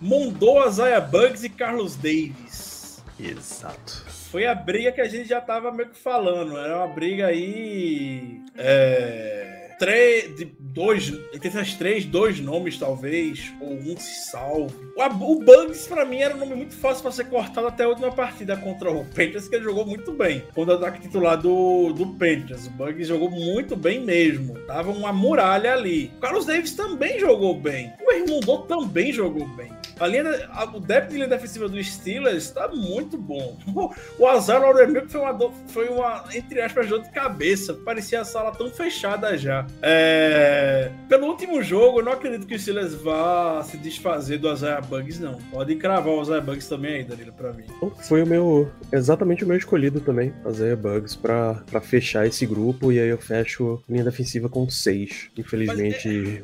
Mondô, 0.00 0.66
Isaiah 0.66 1.00
Bugs 1.00 1.44
e 1.44 1.48
Carlos 1.48 1.96
Davis. 1.96 3.02
Exato. 3.18 4.04
Foi 4.30 4.46
a 4.46 4.54
briga 4.54 4.92
que 4.92 5.00
a 5.00 5.08
gente 5.08 5.28
já 5.28 5.40
tava 5.40 5.72
meio 5.72 5.90
que 5.90 5.98
falando. 5.98 6.56
Era 6.56 6.78
uma 6.78 6.86
briga 6.86 7.26
aí. 7.26 8.40
É, 8.56 9.59
três, 9.80 10.46
dois, 10.58 11.08
entre 11.32 11.48
essas 11.48 11.72
três, 11.72 12.04
dois 12.04 12.38
nomes 12.38 12.78
talvez, 12.78 13.50
ou 13.62 13.72
um 13.72 13.96
se 13.96 14.30
salve. 14.30 14.74
O, 14.94 15.32
o 15.32 15.40
Bugs 15.40 15.86
pra 15.86 16.04
mim 16.04 16.18
era 16.18 16.36
um 16.36 16.38
nome 16.38 16.54
muito 16.54 16.74
fácil 16.74 17.02
pra 17.02 17.10
ser 17.10 17.24
cortado 17.24 17.66
até 17.66 17.84
a 17.84 17.88
última 17.88 18.12
partida 18.12 18.58
contra 18.58 18.92
o 18.92 19.06
Panthers, 19.06 19.48
que 19.48 19.56
ele 19.56 19.64
jogou 19.64 19.86
muito 19.86 20.12
bem. 20.12 20.44
Quando 20.54 20.74
ataque 20.74 21.00
titular 21.00 21.40
do, 21.40 21.94
do 21.94 22.06
Panthers, 22.08 22.66
o 22.66 22.70
Bugs 22.70 23.08
jogou 23.08 23.30
muito 23.30 23.74
bem 23.74 24.04
mesmo. 24.04 24.54
Tava 24.66 24.90
uma 24.92 25.14
muralha 25.14 25.72
ali. 25.72 26.12
O 26.18 26.20
Carlos 26.20 26.44
Davis 26.44 26.74
também 26.74 27.18
jogou 27.18 27.58
bem. 27.58 27.90
O 28.06 28.12
Hermundo 28.12 28.58
também 28.64 29.10
jogou 29.12 29.48
bem. 29.48 29.70
A 30.00 30.06
linha, 30.06 30.48
a, 30.50 30.64
o 30.64 30.80
depth 30.80 31.10
de 31.10 31.16
linha 31.16 31.28
defensiva 31.28 31.68
do 31.68 31.82
Steelers 31.82 32.44
está 32.44 32.68
muito 32.68 33.18
bom. 33.18 33.58
O, 34.18 34.26
azar 34.26 34.60
Laudermilk 34.60 35.10
foi 35.10 35.20
uma, 35.20 35.52
foi 35.68 35.88
uma, 35.88 36.24
entre 36.34 36.60
aspas, 36.60 36.88
dor 36.88 37.02
de 37.02 37.10
cabeça. 37.10 37.74
Parecia 37.74 38.20
a 38.20 38.24
sala 38.24 38.52
tão 38.52 38.70
fechada 38.70 39.36
já. 39.36 39.66
É, 39.82 40.90
pelo 41.08 41.26
último 41.26 41.62
jogo, 41.62 42.00
eu 42.00 42.04
não 42.04 42.12
acredito 42.12 42.46
que 42.46 42.54
o 42.54 42.58
Steelers 42.58 42.94
vá 42.94 43.62
se 43.62 43.76
desfazer 43.76 44.38
do 44.38 44.52
Isaiah 44.52 44.80
Bugs, 44.80 45.18
não. 45.18 45.34
Pode 45.50 45.74
cravar 45.76 46.14
o 46.14 46.22
Isaiah 46.22 46.40
Bugs 46.40 46.68
também 46.68 46.96
aí, 46.96 47.04
Danilo, 47.04 47.32
pra 47.32 47.52
mim. 47.52 47.64
Foi 48.02 48.22
o 48.22 48.26
meu, 48.26 48.70
exatamente 48.92 49.44
o 49.44 49.46
meu 49.46 49.56
escolhido 49.56 50.00
também, 50.00 50.32
Isaiah 50.48 50.76
Bugs, 50.76 51.16
pra, 51.16 51.54
pra 51.70 51.80
fechar 51.80 52.26
esse 52.26 52.46
grupo. 52.46 52.92
E 52.92 53.00
aí 53.00 53.08
eu 53.08 53.18
fecho 53.18 53.82
linha 53.88 54.04
defensiva 54.04 54.48
com 54.48 54.68
seis. 54.68 55.30
Infelizmente, 55.36 56.08
Mas, 56.08 56.38
é... 56.38 56.42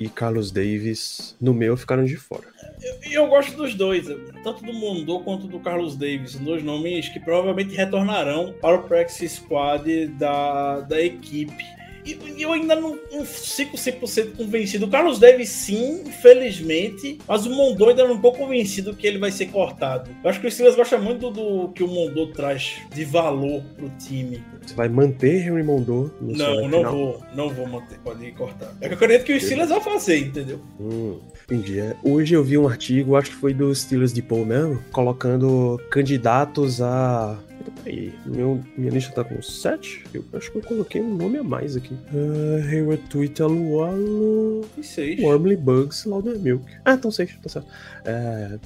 E 0.00 0.08
Carlos 0.08 0.50
Davis, 0.50 1.36
no 1.40 1.52
meu, 1.52 1.76
ficaram 1.76 2.04
de 2.04 2.16
fora. 2.16 2.55
Eu, 2.82 3.12
eu, 3.12 3.26
gosto 3.28 3.56
dos 3.56 3.74
dois, 3.74 4.06
tanto 4.42 4.64
do 4.64 4.72
Mondô 4.72 5.20
quanto 5.20 5.46
do 5.46 5.58
Carlos 5.60 5.96
Davis, 5.96 6.36
dois 6.36 6.62
nomes 6.62 7.08
que 7.08 7.18
provavelmente 7.18 7.74
retornarão 7.74 8.54
para 8.60 8.76
o 8.76 8.82
Practice 8.82 9.28
Squad 9.28 10.06
da, 10.18 10.80
da 10.80 11.00
equipe. 11.00 11.75
E 12.06 12.42
eu 12.42 12.52
ainda 12.52 12.76
não, 12.76 12.98
não 13.12 13.24
fico 13.24 13.76
100% 13.76 14.36
convencido. 14.36 14.86
O 14.86 14.90
Carlos 14.90 15.18
Davis, 15.18 15.48
sim, 15.48 16.02
infelizmente. 16.06 17.18
Mas 17.26 17.44
o 17.46 17.50
Mondô 17.50 17.88
ainda 17.88 18.06
não 18.06 18.14
estou 18.14 18.32
convencido 18.32 18.94
que 18.94 19.06
ele 19.06 19.18
vai 19.18 19.32
ser 19.32 19.46
cortado. 19.46 20.10
Eu 20.22 20.30
acho 20.30 20.40
que 20.40 20.46
o 20.46 20.50
Steelers 20.50 20.76
gosta 20.76 20.96
muito 20.98 21.30
do, 21.30 21.66
do 21.66 21.68
que 21.72 21.82
o 21.82 21.88
Mondô 21.88 22.28
traz 22.28 22.76
de 22.94 23.04
valor 23.04 23.62
pro 23.76 23.90
time. 23.98 24.42
Você 24.64 24.74
vai 24.74 24.88
manter 24.88 25.46
Henry 25.46 25.62
Mondô 25.62 26.10
no 26.20 26.36
Não, 26.36 26.68
não 26.68 26.82
vou. 26.90 27.22
Não 27.34 27.48
vou 27.48 27.66
manter. 27.66 27.98
Pode 28.00 28.30
cortar. 28.32 28.72
É 28.80 28.88
que 28.88 28.94
eu 28.94 28.96
acredito 28.96 29.24
que 29.24 29.32
o 29.32 29.40
Steelers 29.40 29.70
vai 29.70 29.80
fazer, 29.80 30.18
entendeu? 30.18 30.60
Hum, 30.80 31.18
entendi. 31.44 31.80
É, 31.80 31.96
hoje 32.04 32.34
eu 32.34 32.42
vi 32.42 32.58
um 32.58 32.68
artigo, 32.68 33.16
acho 33.16 33.30
que 33.30 33.36
foi 33.36 33.54
do 33.54 33.74
Steelers 33.74 34.12
de 34.12 34.22
Paul 34.22 34.44
mesmo, 34.44 34.82
colocando 34.92 35.80
candidatos 35.90 36.80
a 36.80 37.38
Peraí, 37.70 38.12
meu, 38.24 38.62
minha 38.76 38.90
lista 38.90 39.12
tá 39.12 39.24
com 39.24 39.40
7? 39.40 40.04
Eu 40.12 40.24
acho 40.32 40.50
que 40.50 40.58
eu 40.58 40.62
coloquei 40.62 41.00
um 41.00 41.14
nome 41.14 41.38
a 41.38 41.42
mais 41.42 41.76
aqui. 41.76 41.94
Uh, 42.12 42.68
Hayward 42.68 43.02
Tweet 43.08 43.42
Alualo. 43.42 44.64
E 44.76 44.82
6. 44.82 45.20
Wormley 45.20 45.56
Bugs 45.56 46.04
Laudermilk. 46.04 46.64
Ah, 46.84 46.94
então 46.94 47.10
6, 47.10 47.38
tá 47.42 47.48
certo. 47.48 47.68
É, 48.04 48.58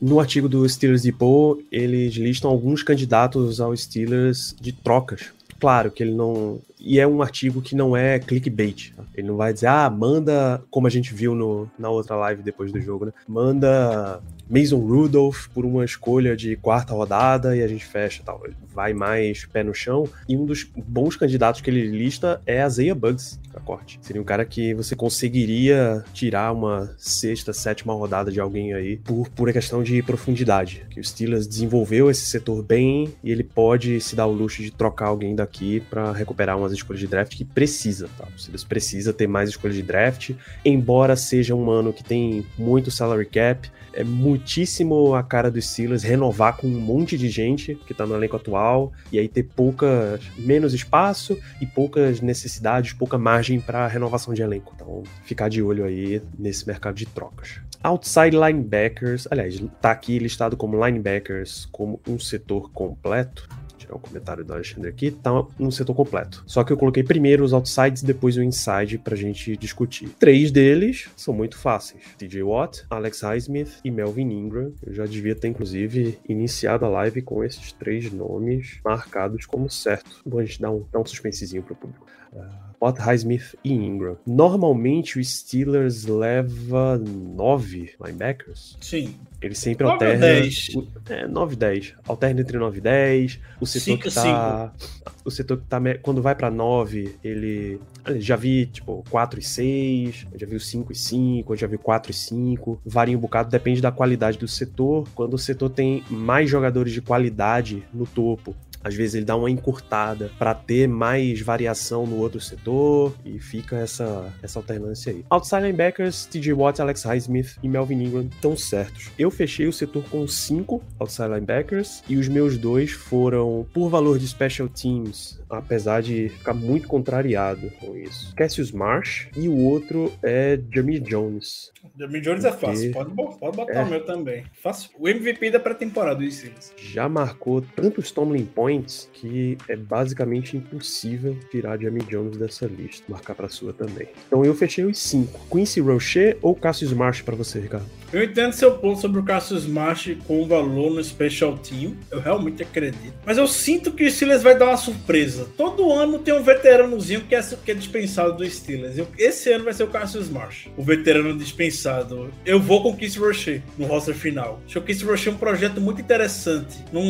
no 0.00 0.20
artigo 0.20 0.48
do 0.48 0.68
Steelers 0.68 1.02
Depot, 1.02 1.58
eles 1.72 2.14
listam 2.14 2.50
alguns 2.50 2.82
candidatos 2.82 3.60
ao 3.60 3.76
Steelers 3.76 4.54
de 4.60 4.72
trocas. 4.72 5.32
Claro 5.58 5.90
que 5.90 6.02
ele 6.02 6.14
não. 6.14 6.60
E 6.78 7.00
é 7.00 7.06
um 7.06 7.22
artigo 7.22 7.62
que 7.62 7.74
não 7.74 7.96
é 7.96 8.18
clickbait. 8.18 8.92
Tá? 8.94 9.02
Ele 9.14 9.28
não 9.28 9.36
vai 9.36 9.52
dizer, 9.52 9.66
ah, 9.66 9.88
manda, 9.88 10.62
como 10.70 10.86
a 10.86 10.90
gente 10.90 11.14
viu 11.14 11.34
no, 11.34 11.70
na 11.78 11.88
outra 11.88 12.16
live 12.16 12.42
depois 12.42 12.70
do 12.70 12.80
jogo, 12.80 13.06
né? 13.06 13.12
Manda 13.26 14.22
Mason 14.48 14.78
Rudolph 14.78 15.48
por 15.48 15.64
uma 15.64 15.84
escolha 15.84 16.36
de 16.36 16.56
quarta 16.56 16.94
rodada 16.94 17.56
e 17.56 17.62
a 17.62 17.68
gente 17.68 17.84
fecha 17.84 18.22
tal. 18.24 18.42
Vai 18.72 18.92
mais 18.92 19.44
pé 19.46 19.62
no 19.62 19.74
chão. 19.74 20.08
E 20.28 20.36
um 20.36 20.44
dos 20.44 20.64
bons 20.64 21.16
candidatos 21.16 21.60
que 21.60 21.70
ele 21.70 21.86
lista 21.86 22.40
é 22.46 22.62
a 22.62 22.68
Zaya 22.68 22.94
Bugs 22.94 23.40
a 23.56 23.60
corte. 23.60 23.98
Seria 24.02 24.20
um 24.20 24.24
cara 24.24 24.44
que 24.44 24.74
você 24.74 24.94
conseguiria 24.94 26.04
tirar 26.12 26.52
uma 26.52 26.94
sexta, 26.98 27.52
sétima 27.52 27.94
rodada 27.94 28.30
de 28.30 28.38
alguém 28.38 28.74
aí 28.74 28.98
por 28.98 29.28
pura 29.30 29.52
questão 29.52 29.82
de 29.82 30.02
profundidade. 30.02 30.86
Que 30.90 31.00
o 31.00 31.04
Steelers 31.04 31.46
desenvolveu 31.46 32.10
esse 32.10 32.26
setor 32.26 32.62
bem 32.62 33.14
e 33.24 33.30
ele 33.30 33.42
pode 33.42 34.00
se 34.00 34.14
dar 34.14 34.26
o 34.26 34.32
luxo 34.32 34.62
de 34.62 34.70
trocar 34.70 35.06
alguém 35.06 35.34
daqui 35.34 35.80
para 35.88 36.12
recuperar 36.12 36.58
umas 36.58 36.72
escolhas 36.78 37.00
de 37.00 37.06
draft 37.06 37.36
que 37.36 37.44
precisa, 37.44 38.08
tá? 38.16 38.26
O 38.34 38.38
Steelers 38.38 38.64
precisa 38.64 39.12
ter 39.12 39.26
mais 39.26 39.48
escolhas 39.48 39.76
de 39.76 39.82
draft, 39.82 40.32
embora 40.64 41.16
seja 41.16 41.54
um 41.54 41.70
ano 41.70 41.92
que 41.92 42.04
tem 42.04 42.46
muito 42.58 42.90
salary 42.90 43.26
cap, 43.26 43.70
é 43.96 44.04
muitíssimo 44.04 45.14
a 45.14 45.22
cara 45.22 45.50
dos 45.50 45.70
Steelers 45.70 46.02
renovar 46.02 46.58
com 46.58 46.66
um 46.66 46.78
monte 46.78 47.16
de 47.16 47.30
gente 47.30 47.74
que 47.86 47.94
tá 47.94 48.04
no 48.04 48.14
elenco 48.14 48.36
atual 48.36 48.92
e 49.10 49.18
aí 49.18 49.26
ter 49.26 49.44
pouca 49.44 50.20
menos 50.36 50.74
espaço 50.74 51.38
e 51.62 51.66
poucas 51.66 52.20
necessidades, 52.20 52.92
pouca 52.92 53.16
margem 53.16 53.58
para 53.58 53.86
renovação 53.86 54.34
de 54.34 54.42
elenco. 54.42 54.72
Então, 54.76 55.02
ficar 55.24 55.48
de 55.48 55.62
olho 55.62 55.84
aí 55.86 56.20
nesse 56.38 56.66
mercado 56.66 56.94
de 56.94 57.06
trocas. 57.06 57.58
Outside 57.82 58.36
linebackers, 58.36 59.26
aliás, 59.30 59.58
tá 59.80 59.92
aqui 59.92 60.18
listado 60.18 60.56
como 60.56 60.84
linebackers 60.84 61.66
como 61.72 61.98
um 62.06 62.18
setor 62.18 62.70
completo 62.72 63.48
tirar 63.86 63.96
o 63.96 63.98
comentário 63.98 64.44
do 64.44 64.52
Alexandre 64.52 64.90
aqui, 64.90 65.10
tá 65.10 65.30
no 65.58 65.72
setor 65.72 65.94
completo. 65.94 66.42
Só 66.46 66.64
que 66.64 66.72
eu 66.72 66.76
coloquei 66.76 67.02
primeiro 67.02 67.44
os 67.44 67.52
outsides, 67.52 68.02
depois 68.02 68.36
o 68.36 68.42
inside 68.42 68.98
pra 68.98 69.16
gente 69.16 69.56
discutir. 69.56 70.08
Três 70.18 70.50
deles 70.50 71.08
são 71.16 71.32
muito 71.32 71.56
fáceis: 71.56 72.02
TJ 72.18 72.42
Watt, 72.42 72.84
Alex 72.90 73.20
Highsmith 73.22 73.80
e 73.84 73.90
Melvin 73.90 74.30
Ingram. 74.30 74.72
Eu 74.84 74.92
já 74.92 75.06
devia 75.06 75.34
ter, 75.34 75.48
inclusive, 75.48 76.18
iniciado 76.28 76.84
a 76.84 76.88
live 76.88 77.22
com 77.22 77.42
esses 77.44 77.72
três 77.72 78.12
nomes 78.12 78.80
marcados 78.84 79.46
como 79.46 79.70
certo. 79.70 80.20
Bom, 80.24 80.40
a 80.40 80.44
gente 80.44 80.60
dá 80.60 80.70
um, 80.70 80.84
dá 80.92 80.98
um 80.98 81.06
suspensezinho 81.06 81.62
pro 81.62 81.74
público. 81.74 82.06
Uh, 82.32 82.65
Watt, 82.80 83.00
Highsmith 83.00 83.54
e 83.64 83.72
Ingram. 83.72 84.16
Normalmente 84.26 85.18
o 85.18 85.24
Steelers 85.24 86.04
leva 86.04 86.98
nove 86.98 87.94
linebackers. 88.00 88.76
Sim. 88.80 89.14
Ele 89.40 89.54
sempre 89.54 89.84
9 89.84 89.92
alterna. 89.94 90.26
10. 90.26 90.68
É, 91.10 91.26
9 91.26 91.56
10. 91.56 91.94
Alterna 92.08 92.40
entre 92.40 92.58
9 92.58 92.78
e 92.78 92.80
10. 92.80 93.40
O 93.60 93.66
setor 93.66 93.84
5, 93.84 94.02
que 94.02 94.14
tá. 94.14 94.72
5. 94.76 95.16
O 95.24 95.30
setor 95.30 95.58
que 95.58 95.64
tá. 95.66 95.78
Quando 96.02 96.22
vai 96.22 96.34
pra 96.34 96.50
9, 96.50 97.16
ele. 97.22 97.80
Já 98.16 98.36
vi, 98.36 98.66
tipo, 98.66 99.04
4 99.10 99.40
e 99.40 99.42
6. 99.42 100.26
Já 100.36 100.46
vi 100.46 100.58
5 100.58 100.92
e 100.92 100.94
5. 100.94 101.56
Já 101.56 101.66
vi 101.66 101.76
4 101.76 102.10
e 102.10 102.14
5. 102.14 102.80
Varia 102.84 103.16
um 103.16 103.20
bocado, 103.20 103.50
depende 103.50 103.80
da 103.80 103.92
qualidade 103.92 104.38
do 104.38 104.48
setor. 104.48 105.06
Quando 105.14 105.34
o 105.34 105.38
setor 105.38 105.68
tem 105.70 106.02
mais 106.08 106.48
jogadores 106.48 106.92
de 106.92 107.02
qualidade 107.02 107.84
no 107.92 108.06
topo, 108.06 108.54
às 108.86 108.94
vezes 108.94 109.16
ele 109.16 109.24
dá 109.24 109.34
uma 109.34 109.50
encurtada 109.50 110.30
para 110.38 110.54
ter 110.54 110.86
mais 110.86 111.40
variação 111.40 112.06
no 112.06 112.18
outro 112.18 112.40
setor 112.40 113.12
e 113.24 113.40
fica 113.40 113.76
essa, 113.76 114.32
essa 114.40 114.60
alternância 114.60 115.12
aí. 115.12 115.24
Outside 115.28 115.62
linebackers, 115.62 116.26
TJ 116.26 116.52
Watt, 116.52 116.80
Alex 116.80 117.02
Highsmith 117.02 117.56
e 117.64 117.68
Melvin 117.68 118.04
Ingram 118.04 118.28
estão 118.32 118.56
certos. 118.56 119.10
Eu 119.18 119.28
fechei 119.28 119.66
o 119.66 119.72
setor 119.72 120.04
com 120.08 120.28
cinco 120.28 120.80
outside 121.00 121.28
linebackers 121.28 122.04
e 122.08 122.16
os 122.16 122.28
meus 122.28 122.56
dois 122.56 122.92
foram 122.92 123.66
por 123.74 123.88
valor 123.88 124.20
de 124.20 124.28
special 124.28 124.68
teams, 124.68 125.40
apesar 125.50 126.00
de 126.00 126.28
ficar 126.28 126.54
muito 126.54 126.86
contrariado 126.86 127.72
com 127.80 127.96
isso. 127.96 128.32
Cassius 128.36 128.70
Marsh 128.70 129.28
e 129.36 129.48
o 129.48 129.56
outro 129.56 130.12
é 130.22 130.60
Jamie 130.72 131.00
Jones. 131.00 131.72
Jamie 131.98 132.20
Jones 132.20 132.44
é 132.44 132.52
fácil, 132.52 132.92
pode, 132.92 133.10
pode 133.14 133.56
botar 133.56 133.80
é. 133.80 133.82
o 133.82 133.90
meu 133.90 134.04
também. 134.04 134.44
Fácil. 134.62 134.90
O 134.96 135.08
MVP 135.08 135.50
da 135.50 135.58
pré-temporada 135.58 136.20
do 136.20 136.30
Steelers. 136.30 136.72
Já 136.76 137.08
marcou 137.08 137.60
tantos 137.60 138.12
Tomlin 138.12 138.44
Points 138.44 138.75
que 139.12 139.56
é 139.68 139.76
basicamente 139.76 140.56
impossível 140.56 141.36
tirar 141.50 141.80
Jamie 141.80 142.02
Jones 142.04 142.36
dessa 142.36 142.66
lista, 142.66 143.04
marcar 143.08 143.34
para 143.34 143.48
sua 143.48 143.72
também. 143.72 144.08
Então 144.26 144.44
eu 144.44 144.54
fechei 144.54 144.84
os 144.84 144.98
cinco. 144.98 145.40
Quincy 145.50 145.80
Rocher 145.80 146.38
ou 146.42 146.54
Cassius 146.54 146.92
Marsh 146.92 147.22
para 147.22 147.36
você, 147.36 147.60
Ricardo? 147.60 147.86
Eu 148.12 148.22
entendo 148.22 148.52
seu 148.52 148.72
ponto 148.78 149.00
sobre 149.00 149.18
o 149.20 149.24
Cassius 149.24 149.66
Marsh 149.66 150.16
com 150.26 150.46
valor 150.46 150.92
no 150.92 151.02
Special 151.02 151.58
Team. 151.58 151.96
Eu 152.10 152.20
realmente 152.20 152.62
acredito. 152.62 153.14
Mas 153.24 153.36
eu 153.36 153.46
sinto 153.48 153.92
que 153.92 154.04
o 154.04 154.10
Steelers 154.10 154.42
vai 154.42 154.56
dar 154.56 154.68
uma 154.68 154.76
surpresa. 154.76 155.48
Todo 155.56 155.92
ano 155.92 156.18
tem 156.20 156.32
um 156.32 156.42
veteranozinho 156.42 157.22
que 157.22 157.34
é, 157.34 157.42
que 157.42 157.70
é 157.70 157.74
dispensado 157.74 158.36
do 158.36 158.48
Steelers. 158.48 158.96
Esse 159.18 159.52
ano 159.52 159.64
vai 159.64 159.74
ser 159.74 159.82
o 159.82 159.88
Cassius 159.88 160.28
Marsh, 160.28 160.68
o 160.76 160.82
veterano 160.82 161.36
dispensado. 161.36 162.30
Eu 162.44 162.60
vou 162.60 162.82
com 162.82 162.90
o 162.90 162.96
Kiss 162.96 163.18
Rocher 163.18 163.62
no 163.76 163.86
roster 163.86 164.14
final. 164.14 164.60
Acho 164.64 164.74
que 164.74 164.78
o 164.78 164.82
Kiss 164.82 165.04
Rocher 165.04 165.32
é 165.32 165.36
um 165.36 165.38
projeto 165.38 165.80
muito 165.80 166.00
interessante. 166.00 166.84
Não 166.92 167.02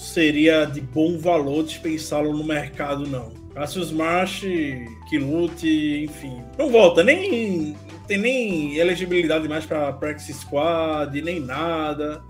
seria 0.00 0.64
de 0.64 0.80
bom 0.80 1.18
valor 1.18 1.62
dispensá-lo 1.62 2.32
no 2.32 2.42
mercado, 2.42 3.06
não. 3.06 3.32
Cassius 3.54 3.92
Marsh, 3.92 4.42
que 5.08 5.18
lute, 5.18 6.04
enfim. 6.04 6.42
Não 6.58 6.70
volta, 6.70 7.04
nem 7.04 7.76
tem 8.06 8.16
nem 8.16 8.76
elegibilidade 8.76 9.46
mais 9.46 9.66
para 9.66 9.92
Practice 9.92 10.32
Squad, 10.32 11.20
nem 11.20 11.38
nada. 11.38 12.22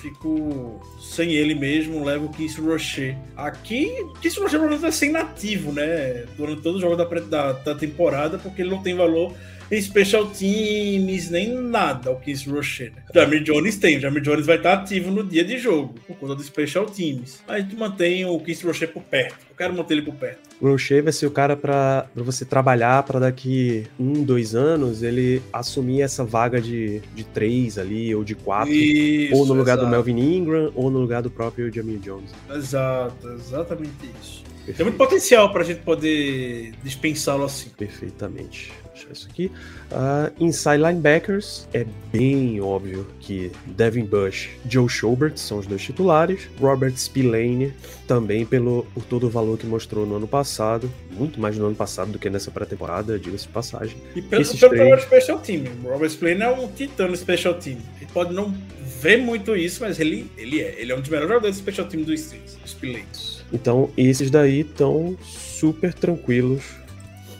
Fico 0.00 0.80
sem 1.00 1.32
ele 1.32 1.54
mesmo, 1.54 2.04
levo 2.04 2.26
o 2.26 2.28
Kiss 2.28 2.60
Rocher. 2.60 3.16
Aqui, 3.34 3.90
Kiss 4.20 4.38
Rocher 4.38 4.58
provavelmente 4.58 4.82
vai 4.82 4.92
ser 4.92 5.06
inativo, 5.06 5.72
né? 5.72 6.26
Durante 6.36 6.60
todo 6.60 6.76
o 6.76 6.80
jogo 6.80 6.96
da, 6.96 7.04
da, 7.04 7.52
da 7.52 7.74
temporada, 7.74 8.38
porque 8.38 8.60
ele 8.60 8.70
não 8.70 8.82
tem 8.82 8.94
valor 8.94 9.32
em 9.70 9.80
special 9.80 10.26
teams, 10.26 11.30
nem 11.30 11.54
nada 11.54 12.10
o 12.10 12.16
Chris 12.16 12.46
Rocher. 12.46 12.92
Né? 12.94 13.02
Jamir 13.14 13.42
Jones 13.42 13.76
tem, 13.76 13.96
o 13.96 14.00
Jamir 14.00 14.22
Jones 14.22 14.46
vai 14.46 14.56
estar 14.56 14.74
ativo 14.74 15.10
no 15.10 15.24
dia 15.24 15.44
de 15.44 15.58
jogo, 15.58 15.94
por 16.06 16.16
conta 16.16 16.34
do 16.34 16.42
special 16.42 16.86
teams. 16.86 17.42
Mas 17.46 17.66
tu 17.68 17.76
mantém 17.76 18.24
o 18.24 18.38
Chris 18.40 18.62
Rocher 18.62 18.92
por 18.92 19.02
perto. 19.02 19.46
Eu 19.50 19.56
quero 19.56 19.74
manter 19.74 19.94
ele 19.94 20.02
por 20.02 20.14
perto. 20.14 20.38
O 20.60 20.68
Rocher 20.68 21.02
vai 21.02 21.12
ser 21.12 21.26
o 21.26 21.30
cara 21.30 21.56
para 21.56 22.08
você 22.14 22.44
trabalhar 22.44 23.02
para 23.02 23.18
daqui 23.20 23.84
um, 23.98 24.22
dois 24.22 24.54
anos 24.54 25.02
ele 25.02 25.42
assumir 25.52 26.02
essa 26.02 26.24
vaga 26.24 26.60
de, 26.60 27.00
de 27.14 27.24
três 27.24 27.76
ali, 27.76 28.14
ou 28.14 28.24
de 28.24 28.34
quatro. 28.34 28.72
Isso, 28.72 29.34
ou 29.34 29.44
no 29.44 29.52
lugar 29.52 29.74
exato. 29.74 29.86
do 29.86 29.90
Melvin 29.90 30.18
Ingram, 30.18 30.72
ou 30.74 30.90
no 30.90 30.98
lugar 30.98 31.22
do 31.22 31.30
próprio 31.30 31.72
Jamir 31.72 31.98
Jones. 31.98 32.30
Exato, 32.50 33.28
exatamente 33.32 33.92
isso. 34.20 34.44
Tem 34.74 34.84
muito 34.84 34.96
potencial 34.98 35.52
pra 35.52 35.62
gente 35.64 35.80
poder 35.82 36.72
dispensá-lo 36.82 37.44
assim. 37.44 37.68
Perfeitamente. 37.76 38.72
Vou 38.82 38.92
deixar 38.92 39.12
isso 39.12 39.28
aqui. 39.30 39.52
Ah, 39.90 40.32
inside 40.40 40.78
linebackers, 40.78 41.68
é 41.72 41.84
bem 42.12 42.60
óbvio 42.60 43.06
que 43.20 43.52
Devin 43.66 44.04
Bush, 44.04 44.48
Joe 44.68 44.88
Schobert 44.88 45.36
são 45.36 45.58
os 45.58 45.66
dois 45.66 45.82
titulares. 45.82 46.48
Robert 46.58 46.96
Spillane, 46.96 47.72
também 48.06 48.44
pelo, 48.46 48.86
por 48.94 49.04
todo 49.04 49.26
o 49.26 49.30
valor 49.30 49.58
que 49.58 49.66
mostrou 49.66 50.06
no 50.06 50.16
ano 50.16 50.26
passado. 50.26 50.90
Muito 51.10 51.38
mais 51.40 51.56
no 51.58 51.66
ano 51.66 51.76
passado 51.76 52.10
do 52.12 52.18
que 52.18 52.28
nessa 52.30 52.50
pré-temporada, 52.50 53.18
diga-se 53.18 53.46
de 53.46 53.52
passagem. 53.52 53.96
E 54.14 54.22
pelo, 54.22 54.42
Esses 54.42 54.58
pelo 54.58 54.72
três- 54.72 55.02
special 55.02 55.38
team. 55.38 55.64
O 55.84 55.88
Robert 55.90 56.10
Spillane 56.10 56.42
é 56.42 56.48
um 56.48 56.68
titã 56.68 57.06
no 57.06 57.16
special 57.16 57.54
team. 57.54 57.78
Ele 58.00 58.10
pode 58.12 58.32
não 58.34 58.52
ver 59.00 59.18
muito 59.18 59.54
isso, 59.54 59.82
mas 59.82 60.00
ele, 60.00 60.30
ele 60.36 60.60
é. 60.60 60.74
Ele 60.80 60.92
é 60.92 60.96
um 60.96 61.00
dos 61.00 61.08
melhores 61.10 61.28
jogadores 61.28 61.56
do 61.56 61.60
special 61.60 61.86
team 61.86 62.02
do 62.02 62.16
Steelers. 62.16 62.56
O 62.64 62.68
Spillane. 62.68 63.04
Então, 63.52 63.90
esses 63.96 64.30
daí 64.30 64.60
estão 64.60 65.16
super 65.22 65.94
tranquilos 65.94 66.64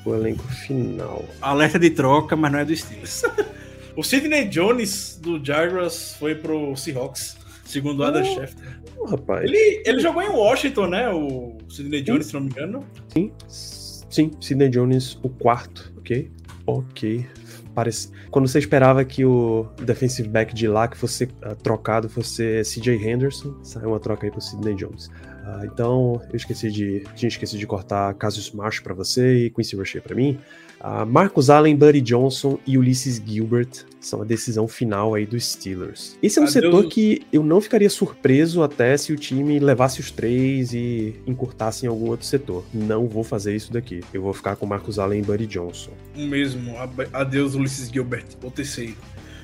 o 0.07 0.15
elenco 0.15 0.45
final. 0.45 1.25
Alerta 1.43 1.79
de 1.79 1.91
troca, 1.91 2.37
mas 2.37 2.53
não 2.53 2.61
é 2.61 2.65
do 2.65 2.75
Steelers. 2.75 3.23
o 3.97 4.03
Sidney 4.03 4.47
Jones 4.47 5.19
do 5.21 5.45
Jaguars 5.45 6.15
foi 6.19 6.35
pro 6.35 6.77
Seahawks, 6.77 7.37
segundo 7.65 8.01
o 8.01 8.05
Adam 8.05 8.23
Oh. 8.23 8.35
Schefter. 8.35 8.81
Oh, 8.99 9.05
rapaz. 9.05 9.45
Ele, 9.45 9.83
ele 9.85 10.01
jogou 10.01 10.23
em 10.23 10.29
Washington, 10.29 10.87
né? 10.87 11.09
O 11.11 11.59
Sidney 11.69 12.03
Jones, 12.03 12.27
se 12.27 12.35
não 12.35 12.41
me 12.43 12.51
engano. 12.51 12.85
Sim, 13.09 13.33
sim, 13.49 14.31
Sidney 14.41 14.69
Jones, 14.69 15.19
o 15.23 15.29
quarto, 15.29 15.93
ok? 15.99 16.31
Ok. 16.67 17.27
Parece... 17.75 18.11
Quando 18.31 18.49
você 18.49 18.59
esperava 18.59 19.05
que 19.05 19.23
o 19.25 19.67
defensive 19.83 20.29
back 20.29 20.55
de 20.55 20.67
lá 20.67 20.89
que 20.89 20.97
fosse 20.97 21.29
ah, 21.43 21.55
trocado 21.55 22.09
fosse 22.09 22.63
CJ 22.63 22.95
Henderson, 22.95 23.55
saiu 23.63 23.89
uma 23.89 24.01
troca 24.01 24.27
aí 24.27 24.31
pro 24.31 24.41
Sidney 24.41 24.75
Jones. 24.75 25.11
Ah, 25.47 25.61
então, 25.65 26.21
eu 26.29 26.37
esqueci 26.37 26.73
de. 26.73 27.05
Tinha 27.15 27.29
esquecido 27.29 27.61
de 27.61 27.67
cortar 27.69 28.13
Cassius 28.15 28.51
Marsh 28.51 28.81
pra 28.81 28.93
você 28.93 29.45
e 29.45 29.51
Quincy 29.51 29.77
Rocher 29.77 30.03
pra 30.03 30.13
mim. 30.13 30.37
Ah, 30.81 31.07
Marcus 31.07 31.49
Allen, 31.49 31.77
Buddy 31.77 32.01
Johnson 32.01 32.59
e 32.67 32.77
Ulysses 32.77 33.23
Gilbert 33.25 33.69
são 34.01 34.23
a 34.23 34.25
decisão 34.25 34.67
final 34.67 35.15
aí 35.15 35.25
dos 35.25 35.53
Steelers. 35.53 36.19
Esse 36.21 36.41
é 36.41 36.43
um 36.43 36.47
Adeus, 36.47 36.65
setor 36.65 36.89
que 36.89 37.23
eu 37.33 37.45
não 37.45 37.61
ficaria 37.61 37.89
surpreso 37.89 38.61
até 38.61 38.97
se 38.97 39.13
o 39.13 39.17
time 39.17 39.61
levasse 39.61 40.01
os 40.01 40.11
três 40.11 40.75
e 40.75 41.15
encurtasse 41.29 41.87
em 41.87 41.89
algum 41.89 42.11
outro 42.11 42.27
setor. 42.27 42.65
Não 42.75 43.07
vou 43.07 43.23
fazer 43.23 43.55
isso 43.55 43.73
daqui. 43.73 44.01
Eu 44.13 44.23
vou 44.23 44.35
ficar 44.35 44.57
com 44.57 44.67
Marcus 44.67 44.99
Allen 44.99 45.21
e 45.21 45.25
Buddy 45.25 45.47
Johnson. 45.47 45.93
O 46.17 46.27
mesmo. 46.27 46.75
Adeus, 47.13 47.55
Ulisses 47.55 47.89
Gilbert, 47.89 48.27
o 48.43 48.51
terceiro. 48.51 48.97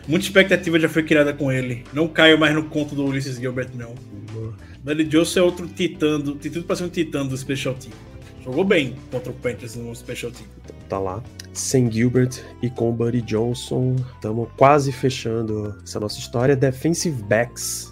Muita 0.09 0.27
expectativa 0.27 0.81
já 0.81 0.89
foi 0.89 1.05
criada 1.05 1.33
com 1.33 1.53
ele. 1.53 1.85
Não 1.93 2.09
caio 2.09 2.37
mais 2.37 2.53
no 2.53 2.65
conto 2.65 2.93
do 2.93 3.05
Ulisses 3.05 3.37
Gilbert, 3.37 3.71
não. 3.75 3.95
Buddy 4.83 5.05
Johnson 5.05 5.41
é 5.41 5.43
outro 5.43 5.69
titã, 5.69 6.19
do, 6.19 6.35
tem 6.35 6.51
tudo 6.51 6.65
pra 6.65 6.77
ser 6.77 6.85
um 6.85 6.89
titã 6.89 7.27
do 7.27 7.37
Special 7.37 7.75
Team. 7.75 7.93
Jogou 8.45 8.65
bem 8.65 8.97
contra 9.11 9.31
o 9.31 9.35
Panthers 9.35 9.77
no 9.77 9.95
Special 9.95 10.33
Team. 10.33 10.47
Tá 10.89 10.99
lá. 10.99 11.23
Sem 11.53 11.91
Gilbert 11.91 12.41
e 12.61 12.69
com 12.69 12.91
Buddy 12.93 13.23
Johnson. 13.23 13.97
Estamos 14.15 14.49
quase 14.57 14.91
fechando 14.91 15.79
essa 15.83 16.01
nossa 16.01 16.19
história. 16.19 16.57
Defensive 16.57 17.23
backs. 17.23 17.92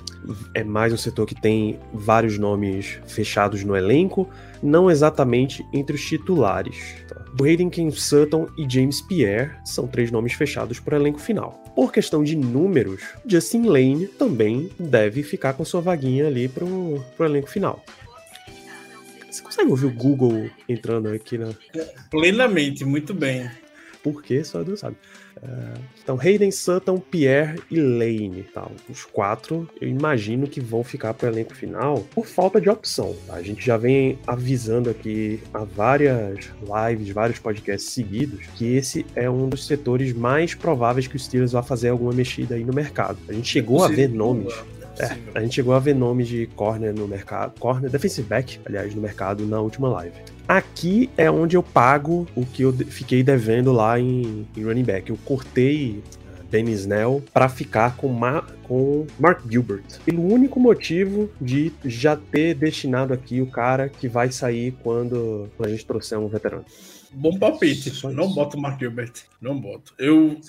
É 0.54 0.62
mais 0.62 0.92
um 0.92 0.96
setor 0.96 1.26
que 1.26 1.34
tem 1.34 1.78
vários 1.92 2.38
nomes 2.38 2.98
fechados 3.06 3.64
no 3.64 3.76
elenco, 3.76 4.28
não 4.62 4.90
exatamente 4.90 5.64
entre 5.72 5.96
os 5.96 6.04
titulares. 6.04 6.76
Tá? 7.08 7.24
Braden 7.32 7.70
Ken 7.70 7.90
Sutton 7.90 8.48
e 8.58 8.68
James 8.68 9.00
Pierre 9.00 9.52
são 9.64 9.86
três 9.86 10.10
nomes 10.10 10.32
fechados 10.34 10.78
para 10.80 10.96
o 10.96 11.00
elenco 11.00 11.18
final. 11.18 11.62
Por 11.74 11.92
questão 11.92 12.22
de 12.22 12.36
números, 12.36 13.02
Justin 13.26 13.62
Lane 13.62 14.06
também 14.06 14.70
deve 14.78 15.22
ficar 15.22 15.54
com 15.54 15.64
sua 15.64 15.80
vaguinha 15.80 16.26
ali 16.26 16.48
pro, 16.48 17.02
pro 17.16 17.26
elenco 17.26 17.48
final. 17.48 17.82
Você 19.30 19.42
consegue 19.42 19.70
ouvir 19.70 19.86
o 19.86 19.92
Google 19.92 20.50
entrando 20.68 21.08
aqui 21.08 21.38
na, 21.38 21.50
Plenamente, 22.10 22.84
muito 22.84 23.14
bem. 23.14 23.48
por 24.02 24.22
quê, 24.22 24.42
só 24.42 24.62
Deus 24.64 24.80
sabe. 24.80 24.96
Então, 26.02 26.18
Hayden, 26.20 26.50
Sutton, 26.50 26.98
Pierre 26.98 27.60
e 27.70 27.80
Lane. 27.80 28.42
Tá? 28.54 28.66
Os 28.88 29.04
quatro, 29.04 29.68
eu 29.80 29.88
imagino 29.88 30.46
que 30.46 30.60
vão 30.60 30.82
ficar 30.82 31.14
para 31.14 31.28
o 31.28 31.32
elenco 31.32 31.54
final 31.54 32.00
por 32.14 32.26
falta 32.26 32.60
de 32.60 32.68
opção. 32.68 33.14
tá? 33.26 33.34
A 33.34 33.42
gente 33.42 33.64
já 33.64 33.76
vem 33.76 34.18
avisando 34.26 34.90
aqui 34.90 35.40
há 35.54 35.64
várias 35.64 36.50
lives, 36.60 37.10
vários 37.10 37.38
podcasts 37.38 37.92
seguidos, 37.92 38.46
que 38.56 38.74
esse 38.74 39.06
é 39.14 39.30
um 39.30 39.48
dos 39.48 39.66
setores 39.66 40.12
mais 40.12 40.54
prováveis 40.54 41.06
que 41.06 41.16
os 41.16 41.24
Steelers 41.24 41.52
vão 41.52 41.62
fazer 41.62 41.90
alguma 41.90 42.12
mexida 42.12 42.54
aí 42.54 42.64
no 42.64 42.72
mercado. 42.72 43.18
A 43.28 43.32
gente 43.32 43.48
chegou 43.48 43.84
a 43.84 43.88
ver 43.88 44.08
nomes. 44.08 44.54
É 45.00 45.16
a 45.34 45.40
gente 45.40 45.54
chegou 45.54 45.74
a 45.74 45.78
ver 45.78 45.94
nomes 45.94 46.28
de 46.28 46.46
corner 46.56 46.94
no 46.94 47.08
mercado, 47.08 47.58
corner, 47.58 47.90
defensive 47.90 48.26
back, 48.28 48.60
aliás, 48.64 48.94
no 48.94 49.00
mercado 49.00 49.46
na 49.46 49.60
última 49.60 49.88
live. 49.88 50.14
Aqui 50.46 51.08
é 51.16 51.30
onde 51.30 51.56
eu 51.56 51.62
pago 51.62 52.26
o 52.34 52.44
que 52.44 52.62
eu 52.62 52.72
fiquei 52.72 53.22
devendo 53.22 53.72
lá 53.72 53.98
em, 54.00 54.46
em 54.56 54.64
running 54.64 54.82
back. 54.84 55.08
Eu 55.08 55.18
cortei 55.24 56.02
eh, 56.02 56.42
Benny 56.50 56.72
Snell 56.72 57.22
para 57.32 57.48
ficar 57.48 57.96
com, 57.96 58.08
Ma- 58.08 58.44
com 58.64 59.06
Mark 59.18 59.42
Gilbert. 59.48 59.84
Pelo 60.04 60.22
único 60.26 60.58
motivo 60.58 61.30
de 61.40 61.72
já 61.84 62.16
ter 62.16 62.54
destinado 62.54 63.14
aqui 63.14 63.40
o 63.40 63.46
cara 63.46 63.88
que 63.88 64.08
vai 64.08 64.32
sair 64.32 64.74
quando 64.82 65.48
a 65.60 65.68
gente 65.68 65.86
trouxer 65.86 66.18
um 66.18 66.26
veterano. 66.26 66.64
Bom 67.12 67.38
palpite. 67.38 67.90
Só 67.90 68.10
Não 68.10 68.26
isso. 68.26 68.34
boto 68.34 68.56
o 68.56 68.60
Mark 68.60 68.78
Gilbert. 68.78 69.12
Não 69.40 69.58
boto. 69.58 69.94
Eu. 69.98 70.40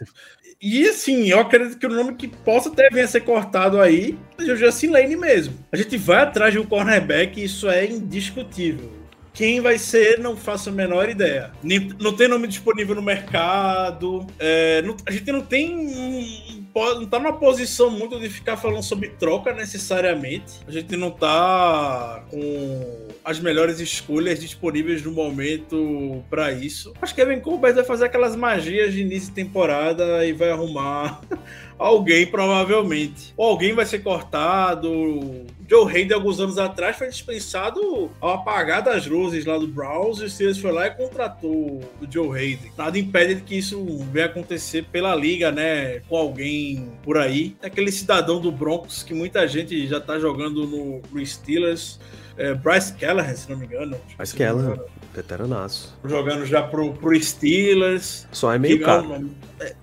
E 0.61 0.87
assim, 0.87 1.27
eu 1.29 1.39
acredito 1.39 1.79
que 1.79 1.85
o 1.87 1.89
nome 1.89 2.13
que 2.15 2.27
possa 2.27 2.69
até 2.69 2.87
vir 2.89 3.01
a 3.01 3.07
ser 3.07 3.21
cortado 3.21 3.81
aí 3.81 4.17
é 4.39 4.43
o 4.43 4.55
Justin 4.55 4.87
Lane 4.87 5.15
mesmo. 5.15 5.53
A 5.71 5.75
gente 5.77 5.97
vai 5.97 6.21
atrás 6.21 6.53
de 6.53 6.59
um 6.59 6.65
cornerback 6.65 7.39
e 7.39 7.45
isso 7.45 7.67
é 7.67 7.85
indiscutível. 7.87 8.91
Quem 9.33 9.61
vai 9.61 9.77
ser, 9.79 10.19
não 10.19 10.35
faço 10.35 10.69
a 10.69 10.73
menor 10.73 11.09
ideia. 11.09 11.51
Nem- 11.63 11.89
Não 11.99 12.13
tem 12.15 12.27
nome 12.27 12.47
disponível 12.47 12.93
no 12.93 13.01
mercado. 13.01 14.27
é, 14.37 14.81
não- 14.83 14.97
a 15.05 15.11
gente 15.11 15.31
não 15.31 15.41
tem. 15.41 15.73
um- 15.75 16.60
pode- 16.73 16.99
Não 17.01 17.07
tá 17.07 17.19
numa 17.19 17.33
posição 17.33 17.89
muito 17.89 18.19
de 18.19 18.29
ficar 18.29 18.57
falando 18.57 18.83
sobre 18.83 19.09
troca 19.09 19.53
necessariamente. 19.53 20.53
A 20.67 20.71
gente 20.71 20.95
não 20.97 21.11
tá 21.11 22.23
com 22.29 23.07
as 23.23 23.39
melhores 23.39 23.79
escolhas 23.79 24.39
disponíveis 24.39 25.03
no 25.03 25.11
momento 25.11 26.23
para 26.29 26.51
isso. 26.51 26.93
Acho 27.01 27.13
que 27.13 27.21
Kevin 27.23 27.39
Colbert 27.39 27.75
vai 27.75 27.83
fazer 27.83 28.05
aquelas 28.05 28.35
magias 28.35 28.93
de 28.93 29.01
início 29.01 29.29
de 29.29 29.35
temporada 29.35 30.25
e 30.25 30.33
vai 30.33 30.49
arrumar 30.51 31.21
alguém, 31.77 32.25
provavelmente. 32.27 33.33
Ou 33.37 33.49
alguém 33.49 33.73
vai 33.73 33.85
ser 33.85 33.99
cortado. 33.99 35.45
Joe 35.69 35.89
Hayden, 35.89 36.13
alguns 36.17 36.39
anos 36.39 36.57
atrás, 36.57 36.97
foi 36.97 37.07
dispensado 37.09 38.11
ao 38.19 38.31
apagar 38.35 38.81
das 38.83 39.07
luzes 39.07 39.45
lá 39.45 39.57
do 39.57 39.67
Browns 39.67 40.19
e 40.19 40.25
o 40.25 40.29
Steelers 40.29 40.57
foi 40.57 40.71
lá 40.71 40.87
e 40.87 40.91
contratou 40.91 41.79
o 42.01 42.11
Joe 42.11 42.27
Hayden. 42.37 42.71
Nada 42.77 42.99
impede 42.99 43.41
que 43.41 43.55
isso 43.57 43.81
venha 44.11 44.25
acontecer 44.25 44.83
pela 44.91 45.15
liga, 45.15 45.49
né? 45.51 46.01
Com 46.09 46.17
alguém 46.17 46.60
por 47.03 47.17
aí. 47.17 47.55
Aquele 47.63 47.91
cidadão 47.91 48.39
do 48.39 48.51
Broncos 48.51 49.03
que 49.03 49.13
muita 49.13 49.47
gente 49.47 49.87
já 49.87 49.99
tá 49.99 50.19
jogando 50.19 50.65
no, 50.67 51.01
no 51.11 51.25
Steelers. 51.25 51.99
É, 52.37 52.53
Bryce 52.53 52.93
Callahan, 52.93 53.35
se 53.35 53.49
não 53.49 53.57
me 53.57 53.65
engano. 53.65 53.95
Ela, 54.17 54.61
engano. 54.61 54.83
veteranaço. 55.13 55.97
Jogando 56.03 56.45
já 56.45 56.63
pro, 56.63 56.93
pro 56.93 57.21
Steelers. 57.21 58.27
Só 58.31 58.53
é 58.53 58.57
meio 58.57 58.81
caro. 58.81 59.07
não- 59.07 59.29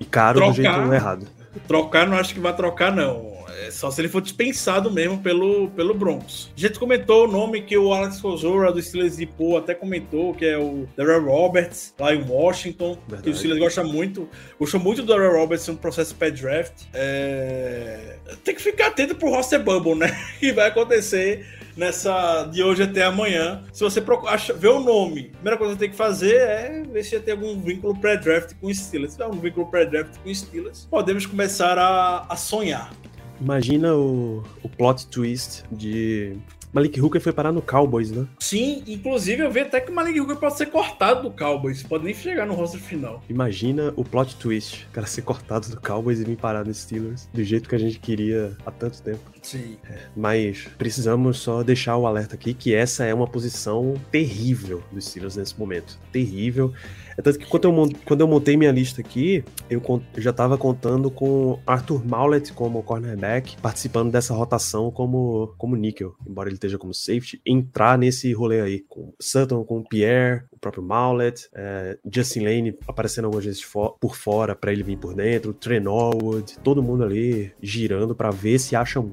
E 0.01 0.05
caro 0.05 0.41
do 0.41 0.47
trocar- 0.55 0.55
jeito 0.75 0.95
errado. 0.95 1.27
Trocar, 1.67 2.07
não 2.09 2.17
acho 2.17 2.35
que 2.35 2.41
vai 2.41 2.55
trocar, 2.57 2.95
não. 2.95 3.38
É 3.67 3.71
só 3.71 3.91
se 3.91 4.01
ele 4.01 4.09
for 4.09 4.21
dispensado 4.21 4.91
mesmo 4.91 5.19
pelo, 5.19 5.69
pelo 5.71 5.95
Broncos. 5.95 6.53
A 6.57 6.61
gente 6.61 6.79
comentou 6.79 7.25
o 7.25 7.31
nome 7.31 7.63
que 7.63 7.77
o 7.77 7.93
Alex 7.93 8.21
Kozora 8.21 8.73
do 8.73 8.81
Steelers 8.83 9.17
de 9.17 9.27
Poe 9.27 9.57
até 9.57 9.75
comentou, 9.75 10.35
que 10.35 10.45
é 10.45 10.57
o 10.59 10.87
Darrell 10.97 11.25
Roberts, 11.25 11.95
lá 11.99 12.15
em 12.15 12.23
Washington. 12.23 12.97
Verdade. 13.09 13.23
Que 13.23 13.31
o 13.31 13.35
Steelers 13.35 13.61
gosta 13.61 13.83
muito. 13.85 14.29
Gostou 14.59 14.81
muito 14.81 15.03
do 15.03 15.09
Darrell 15.09 15.37
Roberts 15.37 15.67
no 15.69 15.77
processo 15.77 16.15
pré-draft. 16.15 16.85
É... 16.95 18.17
Tem 18.45 18.55
que 18.55 18.63
ficar 18.63 18.89
atento 18.89 19.15
pro 19.15 19.31
roster 19.31 19.63
bubble, 19.63 19.95
né? 19.95 20.09
Que 20.39 20.53
vai 20.53 20.69
acontecer 20.69 21.45
nessa 21.77 22.45
de 22.45 22.63
hoje 22.63 22.83
até 22.83 23.05
amanhã. 23.05 23.65
Se 23.73 23.83
você 23.83 24.01
procu- 24.01 24.27
acha, 24.29 24.53
vê 24.53 24.69
o 24.69 24.81
nome, 24.81 25.31
a 25.33 25.37
primeira 25.37 25.57
coisa 25.57 25.75
que 25.75 25.81
tem 25.81 25.91
que 25.91 25.97
fazer 25.97 26.35
é 26.37 26.83
ver 26.91 27.05
se 27.05 27.13
já 27.13 27.21
tem 27.21 27.33
algum 27.35 27.59
vínculo 27.61 27.97
pré-draft 27.99 28.55
com 28.61 28.67
o 28.67 28.75
Steelers. 28.75 29.13
Se 29.13 29.19
tiver 29.19 29.31
um 29.31 29.39
vínculo 29.39 29.67
pré-draft 29.67 30.17
com 30.23 30.29
o 30.29 30.35
Steelers, 30.35 30.87
podemos 30.91 31.25
começar 31.27 31.79
a, 31.79 32.27
a 32.29 32.37
sonhar. 32.37 32.93
Imagina 33.41 33.95
o, 33.95 34.43
o 34.63 34.69
plot 34.69 35.07
twist 35.09 35.65
de 35.71 36.37
Malik 36.73 37.01
Hooker 37.01 37.21
foi 37.21 37.33
parar 37.33 37.51
no 37.51 37.63
Cowboys, 37.63 38.11
né? 38.11 38.27
Sim, 38.39 38.83
inclusive 38.87 39.43
eu 39.43 39.51
vi 39.51 39.61
até 39.61 39.81
que 39.81 39.91
o 39.91 39.95
Malik 39.95 40.21
Hooker 40.21 40.37
pode 40.37 40.57
ser 40.57 40.67
cortado 40.67 41.23
do 41.23 41.31
Cowboys. 41.31 41.83
Pode 41.83 42.05
nem 42.05 42.15
chegar 42.15 42.47
no 42.47 42.55
roster 42.55 42.81
final. 42.81 43.23
Imagina 43.29 43.93
o 43.97 44.05
plot 44.05 44.37
twist. 44.37 44.87
O 44.91 44.93
cara 44.93 45.07
ser 45.07 45.23
cortado 45.23 45.69
do 45.71 45.81
Cowboys 45.81 46.21
e 46.21 46.25
vir 46.25 46.37
parar 46.37 46.65
no 46.65 46.75
Steelers. 46.75 47.29
Do 47.33 47.43
jeito 47.43 47.69
que 47.69 47.75
a 47.75 47.79
gente 47.79 47.99
queria 47.99 48.57
há 48.67 48.71
tanto 48.71 49.01
tempo. 49.01 49.21
Sim. 49.49 49.79
Mas 50.15 50.69
precisamos 50.77 51.39
só 51.39 51.63
deixar 51.63 51.97
o 51.97 52.07
alerta 52.07 52.35
aqui 52.35 52.53
que 52.53 52.75
essa 52.75 53.05
é 53.05 53.15
uma 53.15 53.27
posição 53.27 53.95
terrível 54.13 54.83
dos 54.93 55.07
Steelers 55.07 55.37
nesse 55.37 55.59
momento. 55.59 55.99
Terrível. 56.13 56.71
É 57.19 57.23
tanto 57.23 57.39
que 57.41 57.47
quando 57.47 57.65
eu, 57.65 57.91
quando 58.05 58.21
eu 58.21 58.29
montei 58.29 58.57
minha 58.57 58.71
lista 58.71 59.01
aqui, 59.01 59.43
eu, 59.69 59.83
eu 60.15 60.23
já 60.23 60.33
tava 60.33 60.57
contando 60.57 61.11
com 61.11 61.59
Arthur 61.67 62.07
Maulet 62.07 62.53
como 62.53 62.81
cornerback, 62.81 63.57
participando 63.61 64.13
dessa 64.13 64.33
rotação 64.33 64.91
como, 64.93 65.53
como 65.59 65.75
níquel, 65.75 66.15
embora 66.25 66.49
ele 66.49 66.55
esteja 66.55 66.79
como 66.79 66.95
safety, 66.95 67.41
entrar 67.45 67.99
nesse 67.99 68.33
rolê 68.33 68.61
aí, 68.61 68.81
com 68.89 69.13
Sutton, 69.19 69.65
com 69.65 69.83
Pierre, 69.83 70.45
o 70.53 70.59
próprio 70.59 70.81
Maulet, 70.81 71.49
é, 71.53 71.99
Justin 72.09 72.45
Lane 72.45 72.79
aparecendo 72.87 73.25
algumas 73.25 73.45
vezes 73.45 73.65
por 73.65 74.15
fora 74.15 74.55
pra 74.55 74.73
ele 74.73 74.85
vir 74.85 74.97
por 74.97 75.13
dentro, 75.13 75.53
Trey 75.53 75.81
Norwood, 75.81 76.57
todo 76.63 76.85
mundo 76.85 77.03
ali 77.03 77.53
girando 77.61 78.15
pra 78.15 78.31
ver 78.31 78.61
se 78.61 78.77
acham, 78.77 79.11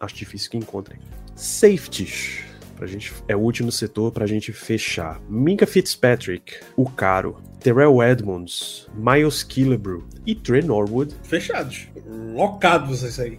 acho 0.00 0.14
difícil 0.14 0.50
que 0.50 0.56
encontrem. 0.56 0.98
Safeties. 1.34 2.40
Pra 2.76 2.86
gente, 2.86 3.12
é 3.26 3.34
o 3.34 3.40
último 3.40 3.72
setor 3.72 4.12
pra 4.12 4.26
gente 4.26 4.52
fechar. 4.52 5.20
Minka 5.28 5.66
Fitzpatrick, 5.66 6.60
o 6.76 6.88
Caro, 6.88 7.36
Terrell 7.58 8.00
Edmonds, 8.00 8.86
Miles 8.94 9.42
Killebrew 9.42 10.06
e 10.24 10.34
Trey 10.34 10.62
Norwood, 10.62 11.12
Fechados. 11.24 11.88
Locados 12.34 13.02
isso 13.02 13.20
aí. 13.20 13.38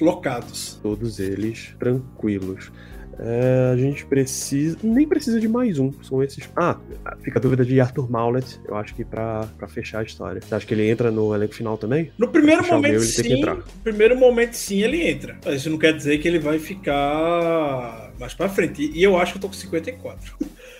Locados. 0.00 0.78
todos 0.82 1.18
eles 1.18 1.74
tranquilos. 1.78 2.72
É, 3.18 3.72
a 3.72 3.76
gente 3.76 4.06
precisa. 4.06 4.78
Nem 4.82 5.06
precisa 5.06 5.40
de 5.40 5.48
mais 5.48 5.78
um. 5.78 5.92
São 6.02 6.22
esses. 6.22 6.48
Ah, 6.56 6.76
fica 7.22 7.38
a 7.38 7.42
dúvida 7.42 7.64
de 7.64 7.80
Arthur 7.80 8.10
Maulet, 8.10 8.60
eu 8.66 8.76
acho 8.76 8.94
que 8.94 9.04
pra, 9.04 9.48
pra 9.58 9.66
fechar 9.66 10.00
a 10.00 10.02
história. 10.02 10.40
Você 10.40 10.54
acha 10.54 10.66
que 10.66 10.74
ele 10.74 10.88
entra 10.88 11.10
no 11.10 11.34
elenco 11.34 11.54
final 11.54 11.76
também? 11.76 12.12
No 12.16 12.28
primeiro 12.28 12.66
momento, 12.66 12.92
meu, 12.92 13.00
sim. 13.00 13.40
No 13.40 13.62
primeiro 13.82 14.16
momento, 14.16 14.54
sim, 14.54 14.82
ele 14.82 15.08
entra. 15.08 15.36
Mas 15.44 15.56
Isso 15.56 15.70
não 15.70 15.78
quer 15.78 15.94
dizer 15.94 16.18
que 16.18 16.28
ele 16.28 16.38
vai 16.38 16.58
ficar 16.58 18.12
mais 18.18 18.34
pra 18.34 18.48
frente. 18.48 18.90
E 18.94 19.02
eu 19.02 19.16
acho 19.16 19.32
que 19.32 19.38
eu 19.38 19.42
tô 19.42 19.48
com 19.48 19.54
54. 19.54 20.36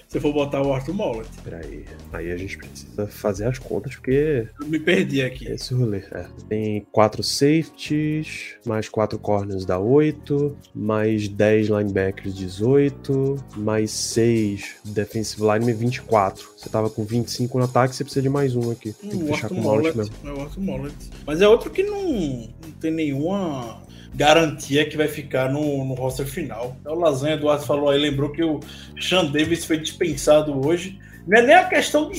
Se 0.09 0.17
eu 0.17 0.23
for 0.23 0.33
botar 0.33 0.63
o 0.63 0.73
Arthur 0.73 0.95
Mollett. 0.95 1.29
Peraí. 1.45 1.85
Aí 2.15 2.33
a 2.33 2.37
gente 2.39 2.57
precisa 2.57 3.07
fazer 3.07 3.45
as 3.47 3.59
contas, 3.59 3.95
porque 3.95 4.49
Eu 4.59 4.67
me 4.67 4.79
perdi 4.79 5.21
aqui. 5.21 5.47
Esse 5.47 5.75
rolê, 5.75 5.99
é. 6.13 6.27
Tem 6.49 6.87
quatro 6.91 7.23
safeties, 7.23 8.55
mais 8.65 8.89
quatro 8.89 9.19
corners 9.19 9.67
dá 9.67 9.79
8, 9.79 10.57
mais 10.75 11.29
10 11.29 11.69
linebackers 11.69 12.35
18, 12.35 13.37
mais 13.57 13.91
6 13.91 14.77
defensive 14.87 15.43
linemen 15.43 15.75
24. 15.75 16.49
Você 16.57 16.71
tava 16.71 16.89
com 16.89 17.05
25 17.05 17.59
no 17.59 17.65
ataque, 17.65 17.95
você 17.95 18.03
precisa 18.03 18.23
de 18.23 18.31
mais 18.31 18.57
um 18.57 18.71
aqui. 18.71 18.95
Tem 18.95 19.11
que 19.11 19.17
O 19.17 19.27
fechar 19.27 19.45
Arthur 19.45 19.55
com 19.57 19.61
o 19.61 19.63
Mollett. 19.65 19.97
mesmo. 19.99 20.15
É 20.25 20.33
o 20.33 20.41
Arthur 20.41 20.61
Mollett. 20.63 20.97
Mas 21.27 21.43
é 21.43 21.49
outro 21.49 21.71
que 21.71 21.83
não, 21.83 22.03
não 22.11 22.71
tem 22.81 22.91
nenhuma 22.91 23.83
garantia 24.15 24.89
que 24.89 24.97
vai 24.97 25.09
ficar 25.09 25.51
no, 25.51 25.85
no 25.85 25.95
roster 25.95 26.27
final. 26.27 26.77
É 26.85 26.89
o 26.91 26.95
Lasanha 26.95 27.35
Eduardo 27.35 27.65
falou 27.65 27.91
aí, 27.91 27.99
lembrou 27.99 28.31
que 28.31 28.43
o 28.43 28.61
Sean 29.01 29.27
Davis 29.27 29.65
foi 29.65 29.79
dispensado 29.79 30.67
hoje. 30.67 30.99
Não 31.27 31.39
é 31.39 31.43
nem 31.43 31.55
a 31.55 31.65
questão 31.65 32.09
de, 32.11 32.19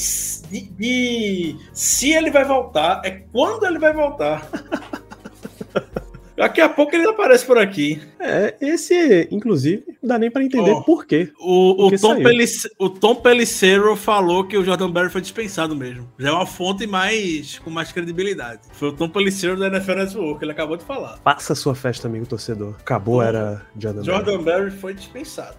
de- 0.49 0.69
de 0.77 1.55
se 1.73 2.11
ele 2.11 2.29
vai 2.29 2.45
voltar, 2.45 3.01
é 3.03 3.09
quando 3.31 3.65
ele 3.65 3.79
vai 3.79 3.91
voltar. 3.93 4.47
Daqui 6.39 6.61
a 6.61 6.69
pouco 6.69 6.95
ele 6.95 7.05
aparece 7.05 7.45
por 7.45 7.57
aqui. 7.57 8.01
É, 8.17 8.55
esse, 8.61 9.27
inclusive, 9.29 9.83
não 10.01 10.07
dá 10.07 10.17
nem 10.17 10.31
pra 10.31 10.41
entender 10.41 10.71
Ó. 10.71 10.81
por 10.83 11.05
quê. 11.05 11.33
O, 11.37 11.87
o, 11.87 11.89
Tom 11.91 12.23
saiu. 12.23 12.71
O 12.79 12.89
Tom 12.89 13.15
Pelissero 13.15 13.93
falou 13.97 14.45
que 14.45 14.57
o 14.57 14.63
Jordan 14.63 14.89
Berry 14.89 15.09
foi 15.09 15.19
dispensado 15.19 15.75
mesmo. 15.75 16.09
Já 16.17 16.29
é 16.29 16.31
uma 16.31 16.45
fonte 16.45 16.87
mais 16.87 17.59
com 17.59 17.69
mais 17.69 17.91
credibilidade. 17.91 18.61
Foi 18.71 18.87
o 18.87 18.93
Tom 18.93 19.09
Pelissero 19.09 19.59
da 19.59 19.67
NFL 19.67 19.95
Network, 19.95 20.41
ele 20.41 20.53
acabou 20.53 20.77
de 20.77 20.85
falar. 20.85 21.19
Faça 21.21 21.53
sua 21.53 21.75
festa, 21.75 22.07
amigo 22.07 22.25
torcedor. 22.25 22.73
Acabou, 22.79 23.21
era 23.21 23.61
Jordan. 23.77 24.03
Jordan 24.05 24.41
Berry 24.41 24.71
foi 24.71 24.93
dispensado. 24.93 25.57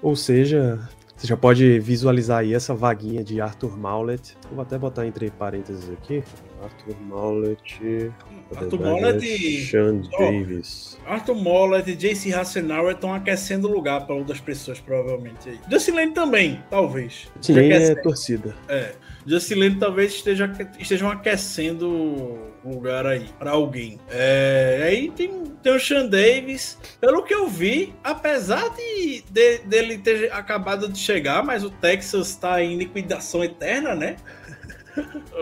Ou 0.00 0.14
seja, 0.14 0.78
você 1.16 1.26
já 1.26 1.36
pode 1.36 1.80
visualizar 1.80 2.38
aí 2.38 2.54
essa 2.54 2.72
vaguinha 2.72 3.24
de 3.24 3.40
Arthur 3.40 3.76
Maulet. 3.76 4.36
Eu 4.48 4.54
vou 4.54 4.62
até 4.62 4.78
botar 4.78 5.06
entre 5.06 5.28
parênteses 5.32 5.90
aqui. 5.90 6.22
Arthur 6.62 7.00
Maulet. 7.00 8.12
Arthur 8.54 8.80
Mollett 8.80 9.24
e 9.24 9.66
Sean. 9.66 10.02
Davis. 10.18 10.98
Arthur 11.06 11.34
Mollett 11.34 11.90
e 11.90 11.94
JC 11.96 12.32
Hassenauer 12.32 12.94
estão 12.94 13.12
aquecendo 13.12 13.68
o 13.68 13.72
lugar 13.72 14.06
para 14.06 14.14
outras 14.14 14.40
pessoas, 14.40 14.80
provavelmente. 14.80 15.48
aí. 15.50 15.58
Justin 15.70 15.90
Lane 15.92 16.12
também, 16.12 16.62
talvez. 16.70 17.28
Sim, 17.40 17.58
é 17.58 17.94
torcida. 17.96 18.54
É. 18.68 18.92
Justin 19.26 19.54
Lane 19.54 19.76
talvez 19.76 20.14
esteja, 20.14 20.50
estejam 20.78 21.10
aquecendo 21.10 21.88
o 21.88 22.70
lugar 22.74 23.06
aí 23.06 23.24
para 23.38 23.52
alguém. 23.52 23.98
É, 24.10 24.80
aí 24.86 25.10
tem, 25.10 25.44
tem 25.62 25.74
o 25.74 25.80
Sean 25.80 26.06
Davis. 26.06 26.78
Pelo 27.00 27.22
que 27.22 27.34
eu 27.34 27.48
vi, 27.48 27.94
apesar 28.04 28.68
de, 28.76 29.24
de- 29.30 29.58
dele 29.60 29.98
ter 29.98 30.30
acabado 30.32 30.88
de 30.88 30.98
chegar, 30.98 31.42
mas 31.42 31.64
o 31.64 31.70
Texas 31.70 32.28
está 32.28 32.62
em 32.62 32.76
liquidação 32.76 33.42
eterna, 33.42 33.94
né? 33.94 34.16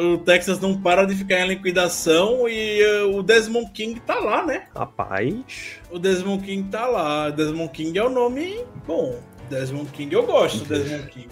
O 0.00 0.18
Texas 0.18 0.58
não 0.58 0.80
para 0.80 1.04
de 1.04 1.14
ficar 1.14 1.40
em 1.40 1.48
liquidação 1.48 2.48
e 2.48 2.80
eh, 2.80 3.02
o 3.02 3.22
Desmond 3.22 3.70
King 3.72 4.00
tá 4.00 4.18
lá, 4.18 4.46
né? 4.46 4.66
Rapaz. 4.74 5.34
O 5.90 5.98
Desmond 5.98 6.42
King 6.42 6.68
tá 6.70 6.86
lá. 6.86 7.30
Desmond 7.30 7.70
King 7.70 7.98
é 7.98 8.04
o 8.04 8.08
nome 8.08 8.64
bom. 8.86 9.18
Desmond 9.50 9.90
King 9.90 10.14
eu 10.14 10.24
gosto, 10.24 10.64
Desmond 10.64 11.06
King. 11.08 11.28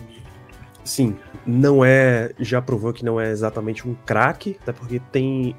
Sim, 0.84 1.16
não 1.46 1.84
é. 1.84 2.32
Já 2.38 2.60
provou 2.60 2.92
que 2.92 3.04
não 3.04 3.20
é 3.20 3.30
exatamente 3.30 3.86
um 3.88 3.94
craque, 3.94 4.58
até 4.62 4.72
porque 4.72 5.00
tem. 5.12 5.54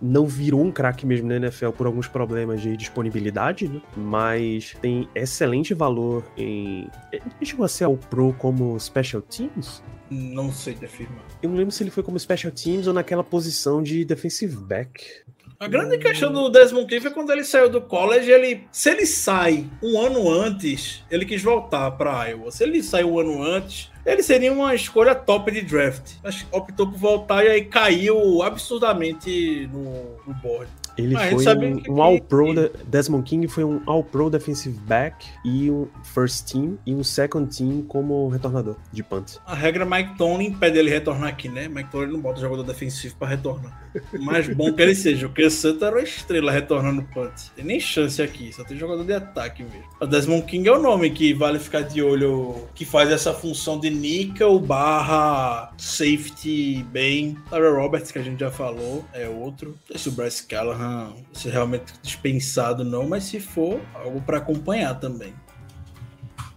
Não 0.00 0.26
virou 0.26 0.62
um 0.62 0.70
craque 0.70 1.06
mesmo 1.06 1.28
na 1.28 1.36
NFL 1.36 1.70
por 1.70 1.86
alguns 1.86 2.06
problemas 2.06 2.60
de 2.60 2.76
disponibilidade, 2.76 3.68
né? 3.68 3.80
Mas 3.96 4.76
tem 4.80 5.08
excelente 5.14 5.74
valor 5.74 6.24
em. 6.36 6.88
Ele 7.12 7.22
chegou 7.42 7.64
a 7.64 7.68
ser 7.68 7.84
ao 7.84 7.96
Pro 7.96 8.34
como 8.34 8.78
Special 8.78 9.22
Teams? 9.22 9.82
Não 10.10 10.52
sei 10.52 10.74
te 10.74 10.84
afirmar. 10.84 11.24
Eu 11.42 11.50
não 11.50 11.56
lembro 11.56 11.72
se 11.72 11.82
ele 11.82 11.90
foi 11.90 12.02
como 12.02 12.18
Special 12.18 12.52
Teams 12.52 12.86
ou 12.86 12.92
naquela 12.92 13.24
posição 13.24 13.82
de 13.82 14.04
defensive 14.04 14.56
back. 14.56 15.04
A 15.58 15.68
grande 15.68 15.96
questão 15.96 16.30
do 16.30 16.50
Desmond 16.50 16.86
King 16.86 17.00
foi 17.00 17.10
quando 17.10 17.32
ele 17.32 17.42
saiu 17.42 17.70
do 17.70 17.80
college, 17.80 18.30
ele, 18.30 18.66
se 18.70 18.90
ele 18.90 19.06
sai 19.06 19.64
um 19.82 19.98
ano 19.98 20.30
antes, 20.30 21.02
ele 21.10 21.24
quis 21.24 21.42
voltar 21.42 21.90
para 21.92 22.26
Iowa. 22.26 22.50
Se 22.50 22.62
ele 22.62 22.82
saiu 22.82 23.14
um 23.14 23.18
ano 23.18 23.42
antes, 23.42 23.90
ele 24.04 24.22
seria 24.22 24.52
uma 24.52 24.74
escolha 24.74 25.14
top 25.14 25.50
de 25.50 25.62
draft. 25.62 26.12
Mas 26.22 26.46
optou 26.52 26.86
por 26.86 26.98
voltar 26.98 27.42
e 27.42 27.48
aí 27.48 27.64
caiu 27.64 28.42
absurdamente 28.42 29.66
no, 29.72 30.18
no 30.26 30.34
board. 30.42 30.70
Ele 30.98 31.14
Ah, 31.16 31.28
foi 31.30 31.46
um, 31.56 31.82
um 31.94 32.02
All-Pro. 32.02 32.54
de- 32.54 32.70
Desmond 32.86 33.22
King 33.28 33.46
foi 33.48 33.64
um 33.64 33.80
All-Pro 33.86 34.30
defensive 34.30 34.78
back 34.80 35.26
e 35.44 35.70
um 35.70 35.86
First 36.02 36.50
Team 36.52 36.78
e 36.86 36.94
um 36.94 37.04
Second 37.04 37.54
Team 37.54 37.82
como 37.82 38.28
retornador 38.28 38.76
de 38.92 39.02
punt. 39.02 39.36
A 39.46 39.54
regra 39.54 39.84
Mike 39.84 40.16
Tomlin 40.16 40.46
impede 40.46 40.78
ele 40.78 40.90
retornar 40.90 41.28
aqui, 41.28 41.48
né? 41.48 41.68
Mike 41.68 41.90
Tomlin 41.90 42.12
não 42.12 42.20
bota 42.20 42.40
jogador 42.40 42.62
defensivo 42.62 43.14
para 43.16 43.28
retornar. 43.28 43.90
O 44.12 44.22
mais 44.22 44.48
bom 44.48 44.72
que 44.72 44.80
ele 44.82 44.94
seja. 44.94 45.26
O 45.26 45.30
que 45.32 45.48
Santa 45.50 45.86
era 45.86 45.96
uma 45.96 46.02
estrela 46.02 46.50
retornando 46.52 47.02
punt. 47.14 47.32
Tem 47.54 47.64
nem 47.64 47.80
chance 47.80 48.20
aqui, 48.22 48.52
só 48.52 48.64
tem 48.64 48.76
jogador 48.76 49.04
de 49.04 49.12
ataque 49.12 49.62
mesmo. 49.62 49.82
O 50.00 50.06
Desmond 50.06 50.42
King 50.46 50.68
é 50.68 50.72
o 50.72 50.80
nome 50.80 51.10
que 51.10 51.32
vale 51.34 51.58
ficar 51.58 51.82
de 51.82 52.02
olho, 52.02 52.66
que 52.74 52.84
faz 52.84 53.10
essa 53.10 53.32
função 53.34 53.78
de 53.78 53.90
nickel 53.90 54.58
barra 54.58 55.72
safety 55.78 56.84
bem. 56.90 57.36
Tyler 57.50 57.74
Roberts, 57.74 58.10
que 58.12 58.18
a 58.18 58.22
gente 58.22 58.40
já 58.40 58.50
falou, 58.50 59.04
é 59.12 59.28
outro. 59.28 59.68
Não 59.70 59.76
sei 59.88 59.98
se 59.98 60.08
o 60.08 60.12
Bryce 60.12 60.46
Callahan 60.46 60.85
se 61.32 61.48
realmente 61.48 61.92
dispensado 62.02 62.84
não, 62.84 63.08
mas 63.08 63.24
se 63.24 63.40
for, 63.40 63.80
algo 63.94 64.20
para 64.20 64.38
acompanhar 64.38 64.98
também. 64.98 65.34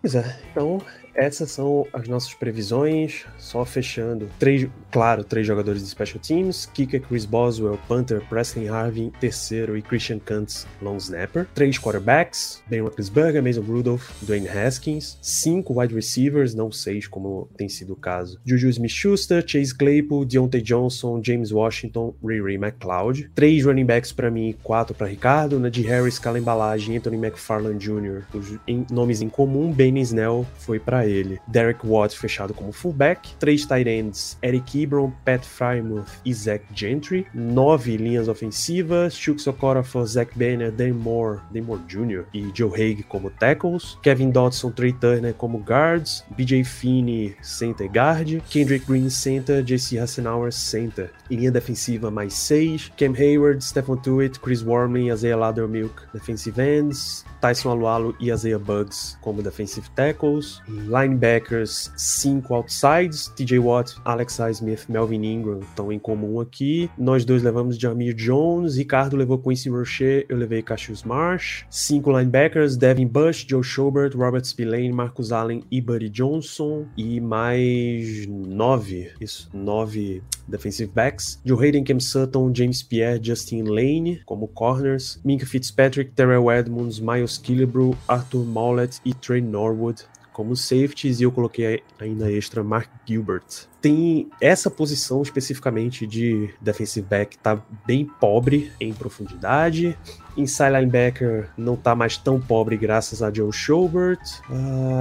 Pois 0.02 0.16
é, 0.16 0.40
então 0.52 0.80
essas 1.14 1.52
são 1.52 1.86
as 1.92 2.08
nossas 2.08 2.34
previsões. 2.34 3.26
Só 3.38 3.66
fechando. 3.66 4.30
Três, 4.40 4.70
claro, 4.92 5.24
três 5.24 5.46
jogadores 5.46 5.82
de 5.84 5.90
Special 5.90 6.20
Teams: 6.20 6.66
Kicker, 6.74 7.02
Chris 7.02 7.26
Boswell, 7.26 7.80
Panther, 7.88 8.22
Preston 8.30 8.68
Harvin, 8.74 9.12
terceiro 9.20 9.78
e 9.78 9.82
Christian 9.82 10.20
Kuntz, 10.20 10.68
long 10.82 10.98
snapper. 10.98 11.48
Três 11.54 11.78
quarterbacks: 11.78 12.62
Ben 12.68 12.82
Roethlisberger, 12.82 13.42
Mason 13.44 13.62
Rudolph, 13.62 14.10
Dwayne 14.22 14.48
Haskins. 14.48 15.18
Cinco 15.22 15.80
wide 15.80 15.94
receivers, 15.94 16.54
não 16.54 16.72
seis 16.72 17.08
como 17.08 17.50
tem 17.58 17.68
sido 17.70 17.94
o 17.94 17.96
caso: 17.96 18.40
Juju 18.46 18.70
Smith-Schuster, 18.70 19.44
Chase 19.46 19.76
Claypool, 19.76 20.26
Deontay 20.26 20.62
Johnson, 20.62 21.22
James 21.24 21.52
Washington, 21.52 22.14
Ray 22.24 22.58
McLeod. 22.58 23.30
Três 23.36 23.66
running 23.66 23.86
backs 23.86 24.12
para 24.12 24.32
mim, 24.32 24.56
quatro 24.64 24.94
para 24.96 25.08
Ricardo, 25.08 25.60
Najee 25.60 25.84
Harris, 25.84 26.20
Cala 26.20 26.40
Embalagem, 26.40 26.98
Anthony 26.98 27.18
McFarland 27.18 27.78
Jr. 27.78 28.24
Os 28.34 28.58
em- 28.68 28.86
nomes 28.90 29.22
em 29.22 29.30
comum, 29.30 29.72
Benny 29.72 30.02
Snell 30.02 30.46
foi 30.58 30.80
para 30.80 31.06
ele. 31.06 31.40
Derek 31.48 31.86
Watt 31.86 32.18
fechado 32.18 32.54
como 32.54 32.72
fullback, 32.72 33.36
três 33.40 33.66
tight 33.66 33.88
ends, 33.90 34.38
Eric 34.42 34.79
Hebron, 34.80 35.12
Pat 35.26 35.46
Frymouth 35.46 36.22
e 36.26 36.34
Zach 36.34 36.64
Gentry. 36.74 37.28
Nove 37.34 37.98
linhas 37.98 38.28
ofensivas, 38.28 39.14
Chuck 39.14 39.40
Sokorafor, 39.40 40.06
Zach 40.06 40.32
Banner, 40.36 40.72
Dan 40.72 40.94
Moore, 40.94 41.42
Dan 41.52 41.64
Moore 41.64 41.82
Jr. 41.88 42.24
e 42.34 42.52
Joe 42.54 42.72
Haig 42.76 43.04
como 43.04 43.30
tackles. 43.30 43.98
Kevin 44.02 44.32
Dodson, 44.32 44.72
Trey 44.72 44.94
Turner 44.94 45.34
como 45.34 45.60
guards. 45.60 46.24
BJ 46.36 46.64
Finney, 46.64 47.36
center 47.42 47.88
guard. 47.88 48.42
Kendrick 48.50 48.86
Green, 48.86 49.10
center. 49.10 49.64
JC 49.64 49.98
Hassenauer, 49.98 50.52
center. 50.52 51.12
Linha 51.30 51.52
defensiva 51.52 52.10
mais 52.12 52.34
seis. 52.34 52.92
Cam 52.98 53.14
Hayward, 53.14 53.62
Stephen 53.62 53.98
Tuitt, 53.98 54.40
Chris 54.40 54.64
Wormley, 54.64 55.12
Isaiah 55.12 55.38
Laddermilk, 55.38 56.08
defensive 56.14 56.60
ends. 56.60 57.26
Tyson 57.40 57.72
Alualo 57.72 58.16
e 58.20 58.32
Isaiah 58.32 58.60
Bugs 58.60 59.18
como 59.22 59.42
defensive 59.42 59.90
tackles. 59.92 60.62
Linebackers, 60.68 61.92
cinco 61.96 62.54
outsides. 62.54 63.28
TJ 63.36 63.60
Watt, 63.60 63.96
Alex 64.06 64.40
Smith, 64.52 64.86
Melvin 64.90 65.24
Ingram 65.24 65.60
estão 65.60 65.92
em 65.92 66.00
comum 66.00 66.40
aqui. 66.40 66.90
Nós 66.98 67.26
dois 67.26 67.44
levamos 67.44 67.78
Jamir 67.78 68.14
Jones. 68.14 68.78
Ricardo 68.78 69.16
levou 69.16 69.38
Quincy 69.38 69.70
Rocher, 69.70 70.26
eu 70.30 70.38
levei 70.38 70.62
Cassius 70.62 71.04
Marsh. 71.04 71.66
Cinco 71.70 72.12
linebackers, 72.12 72.78
Devin 72.78 73.08
Bush, 73.08 73.46
Joe 73.48 73.64
Schobert, 73.64 74.16
Robert 74.16 74.46
Spillane, 74.46 74.92
Marcus 74.92 75.32
Allen 75.32 75.64
e 75.72 75.82
Buddy 75.82 76.10
Johnson. 76.10 76.86
E 76.98 77.20
mais 77.20 78.26
nove, 78.28 79.12
isso, 79.20 79.50
nove 79.54 80.22
defensive 80.50 80.94
backs. 80.94 81.40
Joe 81.46 81.58
Hayden, 81.58 81.84
Cam 81.84 82.00
Sutton, 82.00 82.54
James 82.54 82.84
Pierre, 82.84 83.20
Justin 83.22 83.66
Lane 83.66 84.22
como 84.26 84.48
corners. 84.48 85.20
Minka 85.24 85.46
Fitzpatrick, 85.46 86.16
Terrell 86.16 86.50
Edmonds, 86.50 87.00
Miles 87.00 87.38
Killebrew, 87.38 87.96
Arthur 88.08 88.44
Mollett 88.44 89.00
e 89.06 89.14
Trey 89.14 89.42
Norwood 89.42 90.04
como 90.40 90.56
safeties 90.56 91.20
e 91.20 91.24
eu 91.24 91.34
coloquei 91.34 91.84
ainda 92.00 92.32
extra 92.32 92.64
Mark 92.64 92.90
Gilbert. 93.06 93.68
Tem 93.82 94.30
essa 94.42 94.70
posição 94.70 95.22
especificamente 95.22 96.06
de 96.06 96.50
defensive 96.60 97.06
back 97.08 97.38
tá 97.38 97.62
bem 97.86 98.06
pobre 98.06 98.72
em 98.80 98.94
profundidade. 98.94 99.98
Inside 100.36 100.72
linebacker 100.72 101.50
não 101.58 101.76
tá 101.76 101.96
mais 101.96 102.18
tão 102.18 102.40
pobre 102.40 102.78
graças 102.78 103.22
a 103.22 103.32
Joe 103.32 103.52
Schobert. 103.52 104.20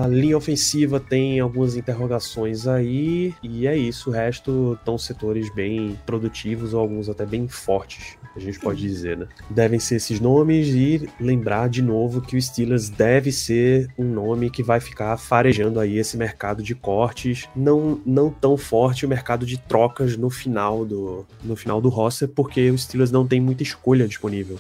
A 0.04 0.06
linha 0.08 0.36
ofensiva 0.36 0.98
tem 0.98 1.38
algumas 1.40 1.76
interrogações 1.76 2.66
aí 2.66 3.34
e 3.42 3.66
é 3.66 3.76
isso. 3.76 4.10
O 4.10 4.12
resto 4.12 4.76
estão 4.78 4.96
setores 4.96 5.52
bem 5.52 5.98
produtivos 6.06 6.74
ou 6.74 6.80
alguns 6.80 7.08
até 7.08 7.26
bem 7.26 7.46
fortes 7.48 8.18
a 8.38 8.40
gente 8.40 8.58
pode 8.58 8.80
dizer, 8.80 9.16
né? 9.16 9.26
Devem 9.50 9.78
ser 9.78 9.96
esses 9.96 10.20
nomes 10.20 10.68
e 10.68 11.08
lembrar 11.20 11.68
de 11.68 11.82
novo 11.82 12.20
que 12.20 12.36
o 12.36 12.42
Steelers 12.42 12.88
deve 12.88 13.32
ser 13.32 13.88
um 13.98 14.04
nome 14.04 14.48
que 14.48 14.62
vai 14.62 14.80
ficar 14.80 15.16
farejando 15.16 15.80
aí 15.80 15.98
esse 15.98 16.16
mercado 16.16 16.62
de 16.62 16.74
cortes, 16.74 17.48
não, 17.54 18.00
não 18.06 18.30
tão 18.30 18.56
forte 18.68 19.06
o 19.06 19.08
mercado 19.08 19.46
de 19.46 19.56
trocas 19.58 20.16
no 20.16 20.28
final 20.28 20.84
do 20.84 21.24
no 21.42 21.56
final 21.56 21.80
do 21.80 21.88
roster, 21.88 22.28
porque 22.28 22.70
o 22.70 22.76
Steelers 22.76 23.10
não 23.10 23.26
tem 23.26 23.40
muita 23.40 23.62
escolha 23.62 24.06
disponível. 24.06 24.58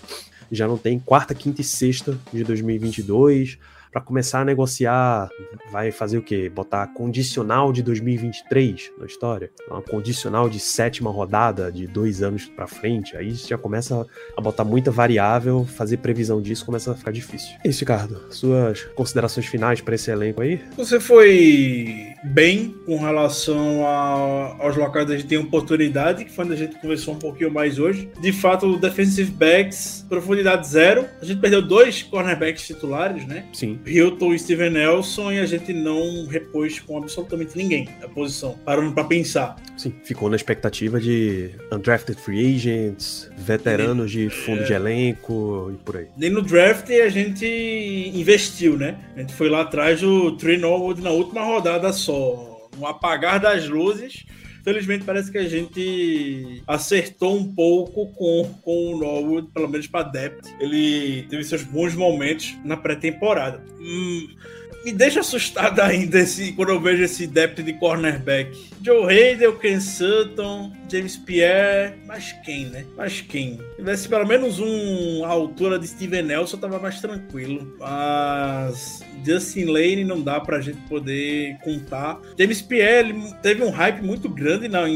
Já 0.50 0.66
não 0.66 0.78
tem 0.78 0.98
quarta, 0.98 1.34
quinta 1.34 1.60
e 1.60 1.64
sexta 1.64 2.18
de 2.32 2.42
2022 2.42 3.58
para 3.90 4.00
começar 4.00 4.40
a 4.40 4.44
negociar, 4.44 5.28
vai 5.70 5.90
fazer 5.90 6.18
o 6.18 6.22
quê? 6.22 6.48
Botar 6.48 6.86
condicional 6.88 7.72
de 7.72 7.82
2023 7.82 8.92
na 8.98 9.06
história? 9.06 9.50
Uma 9.70 9.82
condicional 9.82 10.48
de 10.48 10.60
sétima 10.60 11.10
rodada, 11.10 11.70
de 11.72 11.86
dois 11.86 12.22
anos 12.22 12.46
para 12.46 12.66
frente. 12.66 13.16
Aí 13.16 13.32
já 13.32 13.58
começa 13.58 14.06
a 14.36 14.40
botar 14.40 14.64
muita 14.64 14.90
variável, 14.90 15.64
fazer 15.64 15.98
previsão 15.98 16.40
disso 16.40 16.64
começa 16.64 16.92
a 16.92 16.94
ficar 16.94 17.10
difícil. 17.10 17.56
É 17.64 17.68
isso, 17.68 17.80
Ricardo. 17.80 18.20
Suas 18.30 18.82
considerações 18.94 19.46
finais 19.46 19.80
para 19.80 19.94
esse 19.94 20.10
elenco 20.10 20.42
aí? 20.42 20.60
Você 20.76 21.00
foi 21.00 22.14
bem 22.24 22.74
com 22.84 22.98
relação 22.98 23.86
a, 23.86 24.56
aos 24.58 24.76
locais 24.76 25.04
onde 25.04 25.14
a 25.14 25.18
gente 25.18 25.28
tem 25.28 25.38
oportunidade, 25.38 26.24
que 26.24 26.32
foi 26.32 26.44
onde 26.44 26.54
a 26.54 26.56
gente 26.56 26.76
conversou 26.76 27.14
um 27.14 27.18
pouquinho 27.18 27.50
mais 27.50 27.78
hoje. 27.78 28.10
De 28.20 28.32
fato, 28.32 28.66
o 28.66 28.78
defensive 28.78 29.30
backs, 29.30 30.04
profundidade 30.08 30.66
zero. 30.66 31.06
A 31.20 31.24
gente 31.24 31.40
perdeu 31.40 31.62
dois 31.62 32.02
cornerbacks 32.02 32.66
titulares, 32.66 33.26
né? 33.26 33.44
Sim. 33.52 33.77
Hilton 33.86 34.34
e 34.34 34.38
Steven 34.38 34.70
Nelson 34.70 35.32
e 35.32 35.38
a 35.38 35.46
gente 35.46 35.72
não 35.72 36.26
repôs 36.26 36.78
com 36.80 36.98
absolutamente 36.98 37.56
ninguém 37.56 37.88
a 38.02 38.08
posição, 38.08 38.58
parando 38.64 38.92
para 38.92 39.04
pensar. 39.04 39.56
Sim, 39.76 39.94
ficou 40.04 40.28
na 40.28 40.36
expectativa 40.36 41.00
de 41.00 41.50
undrafted 41.72 42.20
free 42.20 42.54
agents, 42.56 43.30
veteranos 43.38 44.10
de 44.10 44.28
fundo 44.28 44.62
É. 44.62 44.64
de 44.64 44.72
elenco 44.72 45.70
e 45.74 45.84
por 45.84 45.96
aí. 45.96 46.06
Nem 46.16 46.30
no 46.30 46.42
draft 46.42 46.90
a 46.90 47.08
gente 47.08 47.46
investiu, 48.14 48.76
né? 48.76 48.96
A 49.16 49.20
gente 49.20 49.34
foi 49.34 49.48
lá 49.48 49.62
atrás 49.62 50.00
do 50.00 50.36
Trey 50.36 50.58
Norwood 50.58 51.00
na 51.02 51.10
última 51.10 51.42
rodada 51.42 51.92
só, 51.92 52.68
no 52.76 52.86
apagar 52.86 53.40
das 53.40 53.68
luzes. 53.68 54.24
Felizmente 54.68 55.02
parece 55.02 55.32
que 55.32 55.38
a 55.38 55.48
gente 55.48 56.62
acertou 56.66 57.38
um 57.38 57.54
pouco 57.54 58.12
com, 58.12 58.44
com 58.60 58.92
o 58.92 58.98
Norwood, 58.98 59.48
pelo 59.50 59.66
menos 59.66 59.86
para 59.86 60.06
depth. 60.06 60.46
Ele 60.60 61.22
teve 61.22 61.42
seus 61.42 61.62
bons 61.62 61.94
momentos 61.94 62.54
na 62.62 62.76
pré-temporada. 62.76 63.64
Hum, 63.80 64.28
me 64.88 64.92
deixa 64.92 65.20
assustado 65.20 65.80
ainda 65.80 66.18
esse, 66.18 66.52
quando 66.52 66.70
eu 66.70 66.80
vejo 66.80 67.02
esse 67.02 67.26
depth 67.26 67.60
de 67.60 67.74
cornerback. 67.74 68.68
Joe 68.82 69.04
Hayden, 69.04 69.52
Ken 69.56 69.80
Sutton, 69.80 70.72
James 70.90 71.16
Pierre, 71.16 71.94
mas 72.06 72.32
quem, 72.44 72.66
né? 72.66 72.86
Mas 72.96 73.20
quem? 73.20 73.58
Se 73.58 73.76
tivesse 73.76 74.08
pelo 74.08 74.26
menos 74.26 74.58
um 74.58 75.24
à 75.24 75.28
altura 75.28 75.78
de 75.78 75.86
Steven 75.86 76.22
Nelson, 76.22 76.56
eu 76.56 76.60
tava 76.60 76.78
mais 76.78 77.00
tranquilo. 77.00 77.76
Mas 77.78 79.04
Justin 79.22 79.66
Lane 79.66 80.04
não 80.04 80.22
dá 80.22 80.40
pra 80.40 80.60
gente 80.60 80.80
poder 80.88 81.58
contar. 81.62 82.18
James 82.38 82.62
Pierre 82.62 83.14
teve 83.42 83.62
um 83.62 83.70
hype 83.70 84.00
muito 84.00 84.28
grande 84.28 84.70
todo, 84.70 84.88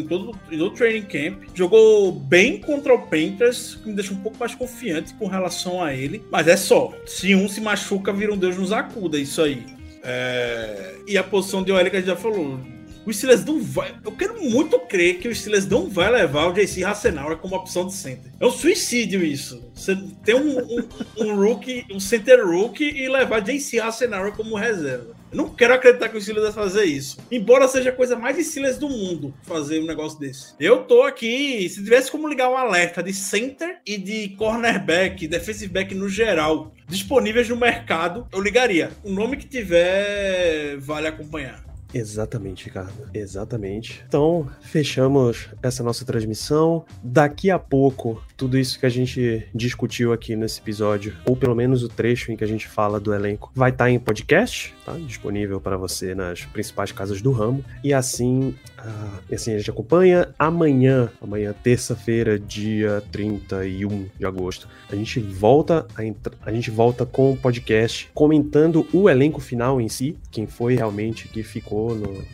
em 0.51 0.59
todo 0.59 0.67
o 0.67 0.71
training 0.71 1.03
camp. 1.03 1.43
Jogou 1.55 2.13
bem 2.13 2.61
contra 2.61 2.95
o 2.95 3.07
Panthers, 3.07 3.75
que 3.75 3.89
me 3.89 3.95
deixa 3.95 4.15
um 4.15 4.23
pouco 4.23 4.39
mais 4.39 4.55
confiante 4.55 5.13
com 5.15 5.27
relação 5.27 5.85
a 5.85 5.93
ele. 5.93 6.25
Mas 6.31 6.49
é 6.49 6.57
só. 6.57 6.95
Se 7.05 7.35
um 7.35 7.47
se 7.47 7.61
machuca, 7.61 8.11
vira 8.11 8.33
um 8.33 8.39
Deus 8.39 8.57
nos 8.57 8.73
acuda. 8.73 9.19
Isso 9.19 9.43
aí. 9.43 9.82
É, 10.03 10.97
E 11.07 11.17
a 11.17 11.23
posição 11.23 11.63
de 11.63 11.73
OL 11.73 11.91
que 11.91 11.97
a 11.97 12.01
gente 12.01 12.07
já 12.07 12.17
falou. 12.17 12.59
O 13.05 13.13
Steelers 13.13 13.45
não 13.45 13.61
vai. 13.61 13.95
Eu 14.05 14.13
quero 14.13 14.41
muito 14.41 14.79
crer 14.79 15.19
que 15.19 15.27
o 15.29 15.35
Steelers 15.35 15.67
não 15.67 15.89
vai 15.89 16.11
levar 16.11 16.47
o 16.47 16.53
JC 16.53 16.85
Hassenauer 16.85 17.37
como 17.39 17.57
opção 17.57 17.87
de 17.87 17.95
center. 17.95 18.33
É 18.39 18.47
um 18.47 18.51
suicídio 18.51 19.25
isso. 19.25 19.69
Você 19.75 19.97
tem 20.25 20.37
um, 20.37 20.59
um, 20.59 20.89
um 21.19 21.35
rookie, 21.35 21.85
um 21.91 21.99
center 21.99 22.47
rookie 22.47 22.85
e 22.85 23.09
levar 23.09 23.41
JC 23.41 23.81
Hassenauer 23.81 24.33
como 24.33 24.55
reserva. 24.55 25.17
Não 25.33 25.49
quero 25.49 25.75
acreditar 25.75 26.09
que 26.09 26.17
o 26.17 26.21
Steelers 26.21 26.55
vai 26.55 26.65
fazer 26.65 26.85
isso. 26.85 27.19
Embora 27.31 27.67
seja 27.67 27.91
a 27.91 27.93
coisa 27.93 28.17
mais 28.17 28.37
Steelers 28.47 28.79
do 28.79 28.89
mundo 28.89 29.35
fazer 29.43 29.81
um 29.81 29.87
negócio 29.87 30.19
desse. 30.19 30.55
Eu 30.61 30.85
tô 30.85 31.03
aqui, 31.03 31.69
se 31.69 31.83
tivesse 31.83 32.11
como 32.11 32.29
ligar 32.29 32.51
um 32.51 32.57
alerta 32.57 33.03
de 33.03 33.13
center 33.13 33.79
e 33.87 33.97
de 33.97 34.31
cornerback, 34.37 35.27
defensive 35.27 35.73
back 35.73 35.95
no 35.95 36.09
geral, 36.09 36.73
disponíveis 36.87 37.49
no 37.49 37.57
mercado, 37.57 38.27
eu 38.33 38.41
ligaria. 38.41 38.91
O 39.03 39.11
nome 39.11 39.37
que 39.37 39.47
tiver, 39.47 40.77
vale 40.79 41.07
acompanhar. 41.07 41.73
Exatamente, 41.95 42.65
Ricardo. 42.67 43.09
Exatamente. 43.13 44.03
Então, 44.09 44.49
fechamos 44.63 45.49
essa 45.63 45.83
nossa 45.83 46.05
transmissão. 46.05 46.85
Daqui 47.03 47.51
a 47.51 47.59
pouco, 47.59 48.23
tudo 48.43 48.59
isso 48.59 48.77
que 48.77 48.85
a 48.85 48.89
gente 48.89 49.47
discutiu 49.55 50.13
aqui 50.13 50.35
nesse 50.35 50.61
episódio, 50.61 51.15
ou 51.25 51.37
pelo 51.37 51.55
menos 51.55 51.85
o 51.85 51.89
trecho 51.89 52.33
em 52.33 52.37
que 52.37 52.43
a 52.43 52.47
gente 52.47 52.67
fala 52.67 52.99
do 52.99 53.15
elenco, 53.15 53.53
vai 53.55 53.71
estar 53.71 53.89
em 53.89 54.01
podcast, 54.01 54.75
tá? 54.85 54.95
Disponível 54.95 55.61
para 55.61 55.77
você 55.77 56.13
nas 56.13 56.45
principais 56.45 56.91
casas 56.91 57.23
do 57.23 57.31
ramo. 57.31 57.65
E 57.85 57.95
assim, 57.95 58.53
ah, 58.77 59.21
assim 59.33 59.55
a 59.55 59.59
gente 59.59 59.71
acompanha. 59.71 60.35
Amanhã, 60.37 61.09
amanhã, 61.21 61.55
terça-feira, 61.63 62.37
dia 62.37 63.01
31 63.13 64.09
de 64.19 64.27
agosto, 64.27 64.67
a 64.91 64.97
gente 64.97 65.21
volta 65.21 65.87
a, 65.95 66.03
a 66.45 66.53
gente 66.53 66.69
volta 66.69 67.07
com 67.07 67.31
o 67.31 67.37
podcast 67.37 68.11
comentando 68.13 68.89
o 68.93 69.09
elenco 69.09 69.41
final 69.41 69.81
em 69.81 69.89
si, 69.89 70.17
quem 70.33 70.49
foi 70.49 70.75
realmente 70.75 71.29
que 71.29 71.45
ficou 71.45 71.95
no- 71.95 72.25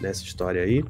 nessa 0.00 0.24
história 0.24 0.60
aí. 0.62 0.82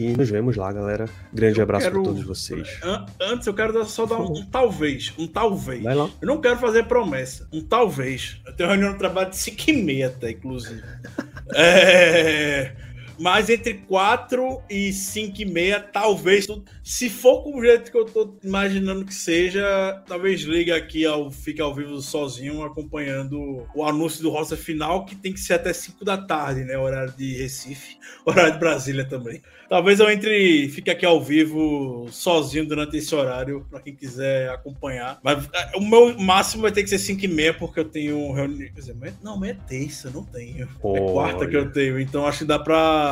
E 0.00 0.16
nos 0.16 0.30
vemos 0.30 0.56
lá, 0.56 0.72
galera. 0.72 1.04
Grande 1.30 1.58
Eu 1.58 1.64
abraço 1.64 1.84
quero- 1.84 1.96
para 2.02 2.10
todos 2.10 2.24
vocês. 2.24 2.78
An- 2.82 3.04
Antes 3.20 3.46
eu 3.46 3.52
quero 3.52 3.84
só 3.84 4.06
dar 4.06 4.18
um, 4.18 4.32
um 4.32 4.46
talvez. 4.46 5.12
Um 5.18 5.26
talvez. 5.26 5.82
Vai 5.82 5.94
lá. 5.94 6.08
Eu 6.22 6.26
não 6.26 6.40
quero 6.40 6.56
fazer 6.58 6.84
promessa. 6.84 7.46
Um 7.52 7.60
talvez. 7.62 8.40
Eu 8.46 8.52
tenho 8.54 8.70
reunião 8.70 8.92
no 8.92 8.98
trabalho 8.98 9.28
de 9.28 9.36
5 9.36 9.62
e 9.68 9.72
meia 9.74 10.06
até, 10.06 10.30
inclusive. 10.30 10.82
é... 11.54 12.72
Mas 13.20 13.50
entre 13.50 13.74
4 13.74 14.62
e 14.70 14.92
5 14.94 15.42
e 15.42 15.44
meia, 15.44 15.78
talvez. 15.78 16.46
Se 16.82 17.10
for 17.10 17.42
com 17.42 17.58
o 17.58 17.62
jeito 17.62 17.90
que 17.92 17.98
eu 17.98 18.06
tô 18.06 18.34
imaginando 18.42 19.04
que 19.04 19.12
seja, 19.14 20.02
talvez 20.06 20.40
ligue 20.40 20.72
aqui 20.72 21.04
ao 21.04 21.30
Fique 21.30 21.60
ao 21.60 21.74
vivo 21.74 22.00
sozinho, 22.00 22.62
acompanhando 22.62 23.66
o 23.74 23.84
anúncio 23.84 24.22
do 24.22 24.30
roster 24.30 24.56
final, 24.56 25.04
que 25.04 25.14
tem 25.14 25.32
que 25.34 25.40
ser 25.40 25.54
até 25.54 25.70
5 25.72 26.02
da 26.04 26.16
tarde, 26.16 26.64
né? 26.64 26.78
Horário 26.78 27.12
de 27.16 27.36
Recife, 27.36 27.98
horário 28.24 28.54
de 28.54 28.58
Brasília 28.58 29.04
também. 29.04 29.42
Talvez 29.68 30.00
eu 30.00 30.10
entre, 30.10 30.68
fique 30.70 30.90
aqui 30.90 31.06
ao 31.06 31.22
vivo 31.22 32.08
sozinho 32.10 32.66
durante 32.66 32.96
esse 32.96 33.14
horário, 33.14 33.64
para 33.70 33.80
quem 33.80 33.94
quiser 33.94 34.50
acompanhar. 34.50 35.20
Mas 35.22 35.48
é, 35.54 35.76
o 35.76 35.80
meu 35.80 36.18
máximo 36.18 36.62
vai 36.62 36.72
ter 36.72 36.82
que 36.82 36.88
ser 36.88 36.98
5 36.98 37.24
e 37.24 37.28
meia, 37.28 37.54
porque 37.54 37.78
eu 37.78 37.84
tenho 37.84 38.32
reunião. 38.32 38.58
Quer 38.58 38.80
dizer, 38.80 38.92
amanhã- 38.92 39.14
não, 39.22 39.34
amanhã 39.34 39.52
é 39.52 39.68
terça, 39.68 40.10
não 40.10 40.24
tenho. 40.24 40.64
É 40.64 41.00
quarta 41.12 41.46
que 41.46 41.56
eu 41.56 41.70
tenho, 41.70 42.00
então 42.00 42.26
acho 42.26 42.38
que 42.38 42.44
dá 42.46 42.58
pra 42.58 43.09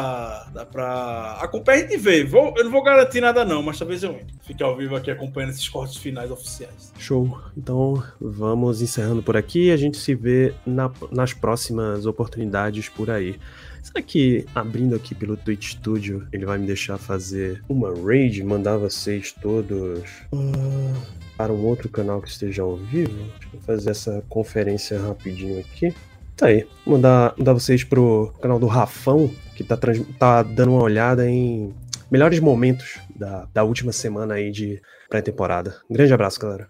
Dá 0.52 0.64
pra. 0.66 1.38
Acompanhar 1.40 1.78
a 1.78 1.80
gente 1.88 1.96
vê. 1.98 2.24
Vou, 2.24 2.54
eu 2.56 2.64
não 2.64 2.70
vou 2.70 2.82
garantir 2.82 3.20
nada, 3.20 3.44
não, 3.44 3.62
mas 3.62 3.78
talvez 3.78 4.02
eu. 4.02 4.18
Fique 4.46 4.62
ao 4.62 4.76
vivo 4.76 4.96
aqui 4.96 5.10
acompanhando 5.10 5.50
esses 5.50 5.68
cortes 5.68 5.96
finais 5.96 6.30
oficiais. 6.30 6.92
Show. 6.98 7.38
Então 7.56 8.02
vamos 8.20 8.80
encerrando 8.82 9.22
por 9.22 9.36
aqui. 9.36 9.70
A 9.70 9.76
gente 9.76 9.96
se 9.98 10.14
vê 10.14 10.54
na- 10.66 10.90
nas 11.12 11.32
próximas 11.32 12.06
oportunidades 12.06 12.88
por 12.88 13.10
aí. 13.10 13.38
Será 13.82 14.02
que 14.02 14.44
abrindo 14.54 14.94
aqui 14.94 15.14
pelo 15.14 15.36
Twitch 15.36 15.72
Studio 15.72 16.26
ele 16.32 16.44
vai 16.44 16.58
me 16.58 16.66
deixar 16.66 16.98
fazer 16.98 17.62
uma 17.68 17.92
raid, 17.94 18.42
mandar 18.42 18.76
vocês 18.76 19.32
todos 19.32 20.02
ah, 20.34 21.00
para 21.36 21.52
um 21.52 21.64
outro 21.64 21.88
canal 21.88 22.20
que 22.20 22.28
esteja 22.28 22.62
ao 22.62 22.76
vivo? 22.76 23.12
Deixa 23.40 23.48
eu 23.56 23.60
fazer 23.60 23.90
essa 23.90 24.22
conferência 24.28 25.00
rapidinho 25.00 25.60
aqui. 25.60 25.94
Tá 26.38 26.46
aí, 26.46 26.64
mandar, 26.86 27.34
mandar 27.36 27.52
vocês 27.52 27.82
pro 27.82 28.32
canal 28.40 28.60
do 28.60 28.66
Rafão, 28.68 29.28
que 29.56 29.64
tá, 29.64 29.76
trans- 29.76 30.06
tá 30.18 30.42
dando 30.44 30.70
uma 30.72 30.82
olhada 30.82 31.28
em 31.28 31.74
melhores 32.08 32.38
momentos 32.38 33.00
da, 33.14 33.48
da 33.52 33.64
última 33.64 33.90
semana 33.90 34.34
aí 34.34 34.52
de 34.52 34.80
pré-temporada. 35.10 35.74
Grande 35.90 36.14
abraço, 36.14 36.38
galera. 36.40 36.68